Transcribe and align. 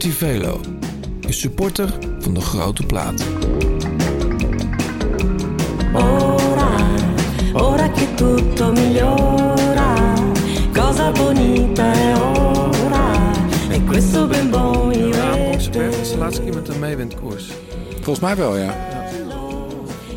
Marty 0.00 0.16
Velo 0.18 0.60
is 1.28 1.40
supporter 1.40 1.98
van 2.18 2.34
de 2.34 2.40
grote 2.40 2.86
plaat. 2.86 3.24
Ora, 5.92 6.70
ora 7.52 7.90
che 7.90 8.14
tutto 8.14 8.72
migliora, 8.72 10.14
cosa 10.72 11.10
bonita 11.10 11.92
è 11.92 12.14
ora, 12.18 13.32
e 13.68 13.84
questo 13.84 14.26
ben 14.26 14.50
buon 14.50 14.92
is 14.92 15.70
de 15.70 16.14
laatste 16.18 16.42
keer 16.42 16.54
met 16.54 16.68
een 16.68 16.78
meewindkoers. 16.78 17.50
Volgens 17.94 18.20
mij 18.20 18.36
wel, 18.36 18.56
ja. 18.56 18.74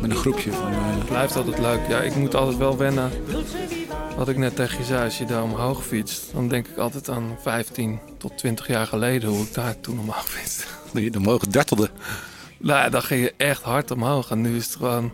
Met 0.00 0.10
een 0.10 0.16
groepje 0.16 0.50
van... 0.52 0.72
eh, 0.72 1.04
Blijft 1.08 1.36
altijd 1.36 1.58
leuk. 1.58 1.80
Ja, 1.88 2.00
ik 2.00 2.16
moet 2.16 2.34
altijd 2.34 2.56
wel 2.56 2.76
wennen. 2.76 3.10
Wat 4.16 4.28
ik 4.28 4.36
net 4.36 4.56
tegen 4.56 4.78
je 4.78 4.84
zei, 4.84 5.04
als 5.04 5.18
je 5.18 5.24
daar 5.24 5.42
omhoog 5.42 5.84
fietst, 5.86 6.32
dan 6.32 6.48
denk 6.48 6.66
ik 6.68 6.76
altijd 6.76 7.08
aan 7.08 7.36
15 7.42 7.98
tot 8.18 8.38
20 8.38 8.66
jaar 8.66 8.86
geleden 8.86 9.28
hoe 9.28 9.42
ik 9.44 9.54
daar 9.54 9.80
toen 9.80 9.98
omhoog 9.98 10.28
fietste. 10.28 10.64
die 10.92 11.10
de 11.10 11.18
mogen 11.20 11.50
dartelde. 11.50 11.90
Nou, 12.58 12.90
dan 12.90 13.02
ging 13.02 13.22
je 13.22 13.34
echt 13.36 13.62
hard 13.62 13.90
omhoog. 13.90 14.30
En 14.30 14.40
nu 14.40 14.56
is 14.56 14.64
het 14.66 14.74
gewoon 14.76 15.12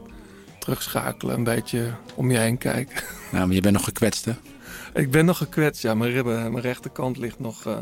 terugschakelen, 0.58 1.36
een 1.36 1.44
beetje 1.44 1.90
om 2.14 2.30
je 2.30 2.38
heen 2.38 2.58
kijken. 2.58 3.02
Nou, 3.32 3.46
maar 3.46 3.54
je 3.54 3.60
bent 3.60 3.74
nog 3.74 3.84
gekwetst, 3.84 4.24
hè? 4.24 4.32
Ik 4.94 5.10
ben 5.10 5.24
nog 5.24 5.36
gekwetst. 5.36 5.82
Ja, 5.82 5.94
mijn 5.94 6.10
ribben, 6.12 6.52
mijn 6.52 6.60
rechterkant 6.64 7.16
ligt 7.16 7.38
nog, 7.38 7.66
eh, 7.66 7.76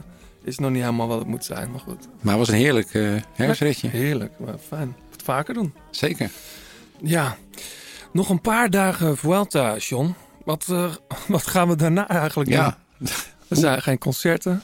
is 0.45 0.59
nog 0.59 0.71
niet 0.71 0.83
helemaal 0.83 1.09
wat 1.09 1.19
het 1.19 1.27
moet 1.29 1.45
zijn. 1.45 1.71
Maar 1.71 1.81
goed, 1.81 2.09
Maar 2.21 2.37
het 2.37 2.47
was 2.47 2.49
een 2.49 2.63
heerlijk 2.63 2.95
eh 2.95 3.11
herfstritje. 3.33 3.89
heerlijk, 3.89 4.33
maar 4.39 4.55
fijn. 4.69 4.97
Wat 5.11 5.23
vaker 5.23 5.55
doen. 5.55 5.75
Zeker. 5.91 6.31
Ja, 7.01 7.37
nog 8.13 8.29
een 8.29 8.41
paar 8.41 8.71
dagen 8.71 9.17
Vuelta, 9.17 9.77
John. 9.77 10.15
Wat, 10.49 10.67
eh, 10.69 10.95
wat 11.37 11.47
gaan 11.47 11.69
we 11.69 11.77
daarna 11.77 12.09
eigenlijk 12.09 12.51
doen? 12.51 12.59
Ja. 12.59 12.79
Er 13.49 13.57
zijn 13.57 13.83
geen 13.83 13.99
concerten. 13.99 14.63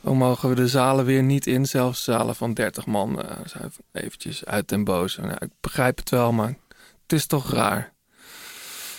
Dan 0.00 0.16
mogen 0.16 0.48
we 0.48 0.54
de 0.54 0.68
zalen 0.68 1.04
weer 1.04 1.22
niet 1.22 1.46
in. 1.46 1.66
Zelfs 1.66 2.04
zalen 2.04 2.34
van 2.34 2.54
30 2.54 2.86
man 2.86 3.22
eh, 3.22 3.36
zijn 3.44 3.72
eventjes 3.92 4.44
uit 4.44 4.72
en 4.72 4.84
boos. 4.84 5.16
Nou, 5.16 5.36
ik 5.38 5.50
begrijp 5.60 5.96
het 5.98 6.10
wel, 6.10 6.32
maar 6.32 6.54
het 7.02 7.12
is 7.12 7.26
toch 7.26 7.52
raar. 7.52 7.92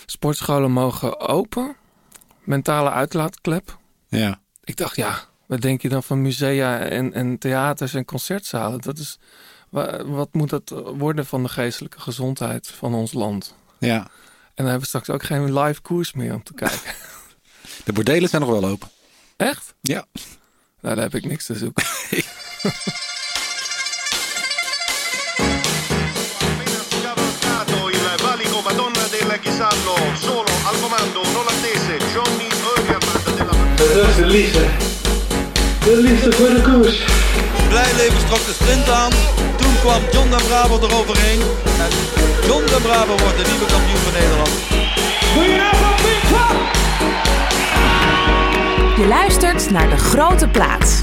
Sportscholen 0.06 0.70
mogen 0.70 1.20
open. 1.20 1.76
Mentale 2.42 2.90
uitlaatklep. 2.90 3.78
Ja. 4.08 4.40
Ik 4.64 4.76
dacht, 4.76 4.96
ja, 4.96 5.18
wat 5.46 5.60
denk 5.60 5.82
je 5.82 5.88
dan 5.88 6.02
van 6.02 6.22
musea 6.22 6.78
en, 6.78 7.12
en 7.12 7.38
theaters 7.38 7.94
en 7.94 8.04
concertzalen? 8.04 8.80
Dat 8.80 8.98
is, 8.98 9.18
wa- 9.68 10.04
wat 10.04 10.28
moet 10.32 10.50
dat 10.50 10.72
worden 10.96 11.26
van 11.26 11.42
de 11.42 11.48
geestelijke 11.48 12.00
gezondheid 12.00 12.68
van 12.68 12.94
ons 12.94 13.12
land? 13.12 13.54
Ja. 13.78 14.06
En 14.54 14.64
dan 14.64 14.66
hebben 14.66 14.82
we 14.82 14.86
straks 14.88 15.10
ook 15.10 15.22
geen 15.22 15.58
live 15.58 15.80
koers 15.80 16.12
meer 16.12 16.34
om 16.34 16.42
te 16.42 16.54
kijken. 16.64 16.94
De 17.84 17.92
bordelen 17.92 18.28
zijn 18.28 18.42
nog 18.42 18.50
wel 18.50 18.64
open. 18.64 18.88
Echt? 19.36 19.74
Ja. 19.80 20.06
Nou, 20.80 20.94
daar 20.94 21.04
heb 21.04 21.14
ik 21.14 21.24
niks 21.24 21.46
te 21.46 21.54
zoeken. 21.54 21.84
de 34.16 34.26
liefde. 34.26 34.66
De 35.84 35.96
liefde 35.96 36.32
voor 36.32 36.48
de 36.48 36.62
koers. 36.62 37.23
Blijlevens 37.74 38.24
trok 38.24 38.46
de 38.46 38.52
sprint 38.52 38.90
aan. 38.90 39.10
Toen 39.56 39.74
kwam 39.80 40.02
John 40.12 40.30
de 40.30 40.44
Bravo 40.48 40.78
eroverheen. 40.78 41.40
En 41.84 41.90
John 42.46 42.64
de 42.64 42.78
Bravo 42.82 43.16
wordt 43.22 43.38
de 43.38 43.44
nieuwe 43.50 43.66
kampioen 43.66 44.02
van 44.06 44.12
Nederland. 44.12 44.50
Je 48.96 49.06
luistert 49.08 49.70
naar 49.70 49.90
De 49.90 49.96
Grote 49.96 50.48
Plaats. 50.48 51.02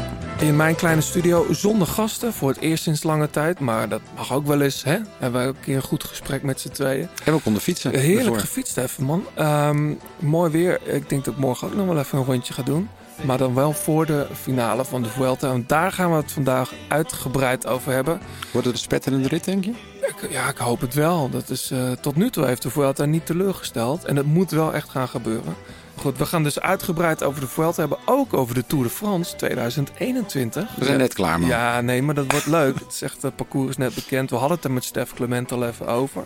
in 0.41 0.55
mijn 0.55 0.75
kleine 0.75 1.01
studio 1.01 1.45
zonder 1.53 1.87
gasten. 1.87 2.33
Voor 2.33 2.49
het 2.49 2.59
eerst 2.59 2.83
sinds 2.83 3.03
lange 3.03 3.29
tijd. 3.29 3.59
Maar 3.59 3.89
dat 3.89 4.01
mag 4.15 4.33
ook 4.33 4.45
wel 4.47 4.61
eens. 4.61 4.83
Hè? 4.83 4.97
Hebben 5.17 5.41
we 5.41 5.47
ook 5.47 5.55
een 5.55 5.61
keer 5.61 5.75
een 5.75 5.81
goed 5.81 6.03
gesprek 6.03 6.43
met 6.43 6.59
z'n 6.59 6.69
tweeën. 6.69 7.07
En 7.25 7.33
we 7.33 7.39
konden 7.41 7.61
fietsen. 7.61 7.91
Heerlijk 7.99 8.19
ervoor. 8.19 8.39
gefietst 8.39 8.77
even, 8.77 9.03
man. 9.03 9.25
Ehm, 9.33 9.93
mooi 10.19 10.51
weer. 10.51 10.79
Ik 10.83 11.09
denk 11.09 11.25
dat 11.25 11.33
ik 11.33 11.39
morgen 11.39 11.67
ook 11.67 11.75
nog 11.75 11.85
wel 11.85 11.97
even 11.97 12.17
een 12.17 12.25
rondje 12.25 12.53
ga 12.53 12.61
doen. 12.63 12.89
Maar 13.23 13.37
dan 13.37 13.53
wel 13.53 13.73
voor 13.73 14.05
de 14.05 14.27
finale 14.41 14.85
van 14.85 15.03
de 15.03 15.09
Vuelta. 15.09 15.47
Want 15.47 15.69
daar 15.69 15.91
gaan 15.91 16.09
we 16.11 16.15
het 16.15 16.31
vandaag 16.31 16.73
uitgebreid 16.87 17.67
over 17.67 17.91
hebben. 17.91 18.19
Wordt 18.51 18.67
het 18.67 18.75
een 18.75 18.81
spetterende 18.81 19.27
rit, 19.27 19.43
denk 19.43 19.63
je? 19.65 19.71
Ik- 20.01 20.31
ja, 20.31 20.49
ik 20.49 20.57
hoop 20.57 20.81
het 20.81 20.93
wel. 20.93 21.29
Dat 21.29 21.49
is, 21.49 21.71
eh, 21.71 21.91
tot 21.91 22.15
nu 22.15 22.29
toe 22.29 22.45
heeft 22.45 22.61
de 22.61 22.69
Vuelta 22.69 23.05
niet 23.05 23.25
teleurgesteld. 23.25 24.05
En 24.05 24.15
het 24.15 24.25
moet 24.25 24.51
wel 24.51 24.73
echt 24.73 24.89
gaan 24.89 25.07
gebeuren. 25.07 25.55
Goed, 26.01 26.17
we 26.17 26.25
gaan 26.25 26.43
dus 26.43 26.59
uitgebreid 26.59 27.23
over 27.23 27.41
de 27.41 27.47
Vuelta 27.47 27.79
hebben. 27.79 27.97
Ook 28.05 28.33
over 28.33 28.55
de 28.55 28.65
Tour 28.67 28.83
de 28.83 28.89
France 28.89 29.35
2021. 29.35 30.75
We 30.75 30.85
zijn 30.85 30.97
net 30.97 31.13
klaar, 31.13 31.39
man. 31.39 31.49
Ja, 31.49 31.81
nee, 31.81 32.01
maar 32.01 32.15
dat 32.15 32.31
wordt 32.31 32.45
leuk. 32.45 32.79
Het 32.79 32.91
is 32.91 33.01
echt, 33.01 33.21
het 33.21 33.35
parcours 33.35 33.69
is 33.69 33.77
net 33.77 33.95
bekend. 33.95 34.29
We 34.29 34.35
hadden 34.35 34.55
het 34.55 34.65
er 34.65 34.71
met 34.71 34.83
Stef 34.83 35.13
Clement 35.13 35.51
al 35.51 35.65
even 35.65 35.87
over. 35.87 36.23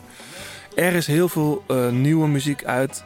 Er 0.75 0.93
is 0.93 1.07
heel 1.07 1.29
veel 1.29 1.63
eh, 1.67 1.89
nieuwe 1.89 2.27
muziek 2.27 2.63
uit. 2.63 3.03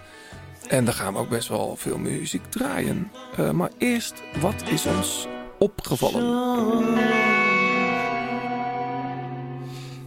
En 0.68 0.86
daar 0.86 0.94
gaan 0.94 1.14
we 1.14 1.20
ook 1.20 1.30
best 1.30 1.48
wel 1.48 1.76
veel 1.76 1.98
muziek 1.98 2.44
draaien. 2.50 3.12
Eh, 3.38 3.52
maar 3.52 3.70
eerst, 3.78 4.14
wat 4.40 4.64
is 4.66 4.86
ons 4.86 5.28
opgevallen? 5.60 6.24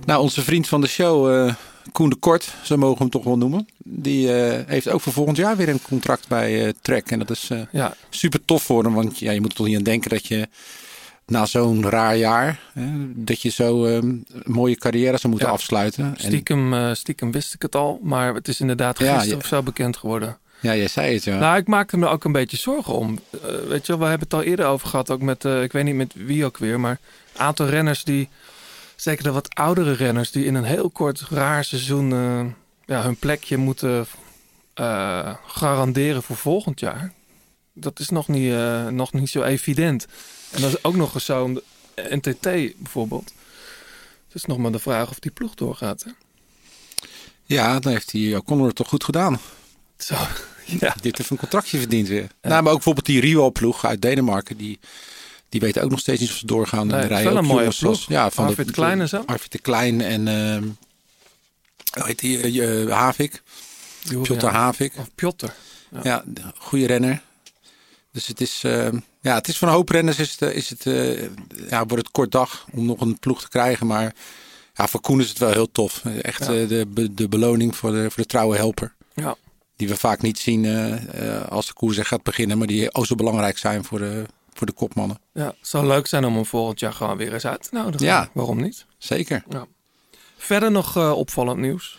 Nou, 0.05 0.23
onze 0.23 0.43
vriend 0.43 0.69
van 0.69 0.81
de 0.81 0.89
show, 0.89 1.47
eh, 1.47 1.55
Koen 1.93 2.09
de 2.09 2.17
Kort, 2.17 2.55
zo 2.63 2.77
mogen 2.77 2.97
we 2.97 3.03
hem 3.03 3.11
toch 3.11 3.25
wel 3.25 3.39
noemen. 3.39 3.67
Die 3.85 4.35
eh, 4.35 4.67
heeft 4.67 4.89
ook 4.89 5.01
voor 5.01 5.13
volgend 5.13 5.37
jaar 5.37 5.57
weer 5.57 5.69
een 5.69 5.83
contract 5.83 6.29
bij 6.29 6.67
eh 6.67 6.73
Trek. 6.81 7.11
En 7.11 7.19
dat 7.19 7.31
is 7.31 7.51
eh, 7.51 7.61
Ja, 7.71 7.95
super 8.11 8.45
tof 8.45 8.63
voor 8.63 8.85
hem. 8.85 8.95
Want 8.95 9.19
ja, 9.19 9.33
je 9.33 9.41
moet 9.41 9.51
er 9.51 9.57
toch 9.57 9.67
niet 9.67 9.77
aan 9.77 9.83
denken 9.83 10.11
dat 10.11 10.27
je 10.27 10.49
na 11.27 11.47
zo'n 11.47 11.89
raar 11.91 12.17
jaar... 12.17 12.61
Hè, 12.73 12.85
dat 13.15 13.43
je 13.43 13.49
zo 13.49 13.85
eh, 13.85 13.95
een 13.95 14.27
mooie 14.45 14.77
carrière 14.77 15.17
zou 15.17 15.29
moeten 15.29 15.49
Ja. 15.49 15.55
afsluiten. 15.55 16.05
En, 16.05 16.15
stiekem, 16.17 16.95
stiekem 16.95 17.33
wist 17.33 17.55
ik 17.55 17.63
het 17.63 17.75
al. 17.75 18.01
Maar 18.03 18.35
het 18.35 18.49
is 18.49 18.61
inderdaad 18.61 18.99
gisteren 18.99 19.29
ja. 19.29 19.37
of 19.37 19.47
zo 19.47 19.63
bekend 19.63 19.97
geworden. 19.97 20.39
ja, 20.61 20.77
jij 20.77 20.89
zei 20.89 21.15
het, 21.15 21.25
ja. 21.25 21.39
Nou, 21.39 21.57
ik 21.57 21.67
maakte 21.67 21.97
me 21.97 22.07
ook 22.07 22.25
een 22.25 22.33
beetje 22.33 22.57
zorgen 22.57 22.95
om. 22.95 23.19
Weet 23.69 23.87
je 23.87 23.93
wel, 23.93 23.99
we 23.99 24.07
hebben 24.07 24.29
het 24.29 24.35
al 24.35 24.43
eerder 24.43 24.67
over 24.67 24.89
gehad. 24.89 25.11
Ook 25.11 25.21
met, 25.21 25.45
ik 25.45 25.73
weet 25.73 25.85
niet 25.85 25.95
met 25.95 26.13
wie 26.17 26.45
ook 26.45 26.59
weer. 26.59 26.81
Maar 26.81 26.99
een 27.35 27.41
aantal 27.41 27.67
renners 27.67 28.05
die, 28.05 28.29
zeker 28.97 29.23
de 29.23 29.33
wat 29.33 29.55
oudere 29.55 29.93
renners... 29.93 30.31
die 30.31 30.45
in 30.45 30.55
een 30.55 30.65
heel 30.65 30.91
kort, 30.91 31.23
raar 31.31 31.65
seizoen 31.65 32.55
ja, 32.93 33.03
hun 33.03 33.17
plekje 33.17 33.57
moeten 33.57 34.07
eh, 34.75 35.35
garanderen 35.47 36.23
voor 36.23 36.37
volgend 36.37 36.81
jaar. 36.81 37.13
Dat 37.73 37.99
is 37.99 38.09
nog 38.09 38.29
niet, 38.29 38.53
eh, 38.53 38.89
nog 38.89 39.13
niet 39.13 39.31
zo 39.31 39.43
evident. 39.43 40.07
En 40.51 40.61
dat 40.61 40.71
is 40.71 40.85
ook 40.85 40.97
nog 40.97 41.15
eens 41.15 41.25
zo 41.25 41.43
om 41.43 41.55
de 41.55 41.63
NTT 41.95 42.43
bijvoorbeeld. 42.77 43.33
Het 44.27 44.35
is 44.35 44.45
nog 44.45 44.59
maar 44.59 44.73
de 44.73 44.79
vraag 44.79 45.11
of 45.11 45.19
die 45.19 45.31
ploeg 45.31 45.55
doorgaat. 45.55 46.05
Hè? 46.05 46.11
ja, 47.45 47.79
dan 47.79 47.93
heeft 47.93 48.13
hij 48.13 48.41
Connor 48.45 48.67
het 48.67 48.77
toch 48.77 48.89
goed 48.89 49.05
gedaan. 49.05 49.41
Zo, 49.97 50.15
ja. 50.81 50.95
Dit 51.01 51.19
heeft 51.19 51.31
een 51.31 51.37
contractje 51.37 51.79
verdiend 51.79 52.09
weer. 52.09 52.31
Nou, 52.43 52.63
maar 52.63 52.73
ook 52.73 52.77
bijvoorbeeld 52.77 53.07
die 53.07 53.21
Rio-ploeg 53.21 53.85
uit 53.85 54.03
Denemarken. 54.03 54.57
Die, 54.57 54.79
die 55.49 55.61
weten 55.61 55.83
ook 55.83 55.91
nog 55.91 55.99
steeds 55.99 56.21
niet 56.21 56.31
of 56.31 56.37
ze 56.37 56.47
doorgaan. 56.47 56.87
Nee, 56.87 56.97
het 56.97 57.05
is 57.05 57.11
rijden 57.11 57.33
wel 57.33 57.43
een 57.43 57.49
mooie 57.49 57.75
ploeg. 57.79 58.09
Ja, 58.09 58.31
van 58.31 58.47
Arvid 58.47 58.67
de, 58.67 58.73
Klein 58.73 59.01
en 59.01 59.09
zo. 59.09 59.23
Arvid 59.27 59.53
de 59.53 59.59
Klein 59.59 60.01
en 60.01 60.29
hoe 61.95 62.07
heet 62.07 62.19
die? 62.19 62.41
eh, 62.63 62.83
eh, 62.83 62.91
Havik. 62.91 63.43
Piotr 64.09 64.33
ja. 64.45 64.51
Havik. 64.51 64.93
Of 64.99 65.09
Piotr. 65.15 65.47
Ja, 66.03 66.23
de- 66.27 66.41
goede 66.59 66.87
renner. 66.87 67.23
Dus 68.13 68.27
het 68.27 68.41
is, 68.41 68.61
ehm, 68.65 68.99
ja, 69.21 69.35
het 69.35 69.49
is 69.49 69.59
voor 69.59 69.69
een 69.69 69.75
hoop 69.75 69.89
renners 69.89 70.19
is 70.19 70.31
het, 70.31 70.43
eh, 70.43 70.57
is 70.57 70.71
het, 70.71 70.83
ja, 71.69 71.79
wordt 71.87 72.03
het 72.05 72.11
kort 72.11 72.31
dag 72.31 72.67
om 72.73 72.85
nog 72.87 73.01
een 73.01 73.19
ploeg 73.19 73.41
te 73.41 73.49
krijgen. 73.49 73.87
Maar 73.87 74.15
ja, 74.75 74.87
voor 74.87 75.01
Koen 75.01 75.21
is 75.21 75.29
het 75.29 75.39
wel 75.39 75.51
heel 75.53 75.73
tof. 75.73 76.05
Echt 76.05 76.39
Ja. 76.39 76.47
de, 76.47 77.09
de 77.15 77.29
beloning 77.29 77.77
voor 77.77 77.93
de, 77.93 78.11
voor 78.11 78.23
de 78.23 78.29
trouwe 78.29 78.57
helper. 78.57 78.95
Ja. 79.15 79.37
Die 79.77 79.89
we 79.89 79.97
vaak 79.97 80.23
niet 80.23 80.39
zien 80.39 80.67
als 81.49 81.67
de 81.67 81.73
koers 81.73 81.99
gaat 81.99 82.23
beginnen. 82.23 82.59
Maar 82.59 82.67
die 82.67 82.95
ook 82.95 83.07
zo 83.07 83.15
belangrijk 83.15 83.59
zijn 83.59 83.85
voor 83.85 83.99
de, 83.99 84.25
voor 84.53 84.67
de 84.67 84.73
kopmannen. 84.73 85.19
Ja, 85.33 85.47
het 85.47 85.57
zou 85.61 85.87
leuk 85.87 86.07
zijn 86.07 86.25
om 86.25 86.35
hem 86.35 86.47
volgend 86.47 86.81
jaar 86.81 86.93
gewoon 86.93 87.17
weer 87.17 87.33
eens 87.33 87.47
uit 87.47 87.63
te 87.63 87.69
nodigen. 87.73 88.07
Ja. 88.07 88.31
Waarom 88.33 88.61
niet? 88.63 88.87
Zeker. 88.99 89.45
Verder 90.43 90.71
nog 90.71 90.97
eh, 90.97 91.13
opvallend 91.13 91.59
nieuws. 91.61 91.99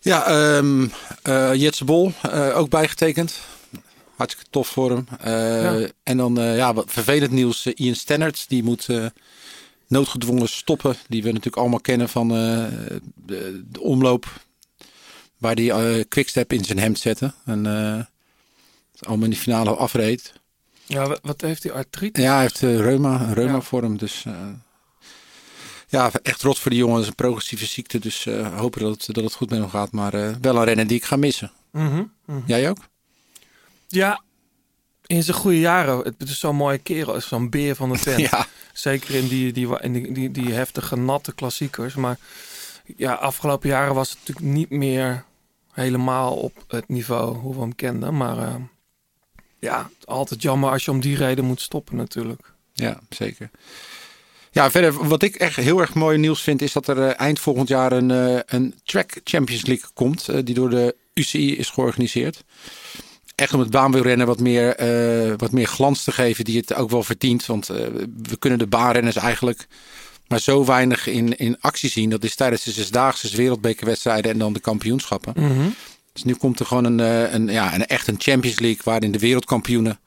Ja, 0.00 0.26
ehm 0.26 0.86
eh, 1.22 1.54
Jetse 1.54 1.84
Bol 1.84 2.12
eh, 2.22 2.56
ook 2.58 2.68
bijgetekend. 2.70 3.40
Hartstikke 4.16 4.50
tof 4.50 4.68
voor 4.68 4.90
hem. 4.90 5.06
Eh, 5.20 5.80
Ja. 5.80 5.88
En 6.02 6.16
dan, 6.16 6.38
eh, 6.40 6.56
ja, 6.56 6.74
wat 6.74 6.90
vervelend 6.92 7.30
nieuws. 7.30 7.66
Ian 7.66 7.94
Stannard, 7.94 8.44
die 8.48 8.62
moet, 8.62 8.88
eh, 8.88 9.06
noodgedwongen 9.86 10.48
stoppen, 10.48 10.96
die 11.08 11.22
we 11.22 11.28
natuurlijk 11.28 11.56
allemaal 11.56 11.80
kennen 11.80 12.08
van 12.08 12.30
eh, 12.30 12.64
de, 13.14 13.64
de 13.70 13.80
omloop. 13.80 14.26
Waar 15.38 15.54
die 15.54 15.72
eh 15.72 16.04
Quickstep 16.08 16.52
in 16.52 16.64
zijn 16.64 16.78
hemd 16.78 16.98
zette. 16.98 17.32
En 17.44 17.66
eh, 17.66 18.04
allemaal 19.08 19.24
in 19.24 19.30
de 19.30 19.36
finale 19.36 19.70
afreed. 19.70 20.32
Ja, 20.86 21.06
wa- 21.08 21.18
wat 21.22 21.40
heeft 21.40 21.62
hij? 21.62 21.72
Artritis? 21.72 22.22
Ja, 22.24 22.32
hij 22.32 22.40
heeft 22.42 22.62
eh, 22.62 22.76
reuma, 22.80 23.20
een 23.20 23.34
reuma-vorm. 23.34 23.96
Dus 23.98 24.24
eh, 24.26 24.32
ja, 25.90 26.10
echt 26.22 26.42
rot 26.42 26.58
voor 26.58 26.70
die 26.70 26.80
jongen. 26.80 27.00
Is 27.00 27.06
een 27.06 27.14
progressieve 27.14 27.66
ziekte. 27.66 27.98
Dus 27.98 28.26
eh, 28.26 28.58
hopen 28.58 28.80
dat 28.80 28.90
het, 28.90 29.14
dat 29.14 29.24
het 29.24 29.34
goed 29.34 29.50
met 29.50 29.58
hem 29.58 29.68
gaat. 29.68 29.92
Maar 29.92 30.14
eh, 30.14 30.34
wel 30.40 30.56
een 30.56 30.64
renner 30.64 30.86
die 30.86 30.96
ik 30.96 31.04
ga 31.04 31.16
missen. 31.16 31.52
Mhm, 31.70 32.04
mhm. 32.24 32.40
Jij 32.46 32.68
ook? 32.68 32.78
Ja, 33.88 34.22
in 35.06 35.22
zijn 35.22 35.36
goede 35.36 35.60
jaren. 35.60 35.98
Het 35.98 36.28
is 36.28 36.38
zo'n 36.38 36.56
mooie 36.56 36.78
kerel. 36.78 37.20
Zo'n 37.20 37.50
beer 37.50 37.74
van 37.76 37.92
de 37.92 37.98
tent. 38.04 38.20
Ja. 38.20 38.46
Zeker 38.72 39.14
in 39.14 39.28
die, 39.28 39.52
die, 39.52 39.80
in 39.80 39.92
die, 39.92 40.12
die, 40.12 40.30
die 40.30 40.52
heftige, 40.52 40.96
natte 40.96 41.34
klassiekers. 41.34 41.94
Maar 41.94 42.18
ja, 42.96 43.12
afgelopen 43.12 43.68
jaren 43.68 43.94
was 43.94 44.10
het 44.10 44.18
natuurlijk 44.18 44.46
niet 44.46 44.70
meer 44.70 45.24
helemaal 45.72 46.36
op 46.36 46.64
het 46.68 46.88
niveau 46.88 47.36
hoe 47.36 47.54
we 47.54 47.60
hem 47.60 47.74
kenden. 47.74 48.16
Maar 48.16 48.38
eh, 48.38 48.54
ja, 49.58 49.90
altijd 50.04 50.42
jammer 50.42 50.70
als 50.70 50.84
je 50.84 50.90
om 50.90 51.00
die 51.00 51.16
reden 51.16 51.44
moet 51.44 51.60
stoppen 51.60 51.96
natuurlijk. 51.96 52.52
Ja, 52.72 53.00
zeker. 53.08 53.50
Ja, 54.52 54.70
verder, 54.70 55.08
wat 55.08 55.22
ik 55.22 55.34
echt 55.34 55.56
heel 55.56 55.80
erg 55.80 55.94
mooi 55.94 56.18
nieuws 56.18 56.42
vind, 56.42 56.62
is 56.62 56.72
dat 56.72 56.88
er 56.88 57.08
eh, 57.08 57.20
eind 57.20 57.40
volgend 57.40 57.68
jaar 57.68 57.92
een, 57.92 58.10
eh, 58.10 58.38
een 58.46 58.74
Track 58.84 59.20
Champions 59.24 59.66
League 59.66 59.88
komt, 59.94 60.28
eh, 60.28 60.38
die 60.44 60.54
door 60.54 60.70
de 60.70 60.96
UCI 61.14 61.56
is 61.56 61.70
georganiseerd. 61.70 62.44
Echt 63.34 63.54
om 63.54 63.60
het 63.60 63.70
baanwielrennen 63.70 64.26
wat 64.26 64.40
meer, 64.40 64.74
wat 65.36 65.52
meer 65.52 65.66
glans 65.66 66.04
te 66.04 66.12
geven, 66.12 66.44
die 66.44 66.58
het 66.58 66.74
ook 66.74 66.90
wel 66.90 67.02
verdient. 67.02 67.46
Want 67.46 67.66
we 68.22 68.36
kunnen 68.38 68.58
de 68.58 68.66
baanrenners 68.66 69.16
eigenlijk 69.16 69.66
maar 70.28 70.40
zo 70.40 70.64
weinig 70.64 71.06
in, 71.06 71.36
in 71.36 71.56
actie 71.60 71.90
zien. 71.90 72.10
Dat 72.10 72.24
is 72.24 72.34
tijdens 72.34 72.64
de 72.64 72.70
zesdaagse 72.70 73.36
wereldbekerwedstrijden 73.36 74.30
en 74.30 74.38
dan 74.38 74.52
de 74.52 74.60
kampioenschappen. 74.60 75.34
Dus 76.12 76.24
nu 76.24 76.34
komt 76.34 76.60
er 76.60 76.66
gewoon 76.66 76.84
een, 76.84 76.98
een, 77.34 77.48
ja, 77.48 77.74
een 77.74 77.86
echt 77.86 78.08
een 78.08 78.18
Champions 78.18 78.58
League 78.58 78.82
waarin 78.84 79.12
de 79.12 79.18
wereldkampioenen 79.18 79.99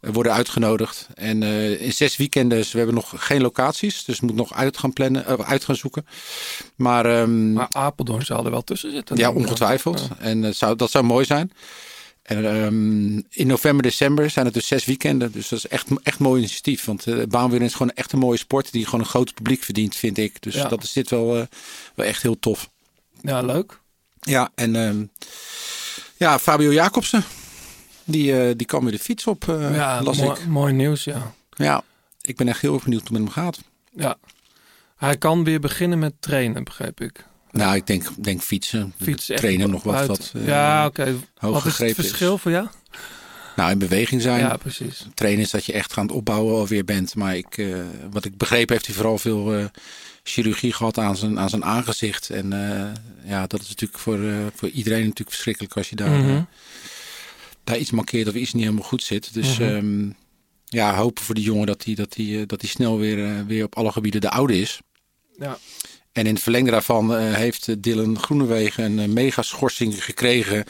worden 0.00 0.32
uitgenodigd. 0.32 1.08
En 1.14 1.42
eh, 1.42 1.80
in 1.80 1.92
zes 1.92 2.16
weekenden, 2.16 2.58
dus 2.58 2.70
we 2.72 2.76
hebben 2.78 2.96
nog 2.96 3.12
geen 3.16 3.40
locaties. 3.40 4.04
Dus 4.04 4.20
moet 4.20 4.34
nog 4.34 4.54
uit 4.54 4.78
gaan 4.78 4.92
plannen, 4.92 5.26
eh, 5.26 5.34
uit 5.38 5.64
gaan 5.64 5.76
zoeken. 5.76 6.06
Maar, 6.76 7.06
ehm, 7.06 7.52
Maar 7.52 7.66
Apeldoorn 7.70 8.24
zal 8.24 8.44
er 8.44 8.50
wel 8.50 8.64
tussen 8.64 8.90
zitten. 8.92 9.16
ja, 9.16 9.30
ongetwijfeld. 9.32 9.98
Ja. 10.08 10.16
En 10.24 10.42
dat 10.42 10.56
zou, 10.56 10.76
dat 10.76 10.90
zou 10.90 11.04
mooi 11.04 11.24
zijn. 11.24 11.52
En 12.22 12.44
ehm, 12.44 13.16
in 13.40 13.46
november, 13.46 13.82
december 13.82 14.30
zijn 14.30 14.44
het 14.44 14.54
dus 14.54 14.66
zes 14.66 14.84
weekenden. 14.84 15.32
Dus 15.32 15.48
dat 15.48 15.58
is 15.58 15.66
echt, 15.68 15.86
echt 16.02 16.18
mooi 16.18 16.38
initiatief. 16.38 16.84
Want 16.84 17.06
uh, 17.06 17.14
baanwielrennen 17.14 17.68
is 17.68 17.74
gewoon 17.74 17.92
echt 17.92 18.12
een 18.12 18.18
mooie 18.18 18.38
sport 18.38 18.72
die 18.72 18.84
gewoon 18.84 19.00
een 19.00 19.06
groot 19.06 19.34
publiek 19.34 19.62
verdient, 19.62 19.96
vind 19.96 20.18
ik. 20.18 20.42
Dus 20.42 20.54
Ja. 20.54 20.68
dat 20.68 20.82
is 20.82 20.92
dit 20.92 21.10
wel, 21.10 21.36
eh, 21.38 21.42
wel 21.94 22.06
echt 22.06 22.22
heel 22.22 22.38
tof. 22.38 22.70
Ja, 23.22 23.40
leuk. 23.42 23.78
Ja, 24.20 24.50
en 24.54 24.76
ehm, 24.76 25.04
ja, 26.16 26.38
Fabio 26.38 26.72
Jacobsen. 26.72 27.24
Die, 28.10 28.40
eh, 28.40 28.52
die 28.56 28.66
kwam 28.66 28.82
weer 28.82 28.92
de 28.92 28.98
fiets 28.98 29.26
op, 29.26 29.48
eh 29.48 29.74
ja, 29.74 30.02
las 30.02 30.18
mooi, 30.18 30.40
ik. 30.40 30.46
mooi 30.46 30.72
nieuws, 30.72 31.04
ja. 31.04 31.34
Ja, 31.56 31.82
ik 32.20 32.36
ben 32.36 32.48
echt 32.48 32.60
heel 32.60 32.74
erg 32.74 32.82
benieuwd 32.82 33.08
hoe 33.08 33.16
het 33.16 33.24
met 33.26 33.34
hem 33.34 33.44
gaat. 33.44 33.60
ja. 33.96 34.16
Hij 34.96 35.16
kan 35.16 35.44
weer 35.44 35.60
beginnen 35.60 35.98
met 35.98 36.12
trainen, 36.20 36.64
begreep 36.64 37.00
ik. 37.00 37.24
Nou, 37.50 37.76
ik 37.76 37.86
denk, 37.86 38.24
denk 38.24 38.40
fietsen. 38.40 38.94
Trainen 39.26 39.70
nog 39.70 39.82
wat, 39.82 40.32
eh, 40.34 40.46
ja, 40.46 40.86
oké. 40.86 41.16
Wat 41.38 41.56
is 41.56 41.62
het 41.64 41.72
gegrepen 41.72 42.04
is. 42.04 42.08
verschil 42.08 42.38
voor 42.38 42.50
jou? 42.50 42.66
nou, 43.56 43.70
in 43.70 43.78
beweging 43.78 44.22
zijn. 44.22 44.40
Ja, 44.40 44.56
precies. 44.56 45.06
trainen 45.14 45.42
is 45.44 45.50
dat 45.50 45.64
je 45.64 45.72
echt 45.72 45.96
aan 45.96 46.06
het 46.06 46.14
opbouwen 46.14 46.54
alweer 46.54 46.84
bent. 46.84 47.14
Maar 47.14 47.36
ik, 47.36 47.66
wat 48.10 48.24
ik 48.24 48.36
begreep 48.36 48.68
heeft 48.68 48.86
hij 48.86 48.94
vooral 48.94 49.18
veel 49.18 49.68
chirurgie 50.22 50.72
gehad 50.72 50.98
aan 50.98 51.16
zijn, 51.16 51.38
aan 51.38 51.48
zijn 51.50 51.64
aangezicht. 51.64 52.30
En 52.30 52.48
ja, 53.24 53.46
dat 53.46 53.60
is 53.60 53.68
natuurlijk 53.68 54.00
voor, 54.00 54.18
voor 54.54 54.68
iedereen 54.68 55.00
natuurlijk 55.00 55.30
verschrikkelijk 55.30 55.76
als 55.76 55.88
je 55.88 55.96
daar, 55.96 56.10
Mhm. 56.10 56.42
Daar 57.70 57.78
iets 57.78 57.90
mankeert 57.90 58.28
of 58.28 58.34
iets 58.34 58.52
niet 58.52 58.62
helemaal 58.64 58.84
goed 58.88 59.02
zit. 59.02 59.34
Dus 59.34 59.58
Mhm. 59.58 59.62
ehm, 59.68 60.10
ja, 60.64 60.94
hopen 60.96 61.24
voor 61.24 61.34
die 61.34 61.44
jongen 61.44 61.66
dat 61.66 61.84
hij, 61.84 61.94
dat 61.94 62.14
hij, 62.14 62.40
eh, 62.40 62.42
dat 62.46 62.60
hij 62.60 62.70
snel 62.70 62.98
weer, 62.98 63.24
eh, 63.24 63.40
weer 63.46 63.64
op 63.64 63.76
alle 63.76 63.92
gebieden 63.92 64.20
de 64.20 64.30
oude 64.30 64.60
is. 64.60 64.80
Ja. 65.38 65.58
En 66.12 66.26
in 66.26 66.34
het 66.34 66.42
verlengde 66.42 66.70
daarvan 66.70 67.14
eh, 67.14 67.34
heeft 67.34 67.82
Dylan 67.82 68.18
Groenewegen 68.18 68.98
een 68.98 69.12
mega 69.12 69.42
schorsing 69.42 70.04
gekregen. 70.04 70.64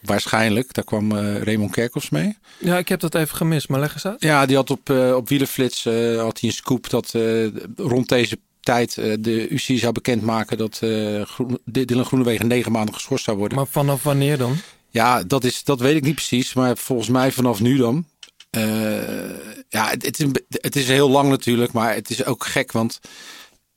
Waarschijnlijk. 0.00 0.72
Daar 0.74 0.84
kwam 0.84 1.12
eh, 1.16 1.42
Raymond 1.42 1.70
Kerkhoffs 1.70 2.10
mee. 2.10 2.36
ja, 2.58 2.78
ik 2.78 2.88
heb 2.88 3.00
dat 3.00 3.14
even 3.14 3.36
gemist, 3.36 3.68
maar 3.68 3.80
leg 3.80 3.92
eens 3.92 4.06
uit. 4.06 4.22
Ja, 4.22 4.46
die 4.46 4.56
had 4.56 4.70
op, 4.70 4.90
op 4.90 5.28
Wielenflits 5.28 5.84
had 6.16 6.40
hij 6.40 6.48
een 6.48 6.52
scoop 6.52 6.90
dat 6.90 7.14
rond 7.76 8.08
deze 8.08 8.38
tijd 8.60 8.94
de 8.94 9.48
UCI 9.48 9.78
zou 9.78 9.92
bekendmaken 9.92 10.58
dat 10.58 10.76
Groen, 11.28 11.58
Dylan 11.64 12.04
Groenewegen 12.04 12.46
negen 12.46 12.72
maanden 12.72 12.94
geschorst 12.94 13.24
zou 13.24 13.36
worden. 13.36 13.56
Maar 13.58 13.66
vanaf 13.66 14.02
wanneer 14.02 14.38
dan? 14.38 14.56
Ja, 14.90 15.22
dat, 15.22 15.44
is, 15.44 15.64
dat 15.64 15.80
weet 15.80 15.96
ik 15.96 16.02
niet 16.02 16.14
precies, 16.14 16.54
maar 16.54 16.76
volgens 16.76 17.08
mij 17.08 17.32
vanaf 17.32 17.60
nu 17.60 17.76
dan. 17.76 18.04
Eh, 18.50 18.62
ja, 19.68 19.88
het, 19.88 20.04
het, 20.04 20.20
is 20.20 20.26
het 20.48 20.76
is 20.76 20.88
heel 20.88 21.10
lang 21.10 21.28
natuurlijk, 21.28 21.72
maar 21.72 21.94
het 21.94 22.10
is 22.10 22.24
ook 22.24 22.46
gek, 22.46 22.72
want 22.72 23.00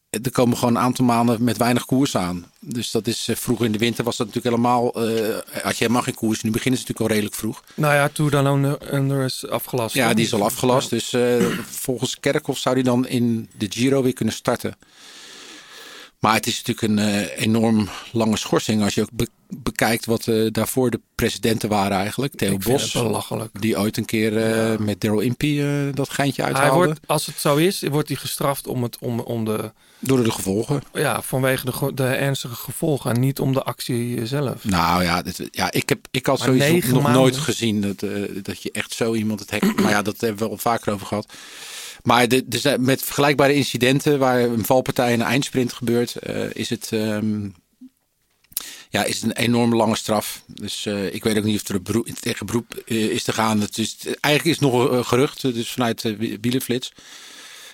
er 0.10 0.31
komen 0.31 0.57
gewoon 0.57 0.75
een 0.75 0.81
aantal 0.81 1.06
maanden 1.06 1.44
met 1.44 1.57
weinig 1.57 1.86
koers 1.86 2.18
aan. 2.18 2.45
Dus 2.60 2.92
dat 2.92 3.07
is 3.07 3.27
eh, 3.27 3.36
vroeger 3.36 3.65
in 3.65 3.71
de 3.71 3.77
winter 3.77 4.04
was 4.04 4.18
dat 4.18 4.27
natuurlijk 4.27 4.56
helemaal, 4.56 4.94
eh, 4.94 5.38
had 5.63 5.77
je 5.77 5.83
helemaal 5.83 6.01
geen 6.01 6.15
koers. 6.15 6.42
Nu 6.42 6.51
beginnen 6.51 6.80
ze 6.80 6.86
natuurlijk 6.88 7.00
al 7.00 7.07
redelijk 7.07 7.36
vroeg. 7.36 7.63
Nou 7.75 7.94
ja, 7.94 8.09
Tour 8.09 8.31
dan 8.31 8.77
Under, 8.94 9.25
is 9.25 9.48
afgelast. 9.48 9.95
Ja, 9.95 10.13
die 10.13 10.25
is 10.25 10.33
al 10.33 10.44
afgelast. 10.44 10.89
Dus 10.89 11.16
volgens 11.66 12.19
Kerkhoff 12.19 12.59
zou 12.59 12.75
die 12.75 12.83
dan 12.83 13.07
in 13.07 13.50
de 13.57 13.68
Giro 13.69 14.04
weer 14.04 14.13
kunnen 14.13 14.33
starten. 14.33 14.75
Maar 16.23 16.33
het 16.33 16.47
is 16.47 16.61
natuurlijk 16.63 16.81
een 16.81 16.99
eh, 17.13 17.43
enorm 17.45 17.89
lange 18.11 18.37
schorsing. 18.37 18.83
Als 18.83 18.93
je 18.93 19.01
ook 19.01 19.09
be- 19.13 19.27
bekijkt 19.47 20.05
wat 20.05 20.27
eh, 20.27 20.47
daarvoor 20.51 20.89
de 20.89 20.99
presidenten 21.15 21.69
waren 21.69 21.97
eigenlijk. 21.97 22.35
Theo 22.35 22.53
Ik 22.53 22.63
Bos, 22.63 22.97
die 23.59 23.79
ooit 23.79 23.97
een 23.97 24.05
keer 24.05 24.37
eh, 24.37 24.77
met 24.77 25.01
Daryl 25.01 25.19
Impey 25.19 25.91
dat 25.93 26.09
geintje 26.09 26.41
Hij 26.43 26.51
uithaalde. 26.53 26.85
wordt, 26.85 26.99
als 27.05 27.25
het 27.25 27.39
zo 27.39 27.55
is, 27.55 27.81
wordt 27.81 28.07
hij 28.07 28.17
gestraft 28.17 28.67
om, 28.67 28.83
het, 28.83 28.97
om, 28.99 29.19
om 29.19 29.45
de, 29.45 29.71
Door 29.99 30.23
de 30.23 30.31
gevolgen. 30.31 30.81
ja, 30.93 31.21
vanwege 31.21 31.65
de, 31.65 31.91
de 31.93 32.05
ernstige 32.05 32.55
gevolgen 32.55 33.11
en 33.13 33.19
niet 33.19 33.39
om 33.39 33.53
de 33.53 33.63
actie 33.63 34.25
zelf. 34.25 34.63
Nou 34.63 35.03
ja, 35.03 35.21
dit, 35.21 35.47
ja 35.51 35.71
ik, 35.71 35.89
heb, 35.89 35.99
ik 36.11 36.25
had 36.25 36.39
sowieso 36.39 36.73
nog 36.73 37.01
maanden? 37.03 37.11
nooit 37.21 37.37
gezien 37.37 37.81
dat, 37.81 37.99
dat 38.43 38.61
je 38.61 38.71
echt 38.71 38.93
zo 38.93 39.13
iemand 39.13 39.39
het 39.39 39.51
hek... 39.51 39.81
maar 39.81 39.89
ja, 39.91 40.01
dat 40.01 40.21
hebben 40.21 40.43
we 40.43 40.49
al 40.51 40.57
vaker 40.57 40.93
over 40.93 41.07
gehad. 41.07 41.33
Maar 42.03 42.27
de, 42.27 42.77
met 42.79 43.01
vergelijkbare 43.03 43.54
incidenten 43.54 44.19
waar 44.19 44.39
een 44.42 44.66
valpartij 44.66 45.13
en 45.13 45.19
een 45.19 45.25
eindsprint 45.25 45.73
gebeurt, 45.73 46.16
eh, 46.16 46.54
is, 46.54 46.69
het, 46.69 46.89
ehm, 46.92 47.47
ja, 48.89 49.04
is 49.04 49.16
het 49.16 49.23
een 49.23 49.44
enorm 49.44 49.75
lange 49.75 49.95
straf. 49.95 50.44
Dus 50.47 50.85
eh, 50.85 51.13
ik 51.13 51.23
weet 51.23 51.37
ook 51.37 51.44
niet 51.44 51.61
of 51.61 51.68
er 51.68 51.75
een 51.75 51.83
beroep, 51.83 52.07
tegen 52.07 52.45
beroep 52.45 52.83
eh, 52.85 52.97
is 52.97 53.23
te 53.23 53.33
gaan. 53.33 53.61
Het 53.61 53.78
is, 53.78 53.97
eigenlijk 54.06 54.45
is 54.45 54.51
het 54.51 54.71
nog 54.71 54.89
een 54.89 55.06
gerucht, 55.06 55.42
dus 55.42 55.71
vanuit 55.71 56.01
Wielenflits. 56.42 56.92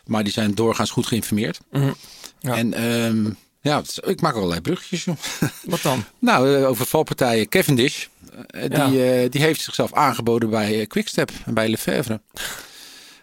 Maar 0.05 0.23
die 0.23 0.33
zijn 0.33 0.55
doorgaans 0.55 0.91
goed 0.91 1.07
geïnformeerd. 1.07 1.59
Mhm. 1.71 1.91
Ja. 2.39 2.55
En 2.55 2.73
ehm, 2.73 3.29
ja, 3.61 3.81
ik 4.05 4.21
maak 4.21 4.35
allerlei 4.35 4.61
bruggetjes, 4.61 5.03
joh. 5.03 5.17
Wat 5.63 5.81
dan? 5.81 6.03
Nou, 6.19 6.63
over 6.65 6.85
valpartijen 6.85 7.49
Cavendish. 7.49 8.05
die, 8.51 8.69
Ja. 8.69 9.27
die 9.27 9.41
heeft 9.41 9.61
zichzelf 9.61 9.93
aangeboden 9.93 10.49
bij 10.49 10.85
Quickstep 10.87 11.31
en 11.45 11.53
bij 11.53 11.69
Lefevre. 11.69 12.21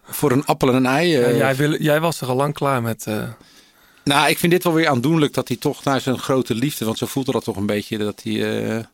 Voor 0.09 0.33
een 0.33 0.45
appel 0.45 0.69
en 0.69 0.75
een 0.75 0.87
ei. 0.87 1.09
Ja, 1.09 1.21
eh. 1.21 1.37
jij, 1.37 1.57
wil, 1.57 1.77
jij 1.83 2.01
was 2.01 2.21
er 2.21 2.29
al 2.29 2.37
lang 2.37 2.55
klaar 2.55 2.83
met. 2.83 3.07
eh, 3.07 3.23
Nou, 4.05 4.29
ik 4.29 4.39
vind 4.39 4.53
dit 4.53 4.65
wel 4.65 4.73
weer 4.73 4.89
aandoenlijk 4.89 5.35
dat 5.35 5.49
hij 5.49 5.57
toch 5.57 5.85
naar 5.85 6.01
zijn 6.01 6.19
grote 6.19 6.55
liefde, 6.55 6.85
want 6.85 6.99
zo 6.99 7.07
voelde 7.07 7.33
dat 7.33 7.45
toch 7.45 7.57
een 7.57 7.67
beetje, 7.67 7.99
dat 7.99 8.21
hij 8.23 8.67
eh, 8.77 8.85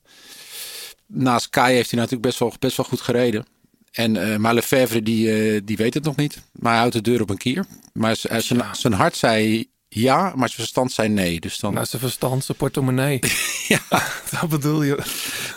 naast 1.06 1.50
Kai 1.50 1.74
heeft 1.74 1.90
hij 1.90 1.98
natuurlijk 2.00 2.26
best 2.26 2.38
wel, 2.38 2.52
best 2.58 2.76
wel 2.76 2.86
goed 2.86 3.00
gereden. 3.00 3.46
En, 3.92 4.16
eh 4.32 4.36
maar 4.36 4.54
Lefevre 4.54 5.02
die, 5.02 5.64
die 5.64 5.76
weet 5.76 5.94
het 5.94 6.04
nog 6.04 6.16
niet. 6.16 6.42
Maar 6.52 6.70
hij 6.70 6.80
houdt 6.80 6.94
de 6.94 7.00
deur 7.00 7.20
op 7.20 7.30
een 7.30 7.36
kier. 7.36 7.64
Maar 7.92 8.16
zijn, 8.16 8.42
Ja. 8.48 8.74
zijn 8.74 8.92
hart 8.92 9.16
zei 9.16 9.70
ja, 9.88 10.22
maar 10.22 10.48
zijn 10.48 10.60
verstand 10.60 10.92
zei 10.92 11.08
nee. 11.08 11.40
Dus 11.40 11.58
dan, 11.58 11.74
naar 11.74 11.86
zijn 11.86 12.02
verstand, 12.02 12.44
zijn 12.44 12.56
portemonnee. 12.58 13.18
ja, 13.68 13.80
dat 14.40 14.48
bedoel 14.48 14.82
je. 14.82 14.98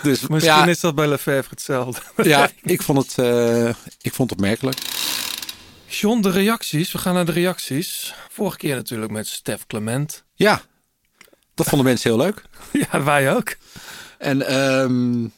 dus, 0.04 0.28
Misschien 0.28 0.56
ja, 0.56 0.68
is 0.68 0.80
dat 0.80 0.96
bij 0.96 1.08
Lefebvre 1.08 1.50
hetzelfde. 1.50 2.02
ja, 2.24 2.50
ik 2.64 2.82
vond 2.82 2.98
het, 3.16 3.28
ik 4.02 4.14
vond 4.14 4.30
het 4.30 4.40
opmerkelijk. 4.40 4.78
John, 6.00 6.22
de 6.22 6.30
reacties. 6.30 6.92
We 6.92 6.98
gaan 6.98 7.14
naar 7.14 7.26
de 7.26 7.32
reacties. 7.32 8.14
Vorige 8.30 8.58
keer 8.58 8.76
natuurlijk 8.76 9.12
met 9.12 9.28
Stef 9.28 9.66
Clement. 9.68 10.24
Ja, 10.34 10.62
dat 11.54 11.68
vonden 11.68 11.88
mensen 11.88 12.10
heel 12.10 12.20
leuk. 12.20 12.44
Ja, 12.92 13.04
wij 13.04 13.36
ook. 13.36 13.56
En 14.18 14.48
ehm, 14.48 15.22
ja, 15.22 15.30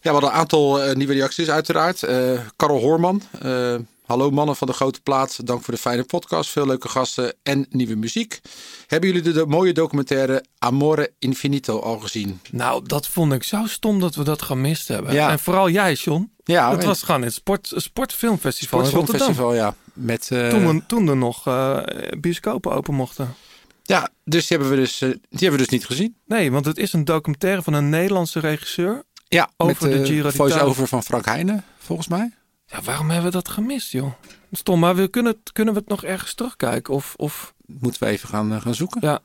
we 0.00 0.10
hadden 0.10 0.30
een 0.30 0.36
aantal 0.36 0.82
eh, 0.82 0.94
nieuwe 0.94 1.12
reacties 1.12 1.50
uiteraard. 1.50 2.02
Eh 2.02 2.40
Karel 2.56 2.80
Hoorman, 2.80 3.22
eh, 3.42 3.74
Hallo 4.08 4.30
mannen 4.30 4.56
van 4.56 4.66
de 4.66 4.72
grote 4.72 5.00
plaat. 5.00 5.46
Dank 5.46 5.62
voor 5.62 5.74
de 5.74 5.80
fijne 5.80 6.04
podcast. 6.04 6.50
Veel 6.50 6.66
leuke 6.66 6.88
gasten 6.88 7.34
en 7.42 7.66
nieuwe 7.70 7.94
muziek. 7.94 8.40
Hebben 8.86 9.12
jullie 9.12 9.32
de, 9.32 9.46
mooie 9.46 9.72
documentaire 9.72 10.44
Amore 10.58 11.12
Infinito 11.18 11.78
al 11.80 11.98
gezien? 11.98 12.40
Nou, 12.50 12.86
dat 12.86 13.06
vond 13.08 13.32
ik 13.32 13.42
zo 13.42 13.66
stom 13.66 14.00
dat 14.00 14.14
we 14.14 14.24
dat 14.24 14.42
gemist 14.42 14.88
hebben. 14.88 15.12
Ja. 15.12 15.30
En 15.30 15.38
vooral 15.38 15.70
jij, 15.70 15.92
John. 15.92 16.32
Ja, 16.44 16.70
het 16.70 16.84
was 16.84 17.02
gewoon 17.02 17.22
het 17.22 17.32
sport, 17.34 17.72
sportfilmfestival 17.76 18.78
in 18.80 18.84
Rotterdam. 18.90 19.34
Sportfilmfestival, 19.34 19.54
ja. 19.54 19.74
Met, 19.92 20.30
eh, 20.30 20.48
Toen, 20.48 20.66
we- 20.76 20.86
toen 20.86 21.08
er 21.08 21.16
nog 21.16 21.46
eh, 21.46 21.78
bioscopen 22.20 22.72
open 22.72 22.94
mochten. 22.94 23.34
ja, 23.82 24.08
dus 24.24 24.46
die 24.46 24.56
hebben, 24.56 24.76
we 24.76 24.82
dus, 24.82 25.00
eh, 25.00 25.08
die 25.08 25.18
hebben 25.30 25.50
we 25.50 25.56
dus 25.56 25.68
niet 25.68 25.86
gezien. 25.86 26.16
Nee, 26.26 26.52
want 26.52 26.64
het 26.64 26.78
is 26.78 26.92
een 26.92 27.04
documentaire 27.04 27.62
van 27.62 27.72
een 27.72 27.88
Nederlandse 27.88 28.40
regisseur. 28.40 29.02
Ja, 29.28 29.50
Over 29.56 29.88
met 29.88 29.98
de 29.98 30.06
Giro 30.06 30.30
voice-over 30.30 30.86
van 30.86 31.02
Frank 31.02 31.24
Heijnen, 31.24 31.64
volgens 31.78 32.08
mij. 32.08 32.32
Ja, 32.70 32.82
waarom 32.82 33.06
hebben 33.10 33.30
we 33.30 33.36
dat 33.36 33.48
gemist, 33.48 33.92
joh? 33.92 34.12
Stom, 34.52 34.78
maar 34.80 34.96
we 34.96 35.08
kunnen, 35.08 35.32
het, 35.32 35.52
kunnen 35.52 35.74
we 35.74 35.80
het 35.80 35.88
nog 35.88 36.04
ergens 36.04 36.34
terugkijken? 36.34 36.94
Of, 36.94 37.14
of 37.16 37.54
Moeten 37.66 38.02
we 38.02 38.08
even 38.08 38.28
gaan, 38.28 38.52
eh, 38.52 38.60
gaan 38.60 38.74
zoeken. 38.74 39.00
ja. 39.02 39.20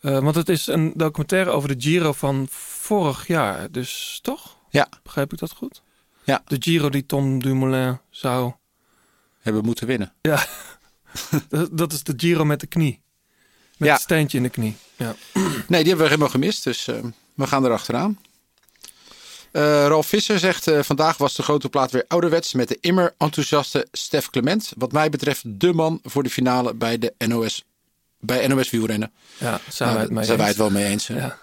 Eh, 0.00 0.18
want 0.18 0.34
het 0.34 0.48
is 0.48 0.66
een 0.66 0.92
documentaire 0.96 1.50
over 1.50 1.68
de 1.68 1.82
Giro 1.88 2.12
van 2.12 2.46
vorig 2.50 3.26
jaar. 3.26 3.70
Dus 3.70 4.18
toch? 4.22 4.56
Ja. 4.70 4.88
Begrijp 5.02 5.32
ik 5.32 5.38
dat 5.38 5.52
goed? 5.52 5.82
Ja. 6.24 6.42
De 6.44 6.56
Giro 6.58 6.88
die 6.88 7.06
Tom 7.06 7.42
Dumoulin 7.42 7.98
zou... 8.10 8.52
Hebben 9.40 9.64
moeten 9.64 9.86
winnen. 9.86 10.12
Ja, 10.20 10.46
dat, 11.72 11.92
is 11.92 12.02
de 12.02 12.12
Giro 12.16 12.44
met 12.44 12.60
de 12.60 12.66
knie. 12.66 13.02
Met 13.76 13.88
Ja. 13.88 13.94
het 13.94 14.02
steentje 14.02 14.36
in 14.36 14.42
de 14.42 14.48
knie. 14.50 14.76
Ja. 14.96 15.14
Nee, 15.34 15.52
die 15.66 15.76
hebben 15.76 15.96
we 15.96 16.02
helemaal 16.04 16.28
gemist, 16.28 16.64
dus 16.64 16.86
eh, 16.88 16.96
we 17.34 17.46
gaan 17.46 17.64
erachteraan. 17.64 18.18
Eh 19.52 19.62
Ralf 19.86 20.06
Visser 20.06 20.38
zegt, 20.38 20.66
eh, 20.66 20.82
vandaag 20.82 21.16
was 21.16 21.34
de 21.34 21.42
grote 21.42 21.68
plaat 21.68 21.90
weer 21.90 22.04
ouderwets 22.08 22.54
met 22.54 22.68
de 22.68 22.78
immer 22.80 23.14
enthousiaste 23.18 23.86
Stef 23.92 24.30
Clement. 24.30 24.72
Wat 24.76 24.92
mij 24.92 25.10
betreft 25.10 25.42
de 25.60 25.72
man 25.72 26.00
voor 26.02 26.22
de 26.22 26.30
finale 26.30 26.74
bij 26.74 26.98
de 26.98 27.14
NOS, 27.18 27.64
bij 28.20 28.46
NOS 28.46 28.70
wielrennen. 28.70 29.12
Ja, 29.38 29.60
zijn 29.68 29.88
Nou, 29.88 29.92
wij 29.92 30.02
het 30.02 30.10
mee 30.10 30.24
zijn 30.24 30.38
wij 30.38 30.48
het 30.48 30.56
wel 30.56 30.70
mee 30.70 30.84
eens. 30.84 31.06
hè? 31.06 31.16
Ja. 31.16 31.38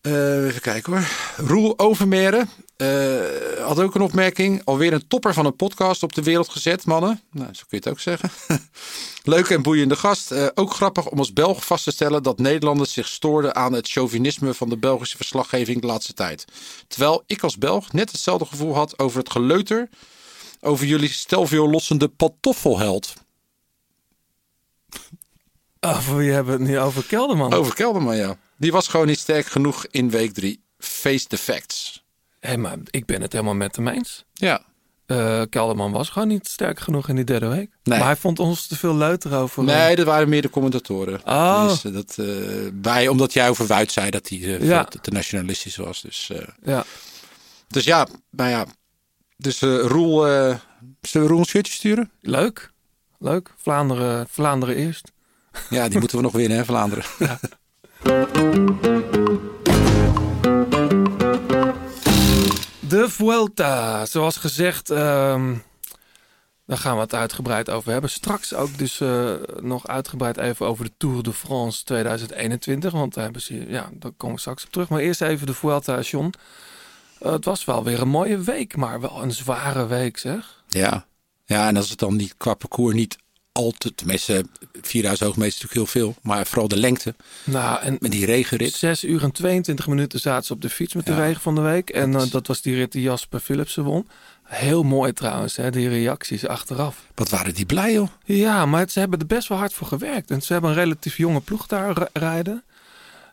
Eh, 0.00 0.46
even 0.46 0.60
kijken 0.60 0.92
hoor. 0.92 1.08
Roel 1.46 1.78
Overmeren 1.78 2.48
eh, 2.78 3.64
had 3.66 3.80
ook 3.80 3.94
een 3.94 4.00
opmerking. 4.00 4.64
Alweer 4.64 4.92
een 4.92 5.08
topper 5.08 5.34
van 5.34 5.46
een 5.46 5.56
podcast 5.56 6.02
op 6.02 6.14
de 6.14 6.22
wereld 6.22 6.48
gezet, 6.48 6.86
mannen. 6.86 7.20
Nou, 7.30 7.54
zo 7.54 7.62
kun 7.68 7.68
je 7.68 7.76
het 7.76 7.88
ook 7.88 8.00
zeggen. 8.00 8.30
Leuke 9.34 9.54
en 9.54 9.62
boeiende 9.62 9.96
gast. 9.96 10.30
Eh, 10.30 10.46
ook 10.54 10.72
grappig 10.72 11.08
om 11.08 11.18
als 11.18 11.32
Belg 11.32 11.66
vast 11.66 11.84
te 11.84 11.90
stellen 11.90 12.22
dat 12.22 12.38
Nederlanders 12.38 12.92
zich 12.92 13.08
stoorden 13.08 13.54
aan 13.54 13.72
het 13.72 13.88
chauvinisme 13.88 14.54
van 14.54 14.68
de 14.68 14.76
Belgische 14.76 15.16
verslaggeving 15.16 15.80
de 15.80 15.86
laatste 15.86 16.14
tijd. 16.14 16.44
Terwijl 16.88 17.22
ik 17.26 17.42
als 17.42 17.58
Belg 17.58 17.92
net 17.92 18.10
hetzelfde 18.12 18.46
gevoel 18.46 18.74
had 18.74 18.98
over 18.98 19.18
het 19.18 19.30
geleuter 19.30 19.88
over 20.60 20.86
jullie 20.86 21.12
stelviool 21.12 21.70
lossende 21.70 22.08
pantoffelheld. 22.08 23.12
Oh, 25.80 26.00
voor 26.00 26.16
wie 26.16 26.30
hebben 26.30 26.52
we 26.52 26.62
het 26.62 26.70
nu 26.70 26.78
over 26.78 27.04
Kelderman? 27.04 27.52
Over 27.52 27.74
Kelderman, 27.74 28.16
ja. 28.16 28.38
Die 28.56 28.72
was 28.72 28.88
gewoon 28.88 29.06
niet 29.06 29.18
sterk 29.18 29.46
genoeg 29.46 29.86
in 29.90 30.10
week 30.10 30.32
drie. 30.32 30.62
Face 30.78 31.26
the 31.26 31.38
facts. 31.38 32.06
Hé, 32.40 32.56
maar 32.56 32.76
ik 32.90 33.06
ben 33.06 33.22
het 33.22 33.32
helemaal 33.32 33.54
met 33.54 33.76
hem 33.76 33.88
eens. 33.88 34.24
Ja, 34.32 34.66
Eh, 35.06 35.42
Kelderman 35.50 35.92
was 35.92 36.08
gewoon 36.08 36.28
niet 36.28 36.48
sterk 36.48 36.80
genoeg 36.80 37.08
in 37.08 37.14
die 37.16 37.24
derde 37.24 37.46
week. 37.48 37.70
Nee. 37.82 37.98
Maar 37.98 38.06
hij 38.08 38.16
vond 38.16 38.38
ons 38.38 38.66
te 38.66 38.76
veel 38.76 38.94
leuter 38.96 39.34
over. 39.34 39.68
eh, 39.68 39.76
Nee, 39.76 39.96
dat 39.96 40.06
waren 40.06 40.28
meer 40.28 40.42
de 40.42 40.50
commentatoren. 40.50 41.20
Oh. 41.24 41.68
Dus, 41.68 41.80
dat, 41.92 42.16
wij, 42.82 43.08
omdat 43.08 43.32
jij 43.32 43.48
over 43.48 43.66
Wuit 43.66 43.92
zei 43.92 44.10
dat 44.10 44.28
hij 44.28 44.38
Ja. 44.38 44.84
te 44.84 45.10
nationalistisch 45.10 45.76
was. 45.76 46.00
Dus, 46.02 46.30
Ja. 46.62 46.84
dus 47.68 47.84
ja, 47.84 48.06
nou 48.30 48.50
ja. 48.50 48.66
Dus 49.36 49.60
Roel, 49.60 50.22
zullen 51.00 51.26
we 51.26 51.26
Roel 51.26 51.38
een 51.38 51.44
shirtje 51.44 51.72
sturen? 51.72 52.10
Leuk. 52.20 52.72
Leuk. 53.18 53.54
Vlaanderen, 53.56 54.26
Vlaanderen 54.30 54.76
eerst. 54.76 55.12
Ja, 55.70 55.88
die 55.88 55.98
moeten 55.98 56.16
we 56.16 56.22
nog 56.22 56.32
winnen, 56.32 56.56
hè, 56.58 56.64
Vlaanderen. 56.64 57.04
De 62.88 63.08
Vuelta. 63.08 64.06
Zoals 64.06 64.36
gezegd, 64.36 64.90
ehm, 64.90 65.54
daar 66.66 66.78
gaan 66.78 66.94
we 66.94 67.00
het 67.00 67.14
uitgebreid 67.14 67.70
over 67.70 67.92
hebben. 67.92 68.10
Straks 68.10 68.54
ook 68.54 68.78
dus 68.78 69.00
eh, 69.00 69.32
nog 69.60 69.86
uitgebreid 69.86 70.36
even 70.36 70.66
over 70.66 70.84
de 70.84 70.92
Tour 70.96 71.22
de 71.22 71.32
France 71.32 71.84
2021. 71.84 72.92
Want 72.92 73.14
daar, 73.14 73.24
hebben 73.24 73.42
ze, 73.42 73.68
ja, 73.68 73.90
daar 73.92 74.12
komen 74.16 74.34
we 74.34 74.40
straks 74.40 74.64
op 74.64 74.70
terug. 74.70 74.88
Maar 74.88 75.00
eerst 75.00 75.20
even 75.20 75.46
de 75.46 75.54
Vuelta, 75.54 76.00
John. 76.00 76.32
Eh, 77.20 77.32
het 77.32 77.44
was 77.44 77.64
wel 77.64 77.84
weer 77.84 78.00
een 78.00 78.08
mooie 78.08 78.38
week, 78.38 78.76
maar 78.76 79.00
wel 79.00 79.22
een 79.22 79.32
zware 79.32 79.86
week, 79.86 80.18
zeg. 80.18 80.62
Ja. 80.68 81.06
ja, 81.44 81.68
en 81.68 81.76
als 81.76 81.90
het 81.90 81.98
dan 81.98 82.16
niet 82.16 82.34
qua 82.36 82.54
parcours 82.54 82.94
niet 82.94 83.18
al 83.58 83.70
te... 83.78 83.94
Tenminste, 83.94 84.44
4000 84.82 85.28
hoogmeter 85.28 85.54
is 85.56 85.60
natuurlijk 85.62 85.92
heel 85.92 86.02
veel. 86.02 86.14
Maar 86.22 86.46
vooral 86.46 86.68
de 86.68 86.76
lengte 86.76 87.14
Nou, 87.44 87.80
en 87.82 87.96
met 88.00 88.10
die 88.10 88.24
regenrit. 88.26 88.72
6 88.74 89.04
uur 89.04 89.22
en 89.22 89.32
22 89.32 89.86
minuten 89.86 90.20
zaten 90.20 90.46
ze 90.46 90.52
op 90.52 90.62
de 90.62 90.68
fiets 90.70 90.94
met 90.94 91.06
de 91.06 91.12
Ja. 91.12 91.18
regen 91.18 91.40
van 91.40 91.54
de 91.54 91.60
week. 91.60 91.90
En 91.90 92.12
Dat 92.12 92.24
eh, 92.24 92.30
dat 92.30 92.46
was 92.46 92.62
die 92.62 92.74
rit 92.74 92.92
die 92.92 93.02
Jasper 93.02 93.40
Philipsen 93.40 93.84
won. 93.84 94.08
Heel 94.42 94.82
mooi 94.82 95.12
trouwens, 95.12 95.56
hè, 95.56 95.70
die 95.70 95.88
reacties 95.88 96.46
achteraf. 96.46 97.04
Wat 97.14 97.28
waren 97.28 97.54
die 97.54 97.66
blij, 97.66 97.92
joh. 97.92 98.08
Ja, 98.24 98.66
maar 98.66 98.90
ze 98.90 98.98
hebben 98.98 99.18
er 99.18 99.26
best 99.26 99.48
wel 99.48 99.58
hard 99.58 99.72
voor 99.72 99.86
gewerkt. 99.86 100.30
En 100.30 100.42
ze 100.42 100.52
hebben 100.52 100.70
een 100.70 100.76
relatief 100.76 101.16
jonge 101.16 101.40
ploeg 101.40 101.66
daar 101.66 101.92
ri- 101.98 102.06
rijden. 102.12 102.64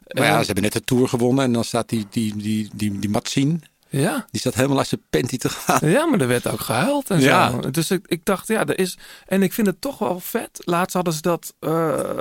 Maar 0.08 0.25
ja, 0.25 0.39
ze 0.39 0.46
hebben 0.46 0.63
net 0.63 0.74
de 0.74 0.84
Tour 0.84 1.08
gewonnen. 1.08 1.44
En 1.46 1.53
dan 1.53 1.63
staat 1.63 1.89
die, 1.89 2.05
die, 2.10 2.36
die, 2.38 2.70
die, 2.74 3.00
die 3.00 3.10
Matsien. 3.10 3.63
Ja. 3.89 4.25
Die 4.32 4.39
staat 4.39 4.54
helemaal 4.56 4.77
uit 4.77 4.88
zijn 4.88 5.01
panty 5.10 5.38
te 5.38 5.50
gaan. 5.50 5.89
Ja, 5.89 6.06
maar 6.06 6.20
er 6.22 6.27
werd 6.27 6.48
ook 6.48 6.60
gehuild 6.60 7.10
en 7.10 7.20
Ja. 7.20 7.50
zo. 7.51 7.60
Dus 7.72 7.92
ik, 7.92 8.06
ik 8.08 8.25
dacht, 8.25 8.48
ja, 8.48 8.65
er 8.65 8.80
is... 8.80 8.98
En 9.27 9.44
ik 9.44 9.54
vind 9.54 9.68
het 9.68 9.82
toch 9.82 9.98
wel 9.98 10.20
vet. 10.20 10.62
Laatst 10.65 10.94
hadden 10.96 11.13
ze 11.13 11.22
dat... 11.22 11.54
eh, 11.60 11.70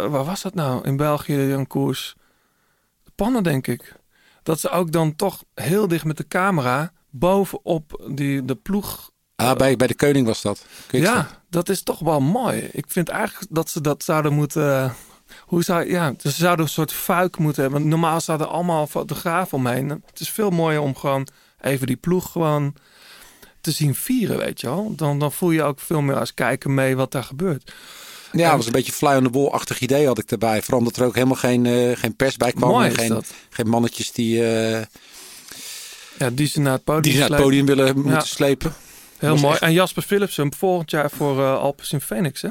waar 0.06 0.24
was 0.24 0.42
dat 0.42 0.54
nou? 0.54 0.84
In 0.84 0.96
België 0.96 1.34
een 1.52 1.66
koers. 1.66 2.14
Pannen, 3.14 3.42
denk 3.42 3.66
ik. 3.66 3.94
Dat 4.42 4.60
ze 4.60 4.70
ook 4.70 4.92
dan 4.92 5.16
toch 5.16 5.42
heel 5.54 5.88
dicht 5.88 6.04
met 6.04 6.16
de 6.16 6.28
camera... 6.28 6.92
bovenop 7.10 8.04
die, 8.08 8.44
de 8.44 8.54
ploeg... 8.54 9.10
Ah, 9.36 9.56
bij, 9.56 9.76
bij 9.76 9.86
de 9.86 9.94
Koning 9.94 10.26
was 10.26 10.42
dat. 10.42 10.64
Ja, 10.90 11.28
dat 11.50 11.68
is 11.68 11.82
toch 11.82 11.98
wel 11.98 12.20
mooi. 12.20 12.68
Ik 12.72 12.84
vind 12.88 13.08
eigenlijk 13.08 13.46
dat 13.54 13.70
ze 13.70 13.80
dat 13.80 14.04
zouden 14.04 14.32
moeten... 14.32 14.94
Hoe 15.40 15.62
zou, 15.62 15.90
ja, 15.90 16.14
ze 16.18 16.30
zouden 16.30 16.64
een 16.64 16.70
soort 16.70 16.92
fuik 16.92 17.38
moeten 17.38 17.62
hebben. 17.62 17.80
Want 17.80 17.90
Normaal 17.92 18.20
zouden 18.20 18.48
allemaal 18.48 18.86
fotografen 18.86 19.58
omheen. 19.58 19.88
Het 19.88 20.20
is 20.20 20.30
veel 20.30 20.50
mooier 20.50 20.80
om 20.80 20.96
gewoon 20.96 21.26
even 21.64 21.86
die 21.86 21.96
ploeg 21.96 22.32
gewoon 22.32 22.74
te 23.60 23.70
zien 23.70 23.94
vieren, 23.94 24.38
weet 24.38 24.60
je 24.60 24.66
wel. 24.66 24.94
Dan, 24.94 25.18
dan 25.18 25.32
voel 25.32 25.50
je 25.50 25.62
ook 25.62 25.80
veel 25.80 26.00
meer 26.00 26.18
als 26.18 26.34
kijker 26.34 26.70
mee 26.70 26.96
wat 26.96 27.12
daar 27.12 27.24
gebeurt. 27.24 27.72
Ja, 28.32 28.46
het 28.48 28.56
was 28.56 28.66
een 28.66 28.72
beetje 28.72 28.92
fly 28.92 29.14
on 29.16 29.24
the 29.24 29.30
wall-achtig 29.30 29.80
idee 29.80 30.06
had 30.06 30.18
ik 30.18 30.28
daarbij. 30.28 30.60
Vooral 30.62 30.78
omdat 30.78 30.96
er 30.96 31.04
ook 31.04 31.14
helemaal 31.14 31.36
geen, 31.36 31.66
eh, 31.66 31.96
geen 31.96 32.16
pers 32.16 32.36
bij 32.36 32.52
kwam. 32.52 32.70
Mooi 32.70 32.90
geen, 32.90 33.08
dat. 33.08 33.26
geen 33.50 33.68
mannetjes 33.68 34.12
die, 34.12 34.44
eh, 34.52 34.82
Ja, 36.18 36.30
die 36.30 36.46
ze 36.46 36.60
naar 36.60 36.72
het 36.72 36.84
podium 36.84 37.02
die 37.02 37.12
ze 37.12 37.18
naar 37.18 37.28
het 37.30 37.38
podium 37.40 37.66
willen 37.66 38.00
moeten 38.00 38.26
slepen. 38.26 38.74
Heel 39.18 39.36
mooi. 39.36 39.52
echt- 39.52 39.62
En 39.62 39.72
Jasper 39.72 40.02
Philipsen 40.02 40.54
volgend 40.54 40.90
jaar 40.90 41.10
voor 41.10 41.40
eh 41.40 41.58
Alpes 41.58 41.92
in 41.92 42.00
Phoenix, 42.00 42.42
hè? 42.42 42.48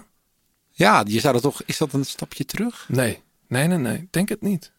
Ja, 0.72 1.03
je 1.08 1.20
zou 1.20 1.34
dat 1.34 1.41
toch... 1.41 1.62
Is 1.65 1.77
dat 1.77 1.93
een 1.93 2.05
stapje 2.05 2.46
terug? 2.46 2.86
Nee, 2.89 3.22
nee, 3.48 3.67
nee, 3.67 3.77
nee. 3.77 4.08
Denk 4.12 4.29
het 4.29 4.41
niet. 4.41 4.72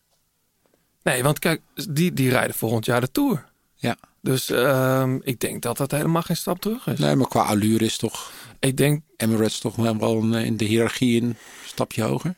Nee, 1.02 1.22
want 1.22 1.38
kijk, 1.38 1.60
die, 1.90 2.12
die 2.12 2.30
rijden 2.30 2.54
volgend 2.56 2.84
jaar 2.84 3.00
de 3.00 3.10
Tour. 3.10 3.44
Ja. 3.74 3.96
Dus 4.24 4.50
ehm, 4.50 5.18
ik 5.22 5.40
denk 5.40 5.62
dat 5.62 5.76
dat 5.76 5.90
helemaal 5.90 6.22
geen 6.22 6.36
stap 6.36 6.60
terug 6.60 6.86
is. 6.86 6.98
Nee, 6.98 7.16
maar 7.16 7.28
qua 7.28 7.42
allure 7.42 7.84
is 7.84 7.96
toch 7.96 8.32
Ik 8.58 8.76
denk, 8.76 9.02
Emirates 9.16 9.58
toch 9.58 9.76
wel 9.76 10.22
een, 10.22 10.32
in 10.34 10.56
de 10.56 10.64
hiërarchie 10.64 11.22
een 11.22 11.36
stapje 11.64 12.02
hoger. 12.02 12.34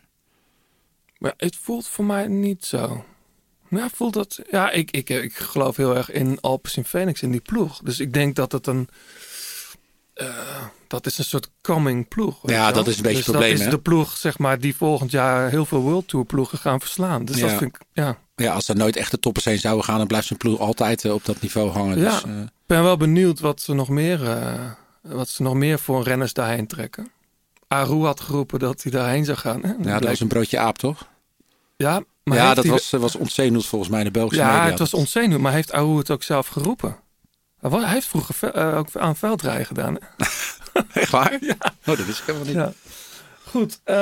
maar 1.19 1.35
het 1.37 1.57
voelt 1.57 1.87
voor 1.87 2.05
mij 2.05 2.27
niet 2.27 2.65
zo. 2.65 3.05
Ja, 3.71 3.89
voelt 3.95 4.13
dat. 4.15 4.41
Ja, 4.51 4.71
ik, 4.71 4.91
ik, 4.91 5.09
ik 5.11 5.35
geloof 5.37 5.77
heel 5.77 5.97
erg 5.97 6.11
in 6.11 6.41
Alpes 6.41 6.77
in 6.77 6.85
Phoenix, 6.85 7.23
in 7.23 7.31
die 7.31 7.41
ploeg. 7.41 7.81
Dus 7.83 8.01
ik 8.01 8.13
denk 8.13 8.37
dat 8.37 8.53
het 8.53 8.67
een. 8.67 8.89
eh, 10.15 10.65
dat 10.87 11.07
is 11.07 11.19
een 11.19 11.25
soort 11.25 11.51
coming 11.63 12.09
ploeg. 12.09 12.39
Ja, 12.51 12.73
dat 12.73 12.87
is 12.87 12.97
een 12.97 13.03
beetje 13.03 13.17
dus 13.17 13.27
het 13.27 13.35
probleem, 13.35 13.51
Dat 13.51 13.59
is 13.61 13.65
hè? 13.65 13.71
de 13.71 13.83
ploeg, 13.83 14.17
zeg 14.17 14.39
maar, 14.39 14.59
die 14.59 14.77
volgend 14.77 15.11
jaar 15.11 15.51
heel 15.51 15.67
veel 15.67 15.81
World 15.81 16.09
Tour 16.09 16.25
ploegen 16.27 16.59
gaan 16.59 16.81
verslaan. 16.81 17.25
Dus 17.25 17.41
dat 17.41 17.51
vind 17.51 17.75
ik. 17.75 17.81
Ja. 17.93 18.19
Ja, 18.37 18.53
als 18.53 18.69
er 18.69 18.77
nooit 18.77 18.97
echte 18.97 19.19
toppers 19.19 19.45
heen 19.45 19.59
zouden 19.59 19.85
gaan, 19.85 19.99
dan 19.99 20.07
blijft 20.07 20.27
zijn 20.27 20.39
ploeg 20.39 20.59
altijd 20.61 21.05
eh, 21.05 21.13
op 21.13 21.25
dat 21.25 21.41
niveau 21.41 21.71
hangen. 21.71 21.99
Ja. 21.99 22.11
Dus, 22.11 22.23
eh, 22.23 22.41
Ik 22.41 22.49
ben 22.67 22.83
wel 22.83 22.97
benieuwd 22.97 23.41
wat 23.41 23.61
ze 23.61 23.75
nog 23.75 23.89
meer, 23.89 24.31
eh, 24.31 24.71
wat 25.01 25.29
ze 25.29 25.43
nog 25.43 25.55
meer 25.55 25.79
voor 25.79 26.03
renners 26.03 26.33
daarheen 26.33 26.67
trekken. 26.67 27.11
Aru 27.69 28.05
had 28.05 28.21
geroepen 28.21 28.59
dat 28.59 28.83
hij 28.83 28.93
daarheen 28.93 29.25
zou 29.25 29.39
gaan. 29.39 29.61
Hè? 29.63 29.69
ja, 29.69 29.75
dat 29.77 29.85
Bleek- 29.99 30.03
was 30.11 30.21
een 30.21 30.29
broodje 30.29 30.59
aap, 30.59 30.79
toch? 30.79 31.09
ja, 31.77 32.03
maar 32.25 32.37
ja, 32.37 32.55
dat 32.55 32.65
hij- 32.65 32.73
was, 32.73 32.91
was 32.91 33.17
ontzenuwd 33.17 33.67
volgens 33.67 33.91
mij 33.91 33.99
in 34.01 34.07
de 34.07 34.13
Belgische 34.13 34.45
Ja, 34.45 34.53
media. 34.53 34.71
het 34.71 34.79
was 34.79 34.95
ontzenuwend, 34.95 35.41
maar 35.43 35.53
heeft 35.53 35.73
Aru 35.73 35.97
het 35.99 36.11
ook 36.11 36.23
zelf 36.23 36.47
geroepen? 36.47 36.97
Hij 37.61 37.89
heeft 37.93 38.07
vroeger 38.07 38.75
ook 38.75 38.89
aan 38.97 39.17
veldrijden 39.17 39.67
gedaan. 39.67 39.95
Hè? 39.95 40.27
Echt 41.01 41.11
waar? 41.11 41.37
Ja. 41.45 41.57
Oh, 41.61 41.97
dat 41.97 42.05
wist 42.07 42.19
ik 42.19 42.25
helemaal 42.27 42.47
niet. 42.47 42.55
Ja. 42.57 42.73
Goed, 43.57 43.81
eh, 43.85 43.95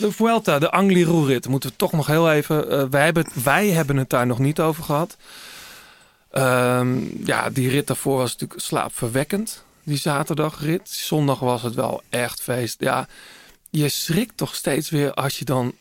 de 0.00 0.08
Vuelta, 0.12 0.58
de 0.58 0.70
Angliru-rit, 0.70 1.48
moeten 1.48 1.70
we 1.70 1.76
toch 1.76 1.92
nog 1.92 2.06
heel 2.06 2.32
even... 2.32 2.70
eh, 2.70 2.84
wij, 2.90 3.04
hebben 3.04 3.24
het, 3.24 3.42
wij 3.42 3.68
hebben 3.68 3.96
het 3.96 4.10
daar 4.10 4.26
nog 4.26 4.38
niet 4.38 4.60
over 4.60 4.84
gehad. 4.84 5.16
Ehm, 6.30 6.98
ja, 7.24 7.50
die 7.50 7.68
rit 7.68 7.86
daarvoor 7.86 8.16
was 8.16 8.32
natuurlijk 8.32 8.60
slaapverwekkend. 8.60 9.64
die 9.82 9.96
zaterdagrit. 9.96 10.88
Zondag 10.88 11.38
was 11.38 11.62
het 11.62 11.74
wel 11.74 12.02
echt 12.08 12.40
feest. 12.40 12.80
Ja, 12.80 13.08
je 13.70 13.88
schrikt 13.88 14.36
toch 14.36 14.54
steeds 14.54 14.90
weer 14.90 15.14
als 15.14 15.38
je 15.38 15.44
dan 15.44 15.74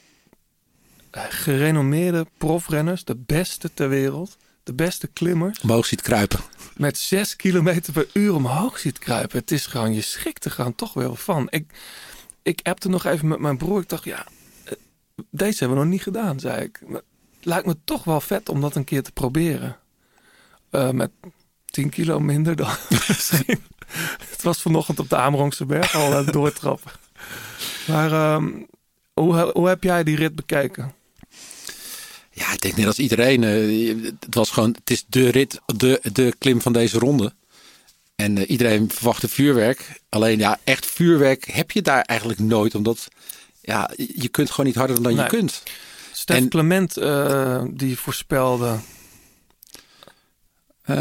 eh, 1.12 1.24
gerenommeerde 1.30 2.26
profrenners, 2.38 3.04
de 3.04 3.16
beste 3.16 3.74
ter 3.74 3.90
wereld, 3.90 4.38
de 4.64 4.74
beste 4.74 5.08
klimmers, 5.08 5.60
Omhoog 5.60 5.86
ziet 5.86 6.02
kruipen. 6.02 6.40
met 6.76 6.98
6 6.98 7.36
kilometer 7.36 7.94
per 7.94 8.08
uur 8.14 8.34
omhoog 8.36 8.78
ziet 8.78 9.00
kruipen. 9.00 9.40
Het 9.40 9.52
is 9.52 9.66
gewoon, 9.66 9.94
je 9.94 10.02
schrikt 10.02 10.46
er 10.46 10.52
gewoon 10.52 10.76
toch 10.76 10.94
wel 10.94 11.16
van. 11.16 11.48
Ik, 11.50 11.66
ik 12.44 12.60
appte 12.64 12.90
nog 12.90 13.06
even 13.06 13.28
met 13.28 13.40
mijn 13.40 13.58
broer. 13.58 13.82
Ik 13.82 13.90
dacht, 13.90 14.04
ja, 14.04 14.26
eh, 14.64 14.74
deze 15.30 15.60
hebben 15.60 15.78
we 15.78 15.84
nog 15.84 15.94
niet 15.94 16.04
gedaan, 16.04 16.40
zei 16.40 16.64
ik. 16.64 16.82
Maar 16.88 17.02
het 17.38 17.46
lijkt 17.46 17.66
me 17.66 17.76
toch 17.84 18.04
wel 18.04 18.22
vet 18.22 18.50
om 18.50 18.62
dat 18.62 18.76
een 18.76 18.84
keer 18.84 19.04
te 19.04 19.12
proberen. 19.12 19.78
Eh, 20.70 20.90
met 20.90 21.12
10 21.66 21.90
kilo 21.90 22.20
minder 22.20 22.56
dan 22.56 22.76
misschien. 23.08 23.62
Het 24.30 24.42
was 24.42 24.62
vanochtend 24.62 25.00
op 25.00 25.10
de 25.10 25.16
Amerongse 25.16 25.66
berg 25.66 25.96
al 25.96 26.12
aan 26.14 26.26
het 26.26 26.34
doortrappen. 26.34 26.92
Maar 27.88 28.12
ehm, 28.12 28.48
hoe, 29.14 29.68
heb 29.68 29.84
jij 29.84 30.04
die 30.04 30.16
rit 30.16 30.36
bekeken? 30.36 30.94
Ja, 32.32 32.54
ik 32.54 32.62
denk 32.62 32.76
net 32.76 32.86
als 32.86 33.00
iedereen. 33.00 33.44
eh, 33.44 34.14
het 34.20 34.36
was 34.36 34.50
gewoon, 34.50 34.76
het 34.80 34.90
is 34.90 35.06
de 35.08 35.30
rit, 35.30 35.62
de, 35.66 36.00
de 36.14 36.34
klim 36.38 36.62
van 36.62 36.74
deze 36.74 37.00
ronde. 37.00 37.34
En 38.20 38.38
eh, 38.38 38.50
iedereen 38.50 38.90
verwachtte 38.92 39.30
vuurwerk. 39.30 40.02
Alleen 40.10 40.38
ja, 40.40 40.60
echt 40.64 40.86
vuurwerk 40.86 41.46
heb 41.52 41.72
je 41.72 41.82
daar 41.82 42.02
eigenlijk 42.02 42.40
nooit. 42.40 42.76
Omdat 42.76 43.08
ja, 43.62 43.90
je 43.96 44.28
kunt 44.28 44.50
gewoon 44.50 44.66
niet 44.66 44.76
harder 44.76 45.02
dan 45.04 45.14
Nee. 45.16 45.24
je 45.24 45.30
kunt. 45.30 45.64
Stef 46.12 46.36
En- 46.38 46.50
Clement, 46.50 46.98
eh, 46.98 47.64
die 47.72 47.98
voorspelde... 48.00 48.78
Eh, 50.82 50.96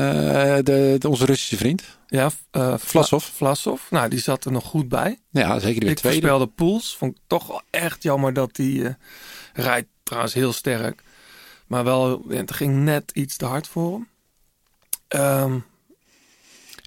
de, 0.63 0.97
de- 0.99 1.09
onze 1.09 1.25
Russische 1.25 1.57
vriend. 1.57 1.83
Ja, 2.07 2.31
Vlasov. 2.79 3.25
Vlasov. 3.25 3.91
Nou, 3.91 4.09
die 4.09 4.19
zat 4.21 4.45
er 4.45 4.53
nog 4.53 4.65
goed 4.65 4.89
bij. 4.89 5.19
Ja, 5.31 5.59
zeker 5.59 5.81
weer 5.83 5.91
Ik 5.91 5.97
tweede. 5.97 6.19
voorspelde 6.21 6.47
Poels. 6.53 6.97
Vond 6.97 7.17
ik 7.17 7.23
toch 7.27 7.47
wel 7.47 7.63
echt 7.71 8.03
jammer 8.03 8.33
dat 8.33 8.55
die 8.57 8.97
rijdt 9.53 9.89
trouwens 10.03 10.35
heel 10.35 10.53
sterk. 10.53 11.03
Maar 11.67 11.85
wel, 11.85 12.23
het 12.29 12.53
ging 12.53 12.75
net 12.77 13.11
iets 13.15 13.37
te 13.37 13.45
hard 13.45 13.67
voor 13.69 13.93
hem. 13.93 14.09
Ehm, 15.09 15.59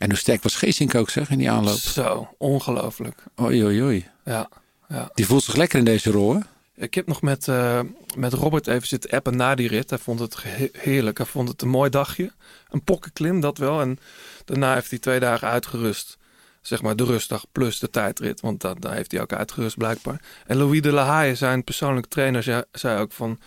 En 0.01 0.09
hoe 0.09 0.17
sterk 0.17 0.43
was 0.43 0.55
Geesink 0.55 0.95
ook 0.95 1.09
zeg 1.09 1.29
in 1.29 1.37
die 1.37 1.51
aanloop. 1.51 1.77
zo, 1.77 2.27
ongelooflijk. 2.37 3.23
Oei, 3.41 3.63
oei, 3.63 3.81
oei. 3.81 4.07
Ja, 4.25 4.49
ja. 4.89 5.09
Die 5.13 5.25
voelt 5.25 5.43
zich 5.43 5.55
lekker 5.55 5.79
in 5.79 5.85
deze 5.85 6.11
rol. 6.11 6.33
hè? 6.33 6.39
Ik 6.75 6.93
heb 6.93 7.07
nog 7.07 7.21
met, 7.21 7.47
eh, 7.47 7.79
met 8.15 8.33
Robert 8.33 8.67
even 8.67 8.87
zitten 8.87 9.09
appen 9.09 9.35
na 9.35 9.55
die 9.55 9.67
rit. 9.67 9.89
Hij 9.89 9.99
vond 9.99 10.19
het 10.19 10.35
heerlijk. 10.77 11.17
Hij 11.17 11.27
vond 11.27 11.49
het 11.49 11.61
een 11.61 11.69
mooi 11.69 11.89
dagje. 11.89 12.31
Een 12.69 12.83
pokkenklim, 12.83 13.39
dat 13.39 13.57
wel. 13.57 13.81
En 13.81 13.99
daarna 14.45 14.73
heeft 14.73 14.89
hij 14.89 14.99
twee 14.99 15.19
dagen 15.19 15.47
uitgerust. 15.47 16.17
Zeg 16.61 16.81
maar 16.81 16.95
de 16.95 17.03
rustdag 17.03 17.45
plus 17.51 17.79
de 17.79 17.89
tijdrit. 17.89 18.41
Want 18.41 18.61
dat, 18.61 18.81
daar 18.81 18.93
heeft 18.95 19.11
hij 19.11 19.21
ook 19.21 19.33
uitgerust 19.33 19.77
blijkbaar. 19.77 20.21
En 20.45 20.57
Louis 20.57 20.81
de 20.81 20.91
La 20.91 21.05
Haye, 21.05 21.35
zijn 21.35 21.63
persoonlijke 21.63 22.09
trainer, 22.09 22.43
zei, 22.43 22.63
zei 22.71 22.99
ook 22.99 23.11
van... 23.11 23.39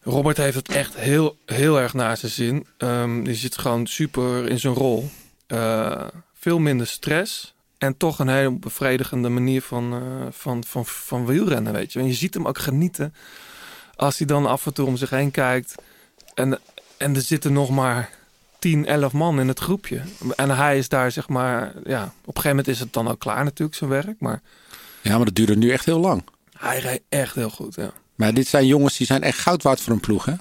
Robert 0.00 0.36
heeft 0.36 0.56
het 0.56 0.68
echt 0.68 0.96
heel, 0.96 1.36
heel 1.46 1.80
erg 1.80 1.94
naar 1.94 2.16
zijn 2.16 2.32
zin. 2.32 2.66
Ehm, 2.78 3.22
die 3.22 3.34
zit 3.34 3.58
gewoon 3.58 3.86
super 3.86 4.48
in 4.48 4.60
zijn 4.60 4.74
rol. 4.74 5.10
Eh, 5.52 6.06
veel 6.34 6.58
minder 6.58 6.86
stress. 6.86 7.54
En 7.78 7.96
toch 7.96 8.18
een 8.18 8.28
hele 8.28 8.50
bevredigende 8.50 9.28
manier 9.28 9.62
van, 9.62 9.92
eh, 9.92 10.26
van, 10.30 10.64
van, 10.64 10.86
van 10.86 11.26
wielrennen, 11.26 11.72
weet 11.72 11.92
je. 11.92 11.98
En 11.98 12.06
je 12.06 12.12
ziet 12.12 12.34
hem 12.34 12.46
ook 12.46 12.58
genieten 12.58 13.14
als 13.96 14.18
hij 14.18 14.26
dan 14.26 14.46
af 14.46 14.66
en 14.66 14.74
toe 14.74 14.86
om 14.86 14.96
zich 14.96 15.10
heen 15.10 15.30
kijkt. 15.30 15.74
En, 16.34 16.60
en 16.96 17.14
er 17.14 17.20
zitten 17.20 17.52
nog 17.52 17.70
maar 17.70 18.10
10, 18.58 18.86
11 18.86 19.12
man 19.12 19.40
in 19.40 19.48
het 19.48 19.58
groepje. 19.58 20.02
En 20.36 20.50
hij 20.50 20.78
is 20.78 20.88
daar, 20.88 21.10
zeg 21.10 21.28
maar, 21.28 21.72
ja, 21.84 22.02
op 22.04 22.36
een 22.36 22.42
gegeven 22.42 22.48
moment 22.48 22.68
is 22.68 22.80
het 22.80 22.92
dan 22.92 23.06
al 23.06 23.16
klaar 23.16 23.44
natuurlijk, 23.44 23.78
zijn 23.78 23.90
werk. 23.90 24.20
Maar 24.20 24.40
Ja, 25.00 25.16
maar 25.16 25.24
dat 25.24 25.34
duurde 25.34 25.56
nu 25.56 25.70
echt 25.70 25.84
heel 25.84 26.00
lang. 26.00 26.24
hij 26.58 26.78
rijdt 26.78 27.04
echt 27.08 27.34
heel 27.34 27.50
goed, 27.50 27.74
ja. 27.74 27.92
Maar 28.14 28.34
dit 28.34 28.46
zijn 28.46 28.66
jongens 28.66 28.96
die 28.96 29.06
zijn 29.06 29.22
echt 29.22 29.38
goud 29.38 29.62
waard 29.62 29.80
voor 29.80 29.92
een 29.92 30.00
ploeg. 30.00 30.24
Hè? 30.24 30.34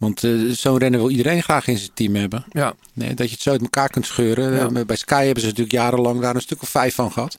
Want 0.00 0.24
eh, 0.24 0.32
zo'n 0.50 0.78
renner 0.78 1.00
wil 1.00 1.10
iedereen 1.10 1.42
graag 1.42 1.66
in 1.66 1.78
zijn 1.78 1.90
team 1.94 2.14
hebben. 2.14 2.44
Ja, 2.50 2.74
Nee, 2.92 3.14
dat 3.14 3.26
je 3.26 3.32
het 3.32 3.42
zo 3.42 3.50
uit 3.50 3.60
elkaar 3.60 3.88
kunt 3.88 4.06
scheuren. 4.06 4.52
Ja. 4.52 4.80
Eh, 4.80 4.86
Bij 4.86 4.96
Sky 4.96 5.24
hebben 5.24 5.40
ze 5.40 5.48
natuurlijk 5.48 5.74
jarenlang 5.76 6.20
daar 6.20 6.34
een 6.34 6.40
stuk 6.40 6.62
of 6.62 6.68
vijf 6.68 6.94
van 6.94 7.12
gehad. 7.12 7.38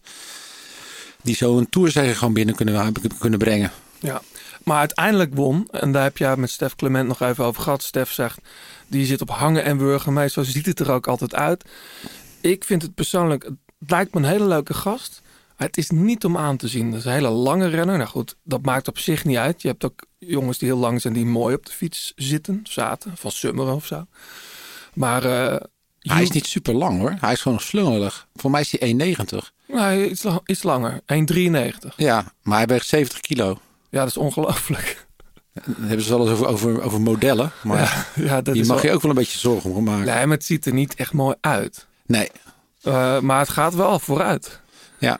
Die 1.21 1.35
zo 1.35 1.57
een 1.57 1.69
toerzege 1.69 2.15
gewoon 2.15 2.33
binnen 2.33 2.55
kunnen, 2.55 2.93
kunnen 3.19 3.39
brengen. 3.39 3.71
Ja, 4.00 4.21
maar 4.63 4.79
uiteindelijk 4.79 5.35
won. 5.35 5.67
En 5.71 5.91
daar 5.91 6.03
heb 6.03 6.17
je 6.17 6.33
met 6.37 6.50
Stef 6.50 6.75
Clement 6.75 7.07
nog 7.07 7.21
even 7.21 7.45
over 7.45 7.61
gehad. 7.61 7.83
Stef 7.83 8.11
zegt, 8.11 8.39
die 8.87 9.05
zit 9.05 9.21
op 9.21 9.29
hangen 9.29 9.63
en 9.63 9.77
wurgen 9.77 10.13
mee. 10.13 10.29
Zo 10.29 10.43
ziet 10.43 10.65
het 10.65 10.79
er 10.79 10.91
ook 10.91 11.07
altijd 11.07 11.35
uit. 11.35 11.63
Ik 12.41 12.63
vind 12.63 12.81
het 12.81 12.95
persoonlijk, 12.95 13.43
het 13.43 13.89
lijkt 13.91 14.13
me 14.13 14.19
een 14.19 14.25
hele 14.27 14.47
leuke 14.47 14.74
gast. 14.74 15.21
Maar 15.61 15.69
het 15.69 15.79
is 15.79 15.89
niet 15.89 16.25
om 16.25 16.37
aan 16.37 16.57
te 16.57 16.67
zien. 16.67 16.89
Dat 16.91 17.00
is 17.00 17.05
een 17.05 17.11
hele 17.11 17.29
lange 17.29 17.67
renner. 17.67 17.97
Nou 17.97 18.09
goed, 18.09 18.35
dat 18.43 18.61
maakt 18.65 18.87
op 18.87 18.97
zich 18.97 19.25
niet 19.25 19.37
uit. 19.37 19.61
Je 19.61 19.67
hebt 19.67 19.85
ook 19.85 20.03
jongens 20.17 20.57
die 20.57 20.67
heel 20.67 20.77
lang 20.77 21.01
zijn, 21.01 21.13
die 21.13 21.25
mooi 21.25 21.55
op 21.55 21.65
de 21.65 21.71
fiets 21.71 22.13
zitten. 22.15 22.59
Zaten, 22.63 23.11
van 23.17 23.31
Summeren 23.31 23.74
of 23.75 23.85
zo. 23.85 24.05
Maar 24.93 25.24
eh, 25.25 25.55
Hij 26.00 26.21
is 26.21 26.31
niet 26.31 26.45
super 26.47 26.74
lang 26.74 27.00
hoor. 27.00 27.15
Hij 27.19 27.31
is 27.31 27.41
gewoon 27.41 27.59
slungelig. 27.59 28.27
Voor 28.35 28.51
mij 28.51 28.61
is 28.61 28.71
hij 28.79 29.15
1,90. 29.15 29.37
Nee, 29.67 30.09
iets, 30.09 30.24
la- 30.24 30.41
iets 30.45 30.63
langer. 30.63 31.01
1,93. 31.05 31.95
Ja, 31.95 32.33
maar 32.43 32.57
hij 32.57 32.67
weegt 32.67 32.87
70 32.87 33.19
kilo. 33.19 33.59
Ja, 33.89 34.00
dat 34.00 34.07
is 34.07 34.17
ongelooflijk. 34.17 35.07
Dan 35.53 35.75
hebben 35.79 36.05
ze 36.05 36.09
wel 36.17 36.21
eens 36.21 36.29
over, 36.39 36.47
over, 36.47 36.81
over 36.81 37.01
modellen. 37.01 37.51
Maar 37.63 37.79
Ja, 38.15 38.24
ja, 38.24 38.41
dat 38.41 38.53
die 38.53 38.63
is 38.63 38.67
mag 38.69 38.77
wel- 38.81 38.85
je 38.85 38.95
ook 38.95 39.01
wel 39.01 39.11
een 39.11 39.17
beetje 39.17 39.39
zorgen 39.39 39.71
om 39.71 39.83
maken. 39.83 40.05
Nee, 40.05 40.25
maar 40.25 40.37
het 40.37 40.45
ziet 40.45 40.65
er 40.65 40.74
niet 40.74 40.95
echt 40.95 41.13
mooi 41.13 41.35
uit. 41.41 41.87
Nee. 42.05 42.29
Eh, 42.81 43.19
maar 43.19 43.39
het 43.39 43.50
gaat 43.50 43.75
wel 43.75 44.00
vooruit. 44.00 44.59
Ja. 45.00 45.19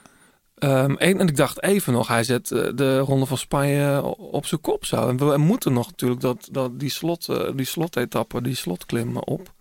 Ehm, 0.62 0.94
en, 0.94 1.18
en 1.18 1.28
ik 1.28 1.36
dacht 1.36 1.62
even 1.62 1.92
nog, 1.92 2.08
hij 2.08 2.24
zet 2.24 2.50
eh, 2.50 2.68
de 2.74 2.98
Ronde 2.98 3.26
van 3.26 3.38
Spanje 3.38 4.02
op 4.16 4.46
zijn 4.46 4.60
kop 4.60 4.84
zo. 4.84 5.08
En 5.08 5.16
we 5.16 5.36
moeten 5.36 5.72
nog 5.72 5.86
natuurlijk 5.86 6.20
dat, 6.20 6.48
dat 6.50 6.80
die, 6.80 6.90
slot, 6.90 7.28
eh, 7.28 7.50
die 7.54 7.66
slotetappe, 7.66 8.42
die 8.42 8.54
slotklim 8.54 9.16
op. 9.16 9.52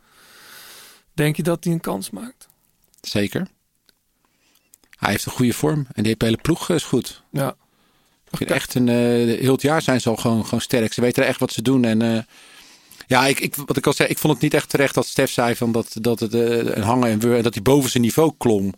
Denk 1.13 1.35
je 1.35 1.43
dat 1.43 1.63
hij 1.63 1.73
een 1.73 1.79
kans 1.79 2.09
maakt? 2.09 2.47
Zeker. 3.01 3.47
Hij 4.89 5.11
heeft 5.11 5.25
een 5.25 5.31
goede 5.31 5.53
vorm. 5.53 5.87
En 5.93 6.03
die 6.03 6.15
hele 6.17 6.37
ploeg 6.37 6.69
eh, 6.69 6.75
is 6.75 6.83
goed. 6.83 7.23
Ja. 7.31 7.55
Ik 8.31 8.37
vind 8.37 8.51
echt 8.51 8.75
een, 8.75 8.87
heel 8.87 9.51
het 9.51 9.61
jaar 9.61 9.81
zijn 9.81 10.01
ze 10.01 10.09
al 10.09 10.15
gewoon, 10.15 10.43
gewoon 10.43 10.61
sterk. 10.61 10.93
Ze 10.93 11.01
weten 11.01 11.25
echt 11.25 11.39
wat 11.39 11.51
ze 11.51 11.61
doen. 11.61 11.85
En 11.85 12.27
ja, 13.07 13.25
ik, 13.25 13.39
ik, 13.39 13.55
wat 13.55 13.77
ik 13.77 13.87
al 13.87 13.93
zei, 13.93 14.09
ik 14.09 14.17
vond 14.17 14.33
het 14.33 14.41
niet 14.41 14.53
echt 14.53 14.69
terecht 14.69 14.93
dat 14.93 15.05
Stef 15.05 15.31
zei 15.31 15.55
van 15.55 15.71
dat, 15.71 15.95
dat 16.01 16.19
het 16.19 16.33
een 16.33 16.81
hangen 16.81 17.09
en 17.09 17.41
dat 17.41 17.53
hij 17.53 17.63
boven 17.63 17.89
zijn 17.89 18.03
niveau 18.03 18.33
klom. 18.37 18.73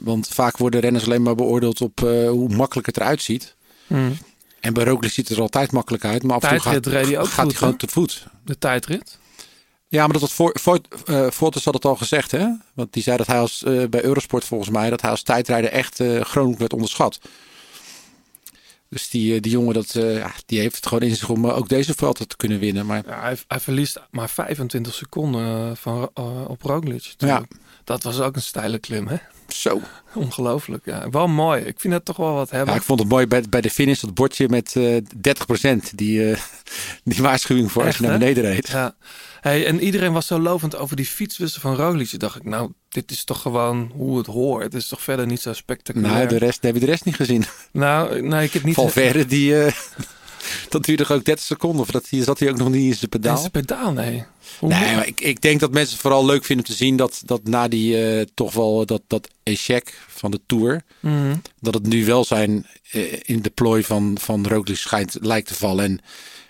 Want 0.00 0.28
vaak 0.28 0.56
worden 0.56 0.80
renners 0.80 1.04
alleen 1.04 1.22
maar 1.22 1.34
beoordeeld 1.34 1.80
op 1.80 2.04
eh, 2.04 2.28
hoe 2.28 2.48
makkelijk 2.48 2.86
het 2.86 2.96
eruit 2.96 3.22
ziet. 3.22 3.54
Hmm. 3.86 4.16
En 4.60 4.72
bij 4.72 4.84
Roglic 4.84 5.12
ziet 5.12 5.28
het 5.28 5.36
er 5.36 5.42
altijd 5.42 5.72
makkelijk 5.72 6.04
uit. 6.04 6.22
Maar 6.22 6.36
af 6.36 6.42
en 6.42 6.48
toe 6.48 6.60
gaat, 6.60 6.84
hij 6.84 7.18
ook 7.18 7.26
gaat 7.26 7.34
goed, 7.34 7.50
hij 7.50 7.54
gewoon 7.54 7.76
te 7.76 7.88
voet. 7.88 8.26
De 8.44 8.58
tijdrit. 8.58 9.18
Ja, 9.88 10.02
maar 10.02 10.12
dat 10.12 10.20
had 10.20 10.32
voor, 10.32 10.56
voor, 10.60 10.80
eh, 11.04 11.30
Fortes 11.30 11.64
had 11.64 11.74
het 11.74 11.84
al 11.84 11.96
gezegd, 11.96 12.30
hè? 12.30 12.46
Want 12.74 12.92
die 12.92 13.02
zei 13.02 13.16
dat 13.16 13.26
hij 13.26 13.38
als 13.38 13.62
eh, 13.62 13.84
bij 13.90 14.04
Eurosport 14.04 14.44
volgens 14.44 14.70
mij 14.70 14.90
dat 14.90 15.00
hij 15.00 15.10
als 15.10 15.22
tijdrijder 15.22 15.70
echt 15.70 16.00
eh 16.00 16.20
chronisch 16.20 16.58
werd 16.58 16.72
onderschat. 16.72 17.18
Dus 18.88 19.08
die, 19.08 19.40
die 19.40 19.52
jongen, 19.52 19.74
dat, 19.74 19.92
ja, 19.92 20.32
die 20.46 20.60
heeft 20.60 20.76
het 20.76 20.86
gewoon 20.86 21.08
in 21.08 21.16
zich 21.16 21.28
om 21.28 21.46
ook 21.46 21.68
deze 21.68 21.94
Vuelta 21.94 22.24
te 22.24 22.36
kunnen 22.36 22.58
winnen. 22.58 22.86
Maar 22.86 23.02
Ja, 23.06 23.20
hij, 23.20 23.36
hij 23.48 23.60
verliest 23.60 24.00
maar 24.10 24.28
25 24.28 24.94
seconden 24.94 25.76
van, 25.76 26.10
op 26.46 26.62
Roglic. 26.62 27.14
natuurlijk. 27.18 27.52
Dat 27.84 28.02
was 28.02 28.20
ook 28.20 28.36
een 28.36 28.42
steile 28.42 28.78
klim, 28.78 29.06
hè? 29.06 29.16
Zo. 29.60 29.80
Ongelooflijk, 30.14 30.84
ja. 30.84 31.10
Wel 31.10 31.28
mooi. 31.28 31.62
Ik 31.62 31.80
vind 31.80 31.94
het 31.94 32.04
toch 32.04 32.16
wel 32.16 32.34
wat 32.34 32.50
hebben. 32.50 32.74
Ja, 32.74 32.80
ik 32.80 32.86
vond 32.86 33.00
het 33.00 33.08
mooi 33.08 33.26
bij, 33.26 33.42
bij 33.50 33.60
de 33.60 33.70
finish, 33.70 34.00
dat 34.00 34.14
bordje 34.14 34.48
met 34.48 34.76
eh 34.76 34.96
30%. 35.82 35.94
Die, 35.94 36.30
eh, 36.30 36.40
die 37.04 37.22
waarschuwing 37.22 37.72
voor 37.72 37.84
als 37.84 37.96
je 37.96 38.02
naar 38.02 38.18
beneden 38.18 38.42
reed. 38.42 38.68
Ja. 38.68 38.94
Hey, 39.40 39.66
en 39.66 39.80
iedereen 39.80 40.12
was 40.12 40.26
zo 40.26 40.40
lovend 40.40 40.76
over 40.76 40.96
die 40.96 41.06
fietswissel 41.06 41.60
van 41.60 41.74
Roglic. 41.74 42.18
Dacht 42.18 42.36
ik, 42.36 42.44
nou, 42.44 42.72
dit 42.88 43.10
is 43.10 43.24
toch 43.24 43.42
gewoon 43.42 43.90
hoe 43.94 44.18
het 44.18 44.26
hoort. 44.26 44.62
Het 44.62 44.74
is 44.74 44.88
toch 44.88 45.02
verder 45.02 45.26
niet 45.26 45.40
zo 45.40 45.52
spectaculair. 45.52 46.14
Nou, 46.14 46.28
de 46.28 46.36
rest, 46.36 46.62
heb 46.62 46.74
je 46.74 46.80
de 46.80 46.86
rest 46.86 47.04
niet 47.04 47.14
gezien. 47.14 47.44
Nou, 47.72 48.22
nee, 48.22 48.44
ik 48.44 48.52
heb 48.52 48.62
niet... 48.62 48.74
Valverde, 48.74 49.26
die, 49.26 49.62
eh, 49.64 49.72
dat 50.68 50.84
duurde 50.84 51.04
toch 51.04 51.16
ook 51.16 51.24
30 51.24 51.44
seconden. 51.44 51.80
Of 51.80 51.90
dat, 51.90 52.06
zat 52.10 52.38
hij 52.38 52.50
ook 52.50 52.56
nog 52.56 52.68
niet 52.68 52.84
in 52.90 52.94
zijn 52.94 53.10
pedaal. 53.10 53.42
Het 53.42 53.52
pedaal, 53.52 53.92
nee. 53.92 54.24
Hoe 54.58 54.68
Nee, 54.68 54.94
maar 54.94 55.06
ik, 55.06 55.20
ik 55.20 55.40
denk 55.40 55.60
dat 55.60 55.72
mensen 55.72 55.98
vooral 55.98 56.26
leuk 56.26 56.44
vinden 56.44 56.66
om 56.66 56.70
te 56.72 56.76
zien 56.78 56.96
dat, 56.96 57.22
dat 57.24 57.40
na 57.44 57.68
die 57.68 58.04
eh, 58.04 58.26
toch 58.34 58.52
wel 58.52 58.86
dat, 58.86 59.02
dat 59.06 59.28
échec 59.42 59.98
van 60.08 60.30
de 60.30 60.40
Tour, 60.46 60.82
Mhm. 61.00 61.36
dat 61.60 61.74
het 61.74 61.86
nu 61.86 62.04
wel 62.04 62.24
zijn 62.24 62.66
eh, 62.90 63.02
in 63.22 63.42
de 63.42 63.50
plooi 63.50 63.84
van, 63.84 64.16
van 64.20 64.46
Roglic 64.46 64.76
schijnt 64.76 65.16
lijkt 65.20 65.48
te 65.48 65.54
vallen. 65.54 65.84
En 65.84 66.00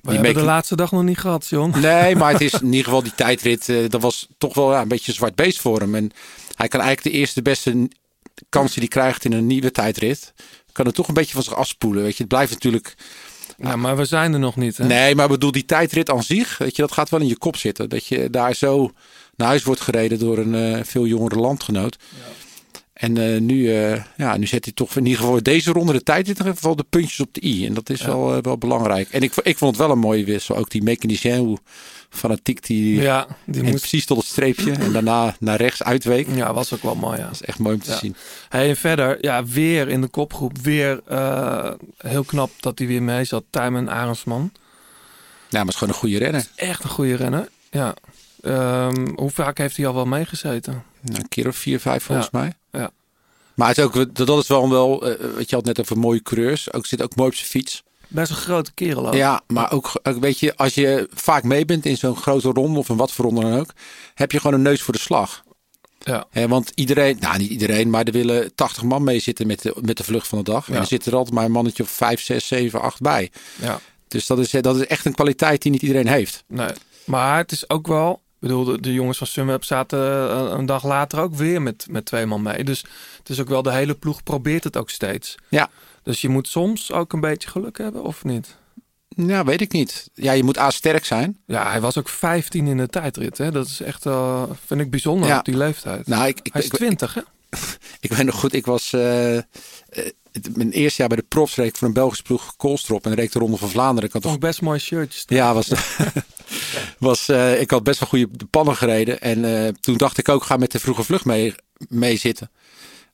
We 0.01 0.13
hebben 0.13 0.35
de 0.35 0.41
laatste 0.41 0.77
dag 0.77 0.93
nog 0.93 1.03
niet 1.03 1.19
gehad, 1.19 1.47
John. 1.47 1.79
Nee, 1.81 2.17
maar 2.17 2.33
het 2.33 2.41
is 2.41 2.53
in 2.61 2.67
ieder 2.67 2.85
geval 2.85 3.03
die 3.03 3.15
tijdrit, 3.15 3.69
eh, 3.69 3.89
dat 3.89 4.01
was 4.01 4.29
toch 4.39 4.55
wel 4.55 4.73
ja, 4.73 4.81
een 4.81 4.89
beetje 4.89 5.09
een 5.11 5.17
zwart 5.17 5.35
beest 5.35 5.61
voor 5.61 5.81
hem. 5.81 5.95
En 5.95 6.11
hij 6.55 6.69
kan 6.69 6.81
eigenlijk 6.81 7.15
de 7.15 7.21
eerste 7.21 7.43
beste 7.43 7.89
kans 8.49 8.71
die 8.73 8.79
hij 8.79 8.89
krijgt 8.89 9.25
in 9.25 9.33
een 9.33 9.47
nieuwe 9.47 9.71
tijdrit, 9.71 10.35
kan 10.73 10.87
het 10.87 10.95
toch 10.95 11.09
een 11.09 11.15
beetje 11.15 11.33
van 11.35 11.43
zich 11.43 11.55
afspoelen. 11.55 12.03
Weet 12.03 12.17
je, 12.17 12.19
het 12.23 12.29
blijft 12.29 12.53
natuurlijk 12.53 12.95
Ja, 13.57 13.77
maar 13.77 13.97
we 13.97 14.05
zijn 14.05 14.33
er 14.33 14.39
nog 14.39 14.57
niet. 14.57 14.77
Hè? 14.77 14.85
Nee, 14.87 15.15
maar 15.15 15.29
bedoel, 15.29 15.53
die 15.53 15.65
tijdrit 15.65 16.11
aan 16.11 16.23
zich, 16.23 16.59
weet 16.59 16.77
je, 16.77 16.83
dat 16.83 16.93
gaat 16.93 17.11
wel 17.11 17.21
in 17.21 17.27
je 17.27 17.39
kop 17.39 17.57
zitten. 17.57 17.89
Dat 17.89 18.07
je 18.07 18.31
daar 18.31 18.55
zo 18.55 18.91
naar 19.37 19.49
huis 19.49 19.65
wordt 19.65 19.81
gereden 19.81 20.19
door 20.19 20.39
een 20.39 20.55
eh, 20.55 20.85
veel 20.85 21.07
jongere 21.07 21.37
landgenoot. 21.39 21.97
En 22.97 23.17
eh, 23.35 23.41
nu, 23.41 23.75
eh, 23.75 24.03
ja, 24.17 24.37
nu 24.37 24.47
zet 24.47 24.65
hij 24.65 24.75
toch 24.75 24.97
in 24.97 25.07
ieder 25.07 25.21
geval 25.21 25.43
deze 25.43 25.73
ronde 25.73 25.93
de 25.93 26.03
tijd 26.03 26.29
in 26.29 26.37
ieder 26.37 26.53
geval 26.55 26.77
de 26.77 26.85
puntjes 26.91 27.21
op 27.21 27.29
de 27.35 27.45
i. 27.45 27.67
En 27.67 27.75
dat 27.75 27.91
is 27.91 28.03
wel, 28.03 28.35
eh, 28.37 28.43
wel 28.43 28.59
belangrijk. 28.59 29.09
En 29.11 29.21
ik, 29.23 29.35
ik 29.43 29.57
vond 29.59 29.71
het 29.77 29.87
wel 29.87 29.91
een 29.95 29.99
mooie 30.03 30.25
wissel. 30.25 30.57
Ook 30.57 30.71
die 30.71 30.83
mechanicien, 30.83 31.37
hoe 31.37 31.59
fanatiek 32.11 32.67
die, 32.67 33.01
Ja, 33.01 33.27
die 33.45 33.61
en 33.63 33.67
moest. 33.69 33.79
precies 33.81 34.07
tot 34.07 34.17
het 34.17 34.27
streepje. 34.27 34.73
En 34.73 34.93
daarna 34.93 35.37
naar 35.41 35.57
rechts 35.57 35.83
uitweek. 35.83 36.27
Dat 36.29 36.37
Ja, 36.37 36.53
was 36.55 36.75
ook 36.75 36.83
wel 36.83 36.95
mooi. 36.95 37.19
Ja. 37.19 37.31
is 37.31 37.43
echt 37.43 37.59
mooi 37.59 37.75
om 37.75 37.81
te 37.83 37.91
Ja. 37.91 37.97
zien. 37.97 38.17
Hey, 38.49 38.69
en 38.69 38.77
verder, 38.77 39.19
ja, 39.21 39.45
weer 39.45 39.89
in 39.89 40.01
de 40.01 40.09
kopgroep. 40.09 40.59
Weer 40.59 41.01
heel 41.99 42.25
knap 42.25 42.51
dat 42.61 42.79
hij 42.79 42.89
weer 42.89 43.03
mee 43.03 43.25
zat. 43.25 43.45
Tijmen 43.51 43.89
Arendsman. 43.89 44.51
Ja, 44.53 44.63
maar 45.51 45.61
het 45.61 45.69
is 45.69 45.75
gewoon 45.75 45.95
een 45.95 46.01
goede 46.01 46.19
renner. 46.19 46.47
Echt 46.55 46.85
een 46.85 46.91
goede 46.91 47.15
renner. 47.17 47.49
Ja. 47.71 47.95
Ehm, 48.43 49.07
hoe 49.15 49.31
vaak 49.31 49.59
heeft 49.59 49.77
hij 49.77 49.87
al 49.87 49.95
wel 49.95 50.05
meegezeten? 50.07 50.83
Nou, 51.03 51.21
een 51.21 51.29
keer 51.29 51.49
of 51.49 51.57
vier, 51.57 51.81
vijf 51.81 52.03
volgens 52.03 52.31
mij. 52.31 52.53
Maar 53.57 53.69
het 53.69 53.79
is 53.79 53.85
ook, 53.85 54.15
dat 54.27 54.43
is 54.43 54.49
wel 54.49 54.71
wel, 54.71 55.07
eh, 55.07 55.35
wat 55.37 55.51
je 55.51 55.57
had 55.57 55.65
net 55.65 55.81
over 55.81 55.99
mooie 55.99 56.23
coureurs. 56.23 56.73
Ook 56.73 56.87
zit 56.87 57.03
ook 57.03 57.17
mooi 57.17 57.29
op 57.29 57.35
zijn 57.35 57.49
fiets. 57.49 57.83
Best 58.09 58.31
een 58.31 58.37
grote 58.37 58.73
kerel 58.75 59.07
ook. 59.07 59.15
Ja, 59.15 59.41
maar 59.47 59.73
ook, 59.73 59.93
weet 60.21 60.39
je, 60.39 60.57
als 60.57 60.75
je 60.75 61.09
vaak 61.15 61.43
mee 61.43 61.65
bent 61.65 61.87
in 61.87 61.97
zo'n 61.97 62.17
grote 62.17 62.49
ronde 62.49 62.79
of 62.79 62.89
in 62.89 62.97
wat 62.97 63.13
voor 63.13 63.25
ronde 63.25 63.41
dan 63.41 63.59
ook, 63.59 63.71
heb 64.15 64.33
je 64.33 64.41
gewoon 64.41 64.57
een 64.57 64.63
neus 64.63 64.83
voor 64.83 64.95
de 64.95 65.01
slag. 65.01 65.45
Ja. 65.99 66.27
Hè, 66.31 66.49
want 66.49 66.73
iedereen, 66.75 67.17
nou 67.21 67.39
niet 67.39 67.51
iedereen, 67.51 67.91
maar 67.91 68.05
er 68.05 68.13
willen 68.13 68.55
80 68.55 68.83
man 68.83 69.05
mee 69.05 69.19
zitten 69.19 69.47
met 69.47 69.63
de, 69.63 69.77
met 69.81 69.97
de 69.97 70.05
vlucht 70.05 70.29
van 70.29 70.39
de 70.39 70.45
dag. 70.45 70.69
En 70.69 70.75
er 70.77 70.87
zit 70.87 71.07
er 71.07 71.15
altijd 71.17 71.35
maar 71.35 71.45
een 71.45 71.51
mannetje 71.51 71.83
of 71.83 71.91
5, 71.91 72.21
6, 72.21 72.47
7, 72.47 72.81
8 72.81 73.01
bij. 73.01 73.31
ja. 73.61 73.81
Dus 74.09 74.27
dat 74.27 74.39
is, 74.39 74.51
dat 74.51 74.77
is 74.77 74.87
echt 74.87 75.05
een 75.05 75.15
kwaliteit 75.15 75.63
die 75.63 75.73
niet 75.73 75.83
iedereen 75.83 76.09
heeft. 76.09 76.45
Nee. 76.49 76.71
Maar 77.05 77.37
het 77.39 77.53
is 77.53 77.71
ook 77.71 77.87
wel... 77.87 78.23
Bedoel, 78.47 78.65
de, 78.65 78.81
de 78.81 78.93
jongens 78.93 79.19
van 79.19 79.27
Sunweb 79.27 79.65
zaten 79.65 80.31
eh, 80.31 80.47
een 80.51 80.67
dag 80.67 80.85
later 80.85 81.21
ook 81.21 81.35
weer 81.35 81.63
met, 81.63 81.87
met 81.91 82.05
twee 82.05 82.27
man 82.27 82.43
mee. 82.43 82.65
Dus 82.65 82.85
het 83.19 83.29
is 83.29 83.41
ook 83.41 83.49
wel, 83.49 83.63
de 83.63 83.73
hele 83.73 83.95
ploeg 83.95 84.23
probeert 84.23 84.65
het 84.65 84.77
ook 84.77 84.91
steeds. 84.91 85.35
Ja. 85.49 85.71
Dus 86.03 86.21
je 86.21 86.29
moet 86.29 86.49
soms 86.49 86.93
ook 86.93 87.13
een 87.13 87.21
beetje 87.21 87.49
geluk 87.49 87.79
hebben, 87.79 88.03
of 88.03 88.25
niet? 88.25 88.57
Nou, 89.09 89.45
weet 89.45 89.61
ik 89.61 89.73
niet. 89.73 90.11
Ja, 90.15 90.33
je 90.33 90.45
moet 90.45 90.59
A 90.59 90.71
sterk 90.71 91.05
zijn. 91.05 91.39
Ja, 91.47 91.71
hij 91.71 91.81
was 91.81 91.99
ook 91.99 92.09
15 92.09 92.67
in 92.67 92.77
de 92.77 92.89
tijdrit. 92.89 93.39
Hè? 93.39 93.51
Dat 93.51 93.67
is 93.67 93.81
echt, 93.81 94.07
eh, 94.07 94.43
vind 94.67 94.81
ik 94.81 94.91
bijzonder 94.91 95.29
Ja. 95.29 95.39
op 95.39 95.45
die 95.45 95.57
leeftijd. 95.57 96.07
Nou, 96.07 96.27
ik, 96.27 96.41
ik, 96.43 96.53
hij 96.53 96.63
is 96.63 96.69
ik, 96.69 96.75
20, 96.75 97.15
hè? 97.15 97.21
ik 98.01 98.13
weet 98.13 98.27
nog 98.27 98.35
goed, 98.35 98.53
ik 98.53 98.67
was 98.67 98.93
eh, 98.93 99.39
mijn 100.55 100.73
eerste 100.73 100.97
jaar 100.99 101.09
bij 101.09 101.17
de 101.17 101.27
profs 101.29 101.55
reed 101.55 101.79
voor 101.79 101.89
een 101.89 101.95
Belgische 101.95 102.23
ploeg 102.23 102.57
Koolstrop 102.57 103.07
en 103.07 103.15
reed 103.15 103.33
de 103.33 103.39
Ronde 103.39 103.57
van 103.57 103.71
Vlaanderen. 103.71 104.05
Ik 104.05 104.13
had 104.13 104.23
toch 104.23 104.39
best 104.39 104.63
mooie 104.63 104.79
shirtjes. 104.79 105.25
Ja, 105.27 105.55
was, 105.55 105.71
was, 106.99 107.29
eh, 107.29 107.61
ik 107.61 107.71
had 107.71 107.83
best 107.83 108.01
wel 108.01 108.09
goede 108.09 108.29
pannen 108.51 108.77
gereden. 108.77 109.21
En 109.21 109.65
eh, 109.65 109.73
toen 109.81 109.97
dacht 109.97 110.19
ik 110.19 110.29
ook, 110.29 110.45
ga 110.45 110.57
met 110.57 110.73
de 110.73 110.79
vroege 110.79 111.03
vlucht 111.03 111.25
mee, 111.25 111.55
mee 111.89 112.17
zitten. 112.17 112.51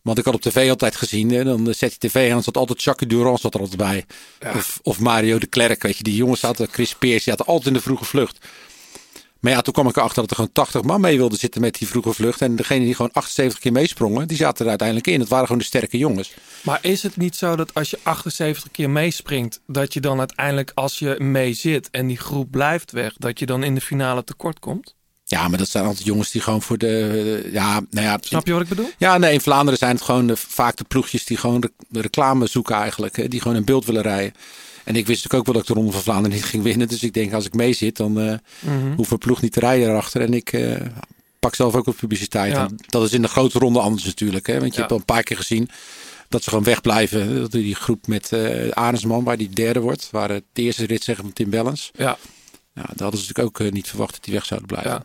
Want 0.03 0.19
ik 0.19 0.25
had 0.25 0.35
op 0.35 0.41
tv 0.41 0.71
altijd 0.71 0.97
gezien, 0.97 1.31
hè, 1.31 1.45
dan 1.45 1.75
zet 1.75 1.93
je 1.93 2.09
tv 2.09 2.27
aan, 2.27 2.35
dan 2.35 2.43
zat 2.43 2.57
altijd 2.57 2.83
Jacques 2.83 3.09
Durand 3.09 3.41
zat 3.41 3.55
er 3.55 3.61
altijd 3.61 3.79
bij. 3.79 4.05
Of, 4.55 4.79
of 4.83 4.99
Mario 5.01 5.39
de 5.39 5.47
Klerk, 5.47 5.83
weet 5.83 5.97
je. 5.97 6.03
Die 6.03 6.17
jongens 6.17 6.41
zaten, 6.41 6.69
Chris 6.71 6.95
Peers, 6.95 7.25
die 7.25 7.33
zaten 7.33 7.47
altijd 7.47 7.67
in 7.67 7.73
de 7.73 7.81
vroege 7.81 8.05
vlucht. 8.05 8.39
Maar 9.43 9.53
ja, 9.53 9.61
toen 9.61 9.73
kwam 9.73 9.89
ik 9.89 9.97
erachter 9.97 10.21
dat 10.21 10.31
er 10.31 10.37
gewoon 10.37 10.53
80 10.53 10.83
man 10.83 11.01
mee 11.01 11.17
wilden 11.17 11.39
zitten 11.39 11.61
met 11.61 11.75
die 11.75 11.89
vroege 11.89 12.13
vlucht. 12.13 12.41
En 12.41 12.57
degene 12.57 12.85
die 12.85 12.95
gewoon 12.95 13.13
78 13.13 13.59
keer 13.59 13.73
meesprongen, 13.73 14.29
die 14.29 14.37
zaten 14.37 14.63
er 14.65 14.69
uiteindelijk 14.69 15.09
in. 15.09 15.21
Het 15.21 15.29
waren 15.29 15.47
gewoon 15.47 15.61
de 15.61 15.67
sterke 15.67 15.99
jongens. 15.99 16.35
Maar 16.63 16.79
is 16.83 17.03
het 17.03 17.17
niet 17.17 17.37
zo 17.37 17.57
dat 17.57 17.75
als 17.75 17.91
je 17.91 17.99
78 18.03 18.71
keer 18.71 18.91
meespringt, 18.91 19.61
dat 19.67 19.93
je 19.93 20.01
dan 20.01 20.19
uiteindelijk 20.19 20.73
als 20.75 20.99
je 20.99 21.17
mee 21.19 21.53
zit 21.53 21.91
en 21.91 22.07
die 22.07 22.17
groep 22.17 22.51
blijft 22.51 22.91
weg, 22.91 23.15
dat 23.19 23.39
je 23.39 23.47
dan 23.47 23.63
in 23.63 23.75
de 23.75 23.81
finale 23.81 24.25
tekort 24.25 24.59
komt? 24.59 24.95
Ja, 25.25 25.49
maar 25.49 25.59
dat 25.59 25.69
zijn 25.69 25.85
altijd 25.85 26.07
jongens 26.07 26.31
die 26.31 26.41
gewoon 26.41 26.63
voor 26.63 26.79
de... 26.79 27.49
ja, 27.53 27.81
nou 27.91 28.07
ja, 28.07 28.19
Snap 28.21 28.47
je 28.47 28.53
wat 28.53 28.63
ik 28.63 28.69
bedoel? 28.69 28.91
Ja, 28.99 29.19
nee, 29.19 29.33
in 29.33 29.41
Vlaanderen 29.41 29.79
zijn 29.79 29.95
het 29.95 30.05
gewoon 30.05 30.27
de, 30.27 30.37
vaak 30.37 30.77
de 30.77 30.85
ploegjes 30.85 31.25
die 31.25 31.37
gewoon 31.37 31.71
reclame 31.91 32.47
zoeken 32.47 32.77
eigenlijk. 32.77 33.17
Hè, 33.17 33.29
die 33.29 33.41
gewoon 33.41 33.57
een 33.57 33.65
beeld 33.65 33.85
willen 33.85 34.03
rijden. 34.03 34.33
En 34.85 34.97
ik 34.97 35.07
wist 35.07 35.23
natuurlijk 35.23 35.35
ook 35.35 35.45
wel 35.45 35.55
dat 35.55 35.63
ik 35.63 35.69
de 35.69 35.75
Ronde 35.75 35.93
van 35.93 36.03
Vlaanderen 36.03 36.37
niet 36.37 36.45
ging 36.45 36.63
winnen. 36.63 36.89
Dus 36.89 37.03
ik 37.03 37.13
denk, 37.13 37.33
als 37.33 37.47
ik 37.47 37.55
mee 37.55 37.73
zit, 37.73 37.97
dan 37.97 38.21
eh 38.21 38.35
Mhm. 38.61 38.93
hoeft 38.97 39.09
mijn 39.09 39.21
ploeg 39.21 39.43
niet 39.43 39.53
te 39.53 39.61
rijden 39.61 39.89
erachter. 39.89 40.21
En 40.21 40.35
ik 40.35 40.53
eh, 40.53 40.81
pak 41.39 41.55
zelf 41.55 41.75
ook 41.75 41.85
wat 41.85 41.97
publiciteit. 41.97 42.53
Ja. 42.53 42.69
Dat 42.87 43.05
is 43.05 43.13
in 43.13 43.23
de 43.23 43.29
grote 43.29 43.59
ronde 43.59 43.81
anders 43.81 44.05
natuurlijk. 44.05 44.47
Hè, 44.47 44.53
want 44.61 44.67
je 44.67 44.73
Ja. 44.75 44.79
hebt 44.79 44.93
al 44.93 44.99
een 44.99 45.05
paar 45.05 45.23
keer 45.23 45.37
gezien 45.37 45.69
dat 46.29 46.43
ze 46.43 46.49
gewoon 46.49 46.65
wegblijven. 46.65 47.41
Dat 47.41 47.51
die 47.51 47.75
groep 47.75 48.07
met 48.07 48.33
Arendsman, 48.71 49.25
waar 49.25 49.37
die 49.37 49.49
derde 49.51 49.81
wordt. 49.81 50.09
Waar 50.11 50.31
het 50.31 50.45
de 50.53 50.63
eerste 50.63 50.87
rit 50.87 51.05
zeggen 51.05 51.25
van 51.25 51.33
Tim 51.33 51.51
Wellens. 51.51 51.91
Ja, 51.95 52.19
Ja, 52.75 52.83
dat 52.83 52.99
hadden 53.01 53.21
ze 53.21 53.27
natuurlijk 53.29 53.61
ook 53.63 53.73
niet 53.73 53.89
verwacht 53.89 54.13
dat 54.13 54.25
die 54.25 54.35
weg 54.35 54.45
zouden 54.45 54.69
blijven. 54.69 54.91
ja. 54.91 55.05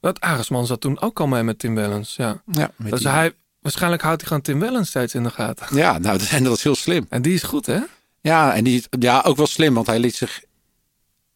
Dat 0.00 0.20
Aresman 0.20 0.66
zat 0.66 0.80
toen 0.80 1.00
ook 1.00 1.20
al 1.20 1.26
mee 1.26 1.42
met 1.42 1.58
Tim 1.58 1.74
Wellens. 1.74 2.16
Ja. 2.16 2.42
Ja, 2.50 2.70
Dus 2.76 3.00
die- 3.00 3.08
hij, 3.08 3.32
waarschijnlijk 3.60 4.02
houdt 4.02 4.18
hij 4.20 4.28
gewoon 4.28 4.42
Tim 4.42 4.60
Wellens 4.60 4.88
steeds 4.88 5.14
in 5.14 5.22
de 5.22 5.30
gaten. 5.30 5.76
ja 5.76 5.98
nou, 5.98 6.20
en 6.30 6.44
dat 6.44 6.56
is 6.56 6.62
heel 6.62 6.74
slim. 6.74 7.06
En 7.08 7.22
die 7.22 7.34
is 7.34 7.42
goed, 7.42 7.66
hè? 7.66 7.78
Ja, 8.20 8.54
en 8.54 8.64
die, 8.64 8.84
ja, 8.98 9.20
ook 9.26 9.36
wel 9.36 9.46
slim, 9.46 9.74
want 9.74 9.86
hij 9.86 9.98
liet 9.98 10.14
zich 10.16 10.42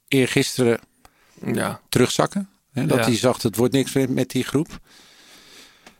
eergisteren 0.08 0.78
Ja. 1.52 1.80
terugzakken. 1.88 2.48
Hè, 2.72 2.86
dat 2.86 2.98
Ja. 2.98 3.04
hij 3.04 3.16
zag, 3.16 3.42
het 3.42 3.56
wordt 3.56 3.72
niks 3.74 3.92
meer 3.92 4.10
met 4.10 4.30
die 4.30 4.44
groep. 4.44 4.68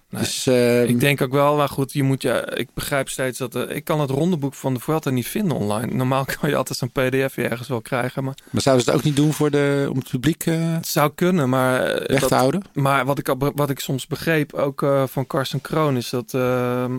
Nee. 0.09 0.23
Dus 0.23 0.47
eh, 0.47 0.88
Ik 0.88 1.01
denk 1.01 1.21
ook 1.21 1.33
wel, 1.33 1.57
maar 1.57 1.68
goed, 1.68 1.92
je 1.92 2.03
moet 2.03 2.23
ja, 2.23 2.51
ik 2.55 2.68
begrijp 2.75 3.09
steeds 3.09 3.38
dat 3.38 3.55
eh, 3.55 3.77
ik 3.77 3.85
kan 3.85 4.01
het 4.01 4.11
rondeboek 4.11 4.55
van 4.55 4.75
de 4.75 4.81
Vuelta 4.81 5.11
niet 5.11 5.27
vinden 5.29 5.57
online. 5.57 5.95
Normaal 5.95 6.25
kan 6.40 6.49
je 6.49 6.57
altijd 6.57 6.79
zo'n 6.79 6.90
PDF 6.90 7.37
ergens 7.37 7.68
wel 7.68 7.81
krijgen, 7.81 8.25
maar 8.25 8.35
maar 8.51 8.62
zouden 8.62 8.85
ze 8.85 8.90
het 8.90 8.99
ook 9.01 9.05
niet 9.07 9.16
doen 9.16 9.33
voor 9.33 9.51
de, 9.51 9.87
om 9.90 9.97
het 9.99 10.09
publiek 10.11 10.47
eh, 10.47 10.75
het 10.75 10.87
zou 10.88 11.12
kunnen. 11.14 11.49
Maar, 11.49 11.81
eh, 11.85 12.07
weg 12.09 12.21
dat- 12.21 12.29
te 12.29 12.35
houden? 12.35 12.62
maar 12.75 13.05
wat 13.05 13.18
ik, 13.18 13.35
wat 13.55 13.71
ik 13.71 13.81
soms 13.81 14.07
begreep, 14.07 14.53
ook 14.55 14.87
van 15.07 15.27
Carsten 15.27 15.61
Kroon, 15.61 15.97
is 15.97 16.11
dat, 16.11 16.35
ehm, 16.35 16.99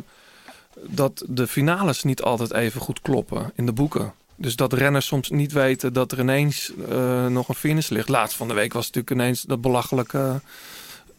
dat 0.81 1.23
de 1.27 1.47
finales 1.47 2.03
niet 2.03 2.21
altijd 2.21 2.53
even 2.53 2.81
goed 2.81 3.01
kloppen 3.01 3.51
in 3.55 3.65
de 3.65 3.73
boeken. 3.73 4.13
Dus 4.35 4.55
dat 4.55 4.73
renners 4.73 5.05
soms 5.05 5.29
niet 5.29 5.51
weten 5.51 5.93
dat 5.93 6.11
er 6.11 6.19
ineens 6.19 6.71
eh, 6.89 7.27
nog 7.27 7.49
een 7.49 7.55
finish 7.55 7.89
ligt. 7.89 8.09
Laatst 8.09 8.37
van 8.37 8.47
de 8.47 8.53
week 8.53 8.73
was 8.73 8.85
natuurlijk 8.85 9.13
ineens 9.13 9.41
dat 9.41 9.61
belachelijke 9.61 10.41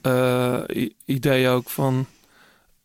eh, 0.01 0.61
idee 1.05 1.49
ook 1.49 1.71
van 1.71 2.07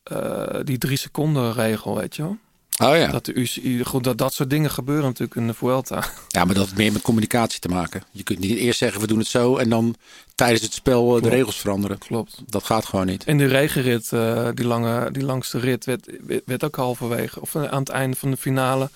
eh, 0.04 0.60
die 0.64 0.78
drie 0.78 0.98
seconden 0.98 1.54
regel, 1.54 1.96
weet 1.96 2.16
je 2.16 2.22
wel. 2.22 2.38
Oh 2.82 2.96
ja. 2.96 3.08
Dat 3.08 3.26
de 3.26 3.34
UCI, 3.34 3.84
goed, 3.84 4.04
dat 4.04 4.18
dat 4.18 4.34
soort 4.34 4.50
dingen 4.50 4.72
gebeuren 4.72 5.06
natuurlijk 5.06 5.36
in 5.36 5.48
de 5.48 5.54
Vuelta. 5.54 6.04
ja, 6.28 6.46
maar 6.46 6.56
dat 6.56 6.64
heeft 6.66 6.78
meer 6.78 6.92
met 6.92 7.02
communicatie 7.02 7.60
te 7.60 7.68
maken. 7.68 8.04
Je 8.12 8.24
kunt 8.24 8.40
niet 8.40 8.58
eerst 8.58 8.80
zeggen, 8.80 9.02
we 9.02 9.08
doen 9.08 9.18
het 9.20 9.28
zo. 9.28 9.58
En 9.58 9.70
dan 9.70 9.96
tijdens 10.36 10.62
het 10.62 10.74
spel 10.74 11.16
eh, 11.18 11.24
de 11.24 11.30
regels 11.30 11.58
veranderen. 11.58 11.98
Klopt. 11.98 12.42
Dat 12.48 12.64
gaat 12.64 12.86
gewoon 12.86 13.06
niet. 13.06 13.24
In 13.26 13.38
de 13.38 13.46
regenrit, 13.46 14.12
eh, 14.14 14.48
die, 14.54 14.66
lange, 14.66 15.12
die 15.12 15.24
langste 15.24 15.60
rit, 15.60 15.86
werd, 15.86 16.10
werd- 16.46 16.64
ook 16.64 16.76
halverwege, 16.76 17.42
of 17.42 17.56
aan 17.56 17.80
het 17.80 17.90
einde 17.90 18.16
van 18.18 18.32
de 18.32 18.38
finale, 18.38 18.90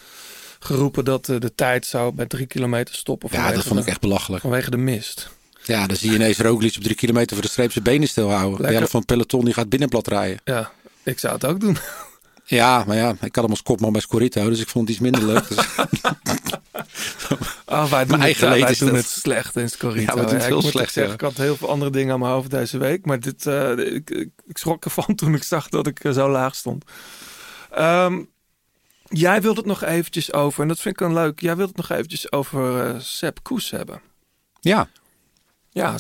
geroepen 0.60 1.06
dat 1.06 1.30
eh, 1.30 1.40
de 1.40 1.56
tijd 1.56 1.86
zou 1.86 2.14
bij 2.14 2.26
drie 2.26 2.46
kilometer 2.46 2.96
stoppen. 2.96 3.30
Ja, 3.32 3.52
dat 3.52 3.64
vond 3.64 3.80
ik 3.80 3.86
echt 3.86 4.02
belachelijk. 4.02 4.42
Vanwege 4.42 4.70
de 4.70 4.78
mist. 4.78 5.30
Ja, 5.64 5.88
dan 5.88 5.96
zie 5.98 6.10
je 6.10 6.16
ineens 6.16 6.38
Roglic 6.38 6.76
op 6.76 6.84
drie 6.84 6.96
kilometer 6.96 7.36
voor 7.36 7.46
de 7.46 7.52
streep 7.52 7.72
zijn 7.72 7.84
benen 7.84 8.08
stilhouden. 8.08 8.68
De 8.68 8.74
helft 8.74 8.92
van 8.92 9.00
het 9.00 9.10
peloton 9.10 9.46
die 9.46 9.54
gaat 9.54 9.70
binnenblad 9.70 10.08
rijden. 10.08 10.40
Ja, 10.44 10.72
ik 11.04 11.20
zou 11.20 11.34
het 11.34 11.46
ook 11.46 11.60
doen. 11.60 11.78
Ja, 12.46 12.84
maar 12.88 12.96
ja, 12.96 13.10
ik 13.10 13.36
had 13.36 13.44
hem 13.44 13.50
als 13.50 13.64
kopman 13.64 13.92
bij 13.92 14.02
Scorito, 14.02 14.50
dus 14.50 14.60
ik 14.60 14.68
vond 14.68 14.88
het 14.88 14.98
iets 14.98 15.04
minder 15.12 15.26
leuk. 15.26 15.48
Dus, 15.48 15.58
Oh, 17.66 17.92
wij 17.92 18.06
doen, 18.06 18.20
het, 18.22 18.40
wij 18.40 18.60
is 18.60 18.78
doen 18.78 18.88
dat. 18.88 18.98
het 18.98 19.08
slecht 19.08 19.56
in 19.56 19.70
Scorito. 19.70 20.02
Ja, 20.02 20.14
we 20.14 20.26
doen 20.26 20.34
het 20.34 20.42
ik 20.42 20.48
heel 20.48 20.62
slecht, 20.62 20.94
zeggen, 20.94 21.08
ja. 21.08 21.14
Ik 21.14 21.22
had 21.22 21.38
heel 21.38 21.56
veel 21.56 21.70
andere 21.70 21.92
dingen 21.92 22.14
aan 22.14 22.20
mijn 22.20 22.32
hoofd 22.32 22.50
deze 22.50 22.78
week. 22.78 23.06
Maar 23.06 23.20
dit, 23.20 23.46
eh, 23.46 23.70
ik, 23.72 24.10
ik, 24.10 24.30
ik 24.46 24.58
schrok 24.58 24.84
ervan 24.86 25.16
toen 25.20 25.34
ik 25.34 25.44
zag 25.44 25.70
dat 25.70 25.88
ik 25.88 26.04
eh, 26.04 26.12
zo 26.12 26.30
laag 26.30 26.56
stond. 26.56 26.84
Ehm, 27.72 28.22
jij 29.04 29.42
wilt 29.42 29.58
het 29.58 29.66
nog 29.66 29.84
eventjes 29.84 30.34
over, 30.34 30.62
en 30.62 30.68
dat 30.68 30.80
vind 30.80 31.00
ik 31.00 31.08
een 31.08 31.14
leuk. 31.14 31.40
Jij 31.40 31.56
wilt 31.56 31.68
het 31.68 31.78
nog 31.78 31.90
eventjes 31.90 32.32
over 32.32 32.86
eh 32.88 33.00
Sepp 33.00 33.44
Koes 33.44 33.72
hebben. 33.72 34.02
ja, 34.60 34.88
Ja, 35.70 35.96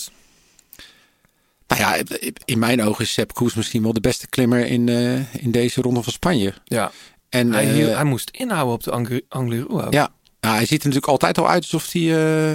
Nou 1.79 1.95
ja, 1.97 2.03
in 2.45 2.59
mijn 2.59 2.83
ogen 2.83 3.03
is 3.03 3.13
Sepp 3.13 3.33
Koes 3.33 3.53
misschien 3.53 3.83
wel 3.83 3.93
de 3.93 3.99
beste 4.01 4.27
klimmer 4.27 4.65
in, 4.65 4.89
eh, 4.89 5.33
in 5.43 5.51
deze 5.51 5.81
ronde 5.81 6.03
van 6.03 6.13
Spanje. 6.13 6.53
ja. 6.65 6.91
En 7.29 7.53
Hij, 7.53 7.87
eh, 7.89 7.95
hij 7.95 8.03
moest 8.03 8.29
inhouden 8.29 8.73
op 8.73 8.83
de 8.83 9.23
Angliru. 9.29 9.87
ja, 9.89 10.13
nou, 10.39 10.55
hij 10.55 10.65
ziet 10.65 10.69
er 10.83 10.87
natuurlijk 10.87 11.07
altijd 11.07 11.37
al 11.37 11.49
uit 11.49 11.61
alsof 11.61 11.91
hij 11.91 12.01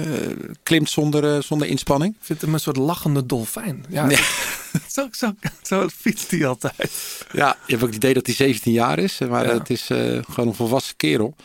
eh, 0.01 0.35
klimt 0.63 0.89
zonder, 0.89 1.43
zonder 1.43 1.67
inspanning. 1.67 2.13
Ik 2.13 2.19
vind 2.25 2.41
hem 2.41 2.53
een 2.53 2.59
soort 2.59 2.77
lachende 2.77 3.25
dolfijn. 3.25 3.85
Ja, 3.89 4.09
zo, 4.95 5.07
zo, 5.11 5.33
zo 5.61 5.87
fietst 5.89 6.31
hij 6.31 6.45
altijd. 6.47 6.91
Ja, 7.31 7.57
je 7.65 7.71
hebt 7.71 7.81
ook 7.81 7.87
het 7.87 7.97
idee 7.97 8.13
dat 8.13 8.25
hij 8.25 8.35
17 8.35 8.71
jaar 8.71 8.99
is, 8.99 9.17
maar 9.29 9.45
Ja. 9.47 9.53
het 9.53 9.69
is 9.69 9.81
gewoon 10.29 10.47
een 10.47 10.53
volwassen 10.55 10.95
kerel. 10.95 11.35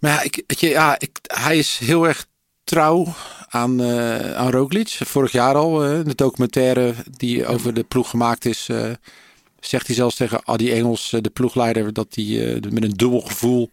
Maar 0.00 0.10
ja, 0.12 0.22
ik, 0.22 0.42
weet 0.46 0.60
je, 0.60 0.68
ja 0.68 0.98
ik, 0.98 1.18
hij 1.22 1.58
is 1.58 1.78
heel 1.78 2.04
erg 2.08 2.26
trouw 2.64 3.14
aan, 3.54 3.80
eh 3.80 4.34
aan 4.34 4.50
Roglic. 4.50 4.88
Vorig 4.88 5.32
jaar 5.32 5.54
al, 5.54 5.84
eh, 5.84 6.04
de 6.04 6.14
documentaire 6.14 6.94
die 7.16 7.46
over 7.46 7.74
de 7.74 7.82
ploeg 7.82 8.10
gemaakt 8.10 8.44
is, 8.44 8.68
eh, 8.68 8.90
zegt 9.60 9.86
hij 9.86 9.96
zelfs 9.96 10.16
tegen 10.16 10.46
Adi 10.46 10.72
Engels, 10.72 11.16
de 11.20 11.30
ploegleider, 11.30 11.92
dat 11.92 12.06
hij 12.10 12.60
met 12.70 12.82
een 12.82 12.96
dubbel 12.96 13.20
gevoel 13.20 13.70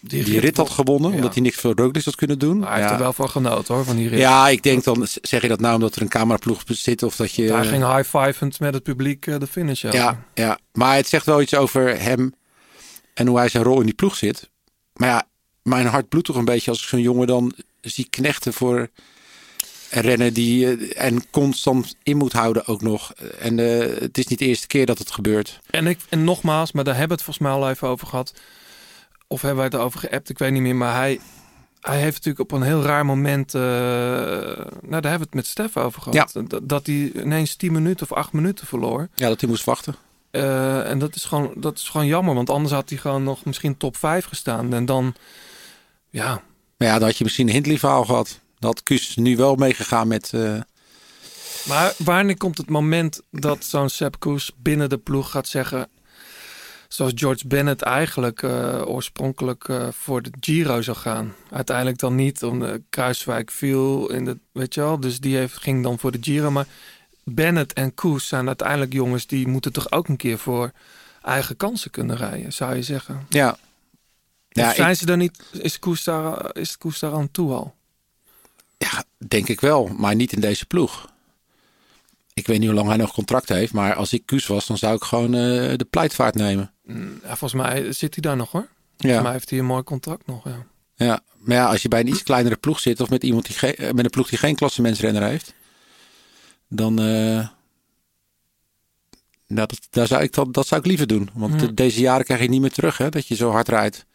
die, 0.00 0.22
rit 0.22 0.42
rit 0.42 0.56
had 0.56 0.70
gewonnen. 0.70 1.10
ja. 1.10 1.16
Omdat 1.16 1.34
hij 1.34 1.42
niks 1.42 1.56
voor 1.56 1.74
Roglic 1.74 2.04
had 2.04 2.14
kunnen 2.14 2.38
doen. 2.38 2.58
Maar 2.58 2.68
hij 2.68 2.76
heeft 2.76 2.88
ja. 2.88 2.96
er 2.96 3.02
wel 3.02 3.12
van 3.12 3.30
genoten 3.30 3.74
hoor, 3.74 3.84
van 3.84 3.96
die 3.96 4.08
rit. 4.08 4.18
ja, 4.18 4.48
ik 4.48 4.62
denk 4.62 4.84
dan, 4.84 5.06
zeg 5.22 5.42
je 5.42 5.48
dat 5.48 5.60
nou 5.60 5.74
omdat 5.74 5.94
er 5.94 6.02
een 6.02 6.08
cameraploeg 6.08 6.62
zit 6.66 7.02
of 7.02 7.16
dat 7.16 7.32
je... 7.32 7.52
Hij 7.52 7.66
ging 7.66 7.96
high-fivend 7.96 8.60
met 8.60 8.74
het 8.74 8.82
publiek 8.82 9.24
de 9.24 9.46
finish 9.46 9.84
over. 9.84 9.98
Ja, 9.98 10.24
ja, 10.34 10.58
maar 10.72 10.96
het 10.96 11.08
zegt 11.08 11.26
wel 11.26 11.40
iets 11.40 11.54
over 11.54 12.00
hem 12.00 12.34
en 13.14 13.26
hoe 13.26 13.38
hij 13.38 13.48
zijn 13.48 13.64
rol 13.64 13.78
in 13.80 13.86
die 13.86 13.94
ploeg 13.94 14.16
zit. 14.16 14.50
Maar 14.94 15.08
ja, 15.08 15.26
mijn 15.62 15.86
hart 15.86 16.08
bloedt 16.08 16.26
toch 16.26 16.36
een 16.36 16.44
beetje 16.44 16.70
als 16.70 16.82
ik 16.82 16.88
zo'n 16.88 17.00
jongen 17.00 17.26
dan 17.26 17.54
zie 17.80 18.06
knechten 18.10 18.52
voor 18.52 18.88
een 19.94 20.02
renner 20.02 20.32
die 20.32 20.76
eh, 20.76 21.04
en 21.06 21.30
constant 21.30 21.96
in 22.02 22.16
moet 22.16 22.32
houden 22.32 22.66
ook 22.66 22.82
nog. 22.82 23.12
En 23.38 23.58
eh, 23.58 24.00
het 24.00 24.18
is 24.18 24.26
niet 24.26 24.38
de 24.38 24.46
eerste 24.46 24.66
keer 24.66 24.86
dat 24.86 24.98
het 24.98 25.10
gebeurt. 25.10 25.60
En, 25.70 25.86
ik, 25.86 25.98
en 26.08 26.24
nogmaals, 26.24 26.72
maar 26.72 26.84
daar 26.84 26.96
hebben 26.96 27.16
we 27.16 27.22
het 27.24 27.32
volgens 27.34 27.46
mij 27.46 27.64
al 27.64 27.70
even 27.70 27.88
over 27.88 28.06
gehad. 28.06 28.34
Of 29.26 29.40
hebben 29.40 29.58
wij 29.58 29.68
het 29.72 29.86
over 29.86 30.00
geappt, 30.00 30.28
ik 30.28 30.38
weet 30.38 30.52
niet 30.52 30.62
meer. 30.62 30.76
Maar 30.76 30.94
hij, 30.94 31.20
hij 31.80 31.98
heeft 32.00 32.14
natuurlijk 32.14 32.40
op 32.40 32.52
een 32.52 32.66
heel 32.66 32.82
raar 32.82 33.06
moment... 33.06 33.54
eh, 33.54 33.60
nou, 33.60 35.00
daar 35.00 35.10
hebben 35.10 35.18
we 35.18 35.24
het 35.24 35.34
met 35.34 35.46
Stef 35.46 35.76
over 35.76 36.02
gehad. 36.02 36.32
Dat, 36.32 36.60
dat 36.68 36.86
hij 36.86 37.12
ineens 37.14 37.56
10 37.56 37.72
minuten 37.72 38.10
of 38.10 38.16
8 38.16 38.32
minuten 38.32 38.66
verloor. 38.66 39.08
Ja, 39.14 39.28
dat 39.28 39.40
hij 39.40 39.48
moest 39.50 39.64
wachten. 39.64 39.94
En 40.30 40.98
dat 40.98 41.14
is, 41.14 41.24
gewoon, 41.24 41.52
dat 41.56 41.78
is 41.78 41.88
gewoon 41.88 42.06
jammer. 42.06 42.34
Want 42.34 42.50
anders 42.50 42.72
had 42.72 42.88
hij 42.88 42.98
gewoon 42.98 43.22
nog 43.22 43.44
misschien 43.44 43.76
top 43.76 43.96
5 43.96 44.24
gestaan. 44.24 44.74
En 44.74 44.84
dan... 44.84 45.14
Ja, 46.10 46.42
Maar 46.76 46.88
ja, 46.88 46.98
dan 46.98 47.08
had 47.08 47.16
je 47.16 47.24
misschien 47.24 47.46
een 47.46 47.52
Hindley 47.52 47.78
verhaal 47.78 48.04
gehad. 48.04 48.40
Had 48.64 48.82
Kus 48.82 49.16
nu 49.16 49.36
wel 49.36 49.54
meegegaan 49.54 50.08
met... 50.08 50.30
eh, 50.32 50.60
Maar 51.68 51.94
wanneer 51.98 52.36
komt 52.36 52.58
het 52.58 52.68
moment 52.68 53.20
dat 53.30 53.64
zo'n 53.64 53.88
Sepp 53.88 54.18
Koes 54.20 54.52
binnen 54.56 54.88
de 54.88 54.98
ploeg 54.98 55.30
gaat 55.30 55.48
zeggen... 55.48 55.88
zoals 56.88 57.12
George 57.14 57.46
Bennett 57.46 57.82
eigenlijk 57.82 58.42
eh, 58.42 58.82
oorspronkelijk 58.86 59.68
eh, 59.68 59.88
voor 59.92 60.22
de 60.22 60.30
Giro 60.40 60.82
zou 60.82 60.96
gaan. 60.96 61.34
Uiteindelijk 61.50 61.98
dan 61.98 62.14
niet, 62.14 62.42
omdat 62.42 62.78
Kruiswijk 62.90 63.50
viel 63.50 64.10
in 64.10 64.24
de... 64.24 64.38
Weet 64.52 64.74
je 64.74 64.80
wel, 64.80 65.00
dus 65.00 65.20
die 65.20 65.36
heeft, 65.36 65.56
ging 65.56 65.82
dan 65.82 65.98
voor 65.98 66.10
de 66.12 66.18
Giro. 66.20 66.50
Maar 66.50 66.66
Bennett 67.24 67.72
en 67.72 67.94
Koes 67.94 68.28
zijn 68.28 68.46
uiteindelijk 68.46 68.92
jongens... 68.92 69.26
die 69.26 69.48
moeten 69.48 69.72
toch 69.72 69.90
ook 69.92 70.08
een 70.08 70.16
keer 70.16 70.38
voor 70.38 70.70
eigen 71.22 71.56
kansen 71.56 71.90
kunnen 71.90 72.16
rijden, 72.16 72.52
zou 72.52 72.74
je 72.74 72.82
zeggen. 72.82 73.26
ja. 73.28 73.50
Of 73.50 73.58
Ja, 74.62 74.68
ik- 74.70 74.76
zijn 74.76 74.96
ze 74.96 75.06
dan 75.06 75.18
niet... 75.18 75.42
Is 75.52 75.78
Koes 75.78 76.04
daar, 76.04 76.56
is 76.56 76.78
Koes 76.78 76.98
daar 76.98 77.12
aan 77.12 77.30
toe 77.30 77.52
al? 77.52 77.74
Ja, 78.78 79.04
denk 79.28 79.48
ik 79.48 79.60
wel, 79.60 79.86
maar 79.86 80.14
niet 80.14 80.32
in 80.32 80.40
deze 80.40 80.66
ploeg. 80.66 81.12
Ik 82.34 82.46
weet 82.46 82.58
niet 82.58 82.66
hoe 82.66 82.76
lang 82.76 82.88
hij 82.88 82.96
nog 82.96 83.12
contract 83.12 83.48
heeft, 83.48 83.72
maar 83.72 83.94
als 83.94 84.12
ik 84.12 84.26
Kus 84.26 84.46
was, 84.46 84.66
dan 84.66 84.78
zou 84.78 84.94
ik 84.96 85.02
gewoon 85.02 85.34
eh, 85.34 85.76
de 85.76 85.86
pleitvaart 85.90 86.34
nemen. 86.34 86.72
Mm, 86.84 87.18
Ja, 87.22 87.36
volgens 87.36 87.62
mij 87.62 87.92
zit 87.92 88.14
hij 88.14 88.22
daar 88.22 88.36
nog 88.36 88.50
hoor. 88.50 88.68
Ja. 88.96 88.96
Volgens 88.96 89.22
mij 89.22 89.32
heeft 89.32 89.50
hij 89.50 89.58
een 89.58 89.64
mooi 89.64 89.82
contract 89.82 90.26
nog, 90.26 90.44
ja. 90.44 90.66
Ja, 90.96 91.20
maar 91.38 91.56
ja, 91.56 91.66
als 91.70 91.82
je 91.82 91.88
bij 91.88 92.00
een 92.00 92.08
iets 92.08 92.22
kleinere 92.22 92.56
ploeg 92.56 92.80
zit 92.80 93.00
of 93.00 93.10
met 93.10 93.22
iemand 93.22 93.46
die 93.46 93.56
geen, 93.56 93.74
eh, 93.74 93.92
met 93.92 94.04
een 94.04 94.10
ploeg 94.10 94.28
die 94.28 94.38
geen 94.38 94.54
klassementsrenner 94.54 95.22
heeft, 95.22 95.54
dan 96.68 96.98
eh, 96.98 97.48
nou, 99.46 99.66
dat, 99.66 99.78
daar 99.90 100.06
zou 100.06 100.22
ik 100.22 100.32
dat, 100.32 100.54
dat 100.54 100.66
zou 100.66 100.80
ik 100.80 100.86
liever 100.86 101.06
doen. 101.06 101.30
Want 101.34 101.76
deze 101.76 102.00
jaren 102.00 102.24
krijg 102.24 102.40
je 102.40 102.48
niet 102.48 102.60
meer 102.60 102.72
terug, 102.72 102.98
hè, 102.98 103.08
dat 103.08 103.26
je 103.26 103.34
zo 103.34 103.50
hard 103.50 103.68
rijdt. 103.68 104.06